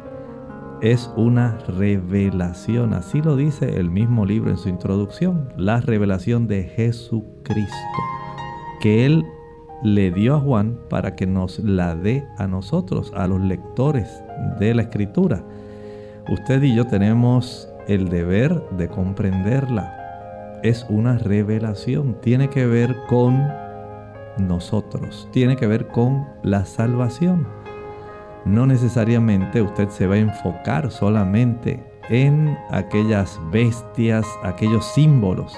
Es 0.82 1.12
una 1.16 1.60
revelación, 1.78 2.95
así 2.95 3.22
lo 3.22 3.36
dice 3.36 3.78
el 3.78 3.91
mismo 3.91 4.26
libro 4.26 4.50
en 4.50 4.58
su 4.58 4.70
introducción, 4.70 5.54
la 5.56 5.82
revelación 5.82 6.47
de 6.47 6.64
Jesucristo, 6.64 8.00
que 8.82 9.06
Él 9.06 9.24
le 9.84 10.10
dio 10.10 10.34
a 10.34 10.39
Juan 10.39 10.80
para 10.89 11.16
que 11.16 11.28
nos 11.28 11.60
la 11.60 11.95
dé 11.95 12.26
a 12.39 12.47
nosotros, 12.47 13.14
a 13.16 13.28
los 13.28 13.39
lectores 13.39 14.24
de 14.60 14.74
la 14.74 14.82
escritura. 14.82 15.43
Usted 16.28 16.64
y 16.64 16.74
yo 16.74 16.88
tenemos 16.88 17.70
el 17.88 18.10
deber 18.10 18.60
de 18.80 18.88
comprenderla, 18.88 19.99
es 20.64 20.86
una 20.89 21.18
revelación, 21.18 22.20
tiene 22.22 22.49
que 22.49 22.66
ver 22.66 22.95
con 23.07 23.47
nosotros, 24.38 25.28
tiene 25.32 25.55
que 25.55 25.68
ver 25.68 25.88
con 25.88 26.28
la 26.43 26.66
salvación. 26.66 27.47
No 28.45 28.66
necesariamente 28.66 29.62
usted 29.62 29.89
se 29.89 30.07
va 30.07 30.16
a 30.16 30.20
enfocar 30.20 30.91
solamente 30.91 31.84
en 32.10 32.57
aquellas 32.72 33.39
bestias, 33.51 34.26
aquellos 34.43 34.86
símbolos. 34.93 35.57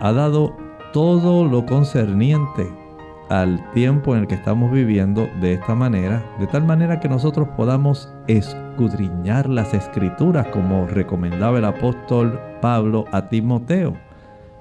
ha 0.00 0.12
dado 0.12 0.56
todo 0.92 1.44
lo 1.44 1.66
concerniente 1.66 2.79
al 3.30 3.64
tiempo 3.70 4.14
en 4.14 4.22
el 4.22 4.26
que 4.26 4.34
estamos 4.34 4.72
viviendo 4.72 5.28
de 5.40 5.54
esta 5.54 5.76
manera, 5.76 6.22
de 6.40 6.48
tal 6.48 6.64
manera 6.64 6.98
que 6.98 7.08
nosotros 7.08 7.48
podamos 7.56 8.12
escudriñar 8.26 9.48
las 9.48 9.72
escrituras 9.72 10.48
como 10.48 10.86
recomendaba 10.88 11.58
el 11.58 11.64
apóstol 11.64 12.40
Pablo 12.60 13.04
a 13.12 13.28
Timoteo, 13.28 13.94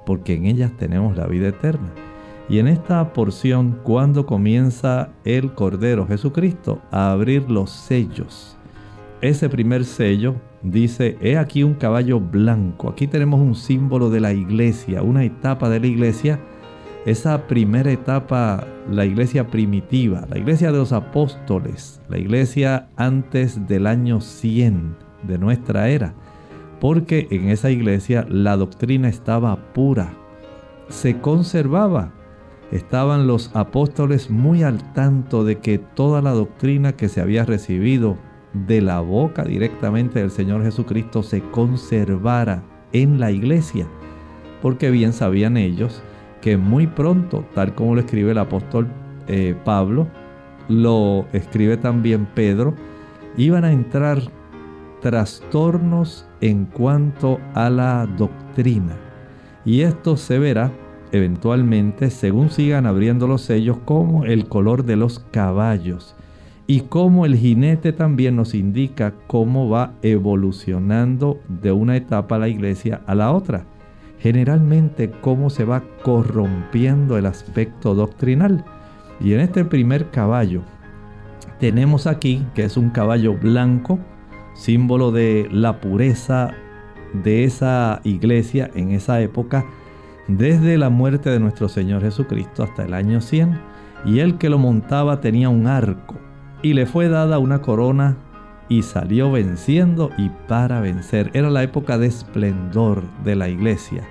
porque 0.06 0.36
en 0.36 0.46
ellas 0.46 0.72
tenemos 0.78 1.18
la 1.18 1.26
vida 1.26 1.48
eterna. 1.48 1.90
Y 2.48 2.60
en 2.60 2.68
esta 2.68 3.12
porción, 3.12 3.80
cuando 3.84 4.28
comienza 4.28 5.10
el 5.26 5.54
Cordero 5.54 6.06
Jesucristo 6.06 6.80
a 6.92 7.12
abrir 7.12 7.50
los 7.50 7.72
sellos, 7.72 8.56
ese 9.22 9.50
primer 9.50 9.84
sello 9.84 10.36
dice, 10.62 11.18
he 11.22 11.38
aquí 11.38 11.64
un 11.64 11.74
caballo 11.74 12.20
blanco, 12.20 12.88
aquí 12.88 13.08
tenemos 13.08 13.40
un 13.40 13.56
símbolo 13.56 14.12
de 14.12 14.20
la 14.20 14.32
iglesia, 14.32 15.02
una 15.02 15.24
etapa 15.24 15.70
de 15.70 15.80
la 15.80 15.88
iglesia 15.88 16.40
esa 17.06 17.48
primera 17.48 17.92
etapa, 17.92 18.68
la 18.90 19.06
iglesia 19.06 19.48
primitiva, 19.48 20.26
la 20.30 20.38
iglesia 20.38 20.72
de 20.72 20.78
los 20.78 20.92
apóstoles, 20.92 22.02
la 22.10 22.18
iglesia 22.18 22.90
antes 22.98 23.68
del 23.68 23.88
año 23.88 24.20
100 24.20 24.96
de 25.24 25.38
nuestra 25.38 25.90
era, 25.90 26.14
porque 26.80 27.28
en 27.32 27.50
esa 27.50 27.72
iglesia 27.72 28.26
la 28.30 28.58
doctrina 28.58 29.08
estaba 29.08 29.74
pura, 29.74 30.14
se 30.90 31.20
conservaba. 31.20 32.12
Estaban 32.72 33.26
los 33.26 33.56
apóstoles 33.56 34.30
muy 34.30 34.62
al 34.62 34.94
tanto 34.94 35.44
de 35.44 35.58
que 35.58 35.80
toda 35.80 36.22
la 36.22 36.32
doctrina 36.32 36.94
que 36.94 37.10
se 37.10 37.20
había 37.20 37.44
recibido 37.44 38.18
de 38.54 38.82
la 38.82 39.00
boca 39.00 39.44
directamente 39.44 40.20
del 40.20 40.30
Señor 40.30 40.64
Jesucristo 40.64 41.24
se 41.24 41.42
conservara 41.42 42.64
en 42.92 43.20
la 43.20 43.32
iglesia, 43.32 43.88
porque 44.62 44.92
bien 44.92 45.14
sabían 45.14 45.58
ellos 45.58 46.04
que 46.42 46.58
muy 46.58 46.88
pronto, 46.88 47.46
tal 47.54 47.76
como 47.76 47.96
lo 47.96 48.02
escribe 48.02 48.32
el 48.32 48.38
apóstol 48.38 48.88
eh, 49.28 49.56
Pablo, 49.66 50.08
lo 50.68 51.26
escribe 51.34 51.78
también 51.78 52.28
Pedro, 52.34 52.74
iban 53.38 53.66
a 53.66 53.72
entrar 53.72 54.22
trastornos 55.02 56.26
en 56.42 56.66
cuanto 56.66 57.40
a 57.54 57.70
la 57.70 58.06
doctrina. 58.06 58.96
Y 59.66 59.82
esto 59.82 60.18
se 60.18 60.40
verá 60.40 60.72
eventualmente 61.12 62.10
según 62.10 62.50
sigan 62.50 62.86
abriendo 62.86 63.28
los 63.28 63.42
sellos 63.42 63.78
como 63.86 64.26
el 64.26 64.48
color 64.48 64.84
de 64.86 64.96
los 64.96 65.20
caballos 65.32 66.16
y 66.68 66.82
como 66.82 67.26
el 67.26 67.36
jinete 67.36 67.94
también 67.94 68.36
nos 68.36 68.54
indica 68.54 69.16
cómo 69.26 69.70
va 69.70 69.94
evolucionando 70.04 71.40
de 71.48 71.72
una 71.72 71.98
etapa 71.98 72.38
la 72.38 72.48
iglesia 72.48 73.02
a 73.08 73.16
la 73.16 73.32
otra 73.32 73.66
generalmente 74.20 75.12
cómo 75.22 75.50
se 75.50 75.64
va 75.64 75.84
corrompiendo 76.04 77.18
el 77.18 77.26
aspecto 77.26 77.96
doctrinal. 77.96 78.66
Y 79.20 79.34
en 79.34 79.42
este 79.42 79.66
primer 79.66 80.12
caballo 80.12 80.62
tenemos 81.60 82.08
aquí 82.08 82.46
que 82.54 82.64
es 82.64 82.78
un 82.78 82.90
caballo 82.90 83.34
blanco, 83.34 84.00
símbolo 84.56 85.12
de 85.12 85.48
la 85.52 85.80
pureza 85.82 86.52
de 87.14 87.44
esa 87.44 88.02
iglesia 88.04 88.70
en 88.76 88.92
esa 88.92 89.22
época, 89.22 89.66
desde 90.28 90.78
la 90.78 90.90
muerte 90.90 91.30
de 91.30 91.40
nuestro 91.40 91.70
Señor 91.70 92.02
Jesucristo 92.02 92.64
hasta 92.64 92.86
el 92.86 92.94
año 92.94 93.22
100. 93.22 93.60
Y 94.06 94.20
el 94.20 94.38
que 94.38 94.50
lo 94.50 94.58
montaba 94.58 95.20
tenía 95.20 95.50
un 95.50 95.68
arco 95.68 96.16
y 96.62 96.74
le 96.74 96.86
fue 96.86 97.10
dada 97.10 97.40
una 97.40 97.62
corona 97.62 98.18
y 98.70 98.84
salió 98.84 99.32
venciendo 99.32 100.12
y 100.18 100.30
para 100.48 100.80
vencer. 100.80 101.32
Era 101.34 101.50
la 101.50 101.64
época 101.64 101.98
de 101.98 102.08
esplendor 102.08 103.04
de 103.24 103.36
la 103.36 103.50
iglesia. 103.50 104.08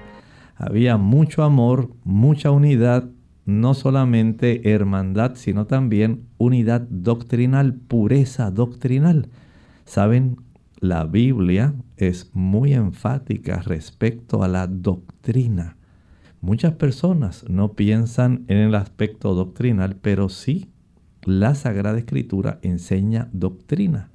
Había 0.56 0.96
mucho 0.96 1.44
amor, 1.44 1.92
mucha 2.02 2.50
unidad, 2.50 3.08
no 3.46 3.72
solamente 3.74 4.72
hermandad, 4.72 5.36
sino 5.36 5.66
también 5.66 6.26
unidad 6.36 6.80
doctrinal, 6.90 7.74
pureza 7.74 8.50
doctrinal. 8.50 9.28
Saben, 9.84 10.36
la 10.80 11.04
Biblia 11.04 11.74
es 11.96 12.30
muy 12.34 12.74
enfática 12.74 13.62
respecto 13.62 14.42
a 14.42 14.48
la 14.48 14.66
doctrina. 14.66 15.76
Muchas 16.40 16.74
personas 16.74 17.44
no 17.48 17.72
piensan 17.72 18.44
en 18.48 18.58
el 18.58 18.74
aspecto 18.74 19.34
doctrinal, 19.34 19.96
pero 19.96 20.28
sí, 20.28 20.68
la 21.24 21.54
Sagrada 21.54 21.98
Escritura 21.98 22.58
enseña 22.62 23.28
doctrina 23.32 24.10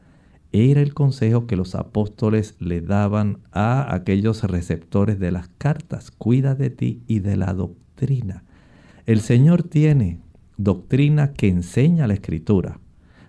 era 0.54 0.82
el 0.82 0.94
consejo 0.94 1.48
que 1.48 1.56
los 1.56 1.74
apóstoles 1.74 2.56
le 2.60 2.80
daban 2.80 3.40
a 3.52 3.94
aquellos 3.94 4.44
receptores 4.44 5.20
de 5.20 5.32
las 5.32 5.48
cartas. 5.48 6.12
Cuida 6.12 6.54
de 6.54 6.70
ti 6.70 7.02
y 7.08 7.20
de 7.20 7.36
la 7.36 7.54
doctrina. 7.56 8.44
El 9.08 9.22
Señor 9.22 9.64
tiene 9.64 10.20
doctrina 10.58 11.34
que 11.34 11.48
enseña 11.50 12.06
la 12.06 12.14
escritura. 12.14 12.80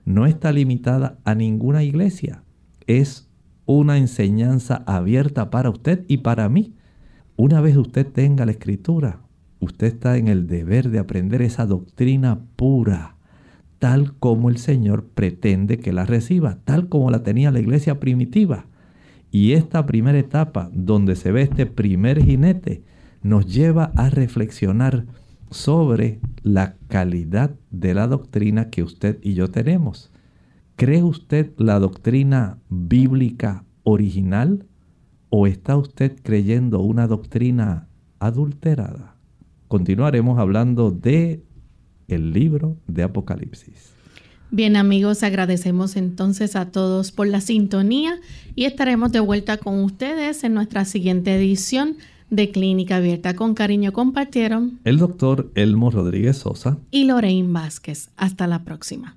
No 0.05 0.27
está 0.27 0.53
limitada 0.53 1.19
a 1.25 1.35
ninguna 1.35 1.83
iglesia. 1.83 2.45
Es 2.87 3.31
una 3.65 3.97
enseñanza 3.97 4.85
abierta 4.87 5.49
para 5.49 5.71
usted 5.71 6.05
y 6.07 6.19
para 6.19 6.51
mí. 6.51 6.75
Una 7.37 7.63
vez 7.63 7.79
usted 7.79 8.07
tenga 8.07 8.45
la 8.45 8.53
escritura, 8.53 9.21
usted 9.61 9.87
está 9.87 10.19
en 10.19 10.29
el 10.29 10.47
deber 10.47 10.91
de 10.91 10.99
aprender 10.99 11.41
esa 11.41 11.65
doctrina 11.65 12.39
pura 12.55 13.14
tal 13.85 14.15
como 14.15 14.49
el 14.49 14.57
Señor 14.57 15.09
pretende 15.15 15.77
que 15.77 15.93
la 15.93 16.07
reciba, 16.07 16.57
tal 16.65 16.89
como 16.89 17.11
la 17.11 17.23
tenía 17.23 17.51
la 17.51 17.61
iglesia 17.61 18.01
primitiva. 18.01 18.65
Y 19.31 19.53
esta 19.53 19.85
primera 19.85 20.19
etapa, 20.19 20.71
donde 20.73 21.17
se 21.17 21.33
ve 21.33 21.43
este 21.43 21.67
primer 21.67 22.25
jinete, 22.25 22.83
nos 23.23 23.45
lleva 23.45 23.93
a 23.95 24.09
reflexionar 24.09 25.05
sobre 25.51 26.19
la 26.43 26.77
calidad 26.89 27.57
de 27.71 27.93
la 27.93 28.07
doctrina 28.07 28.71
que 28.71 28.83
usted 28.83 29.19
y 29.21 29.35
yo 29.35 29.51
tenemos. 29.51 30.11
¿Cree 30.77 31.03
usted 31.03 31.53
la 31.59 31.79
doctrina 31.79 32.57
bíblica 32.71 33.67
original 33.83 34.65
o 35.29 35.47
está 35.47 35.77
usted 35.77 36.17
creyendo 36.23 36.81
una 36.81 37.07
doctrina 37.07 37.89
adulterada? 38.19 39.17
Continuaremos 39.69 40.39
hablando 40.39 40.91
de 40.91 41.43
el 42.09 42.33
libro 42.33 42.77
de 42.87 43.03
Apocalipsis. 43.03 43.93
Bien 44.51 44.77
amigos, 44.77 45.23
agradecemos 45.23 45.97
entonces 45.97 46.55
a 46.55 46.71
todos 46.71 47.11
por 47.11 47.27
la 47.27 47.41
sintonía 47.41 48.21
y 48.55 48.67
estaremos 48.67 49.11
de 49.11 49.21
vuelta 49.21 49.57
con 49.57 49.83
ustedes 49.83 50.45
en 50.45 50.55
nuestra 50.55 50.85
siguiente 50.85 51.35
edición 51.35 51.97
de 52.31 52.51
Clínica 52.51 52.97
Abierta. 52.97 53.35
Con 53.35 53.55
cariño 53.55 53.93
compartieron 53.93 54.79
el 54.85 54.99
doctor 54.99 55.51
Elmo 55.55 55.91
Rodríguez 55.91 56.39
Sosa 56.39 56.79
y 56.91 57.05
Lorraine 57.05 57.53
Vázquez. 57.53 58.11
Hasta 58.17 58.47
la 58.47 58.65
próxima. 58.65 59.17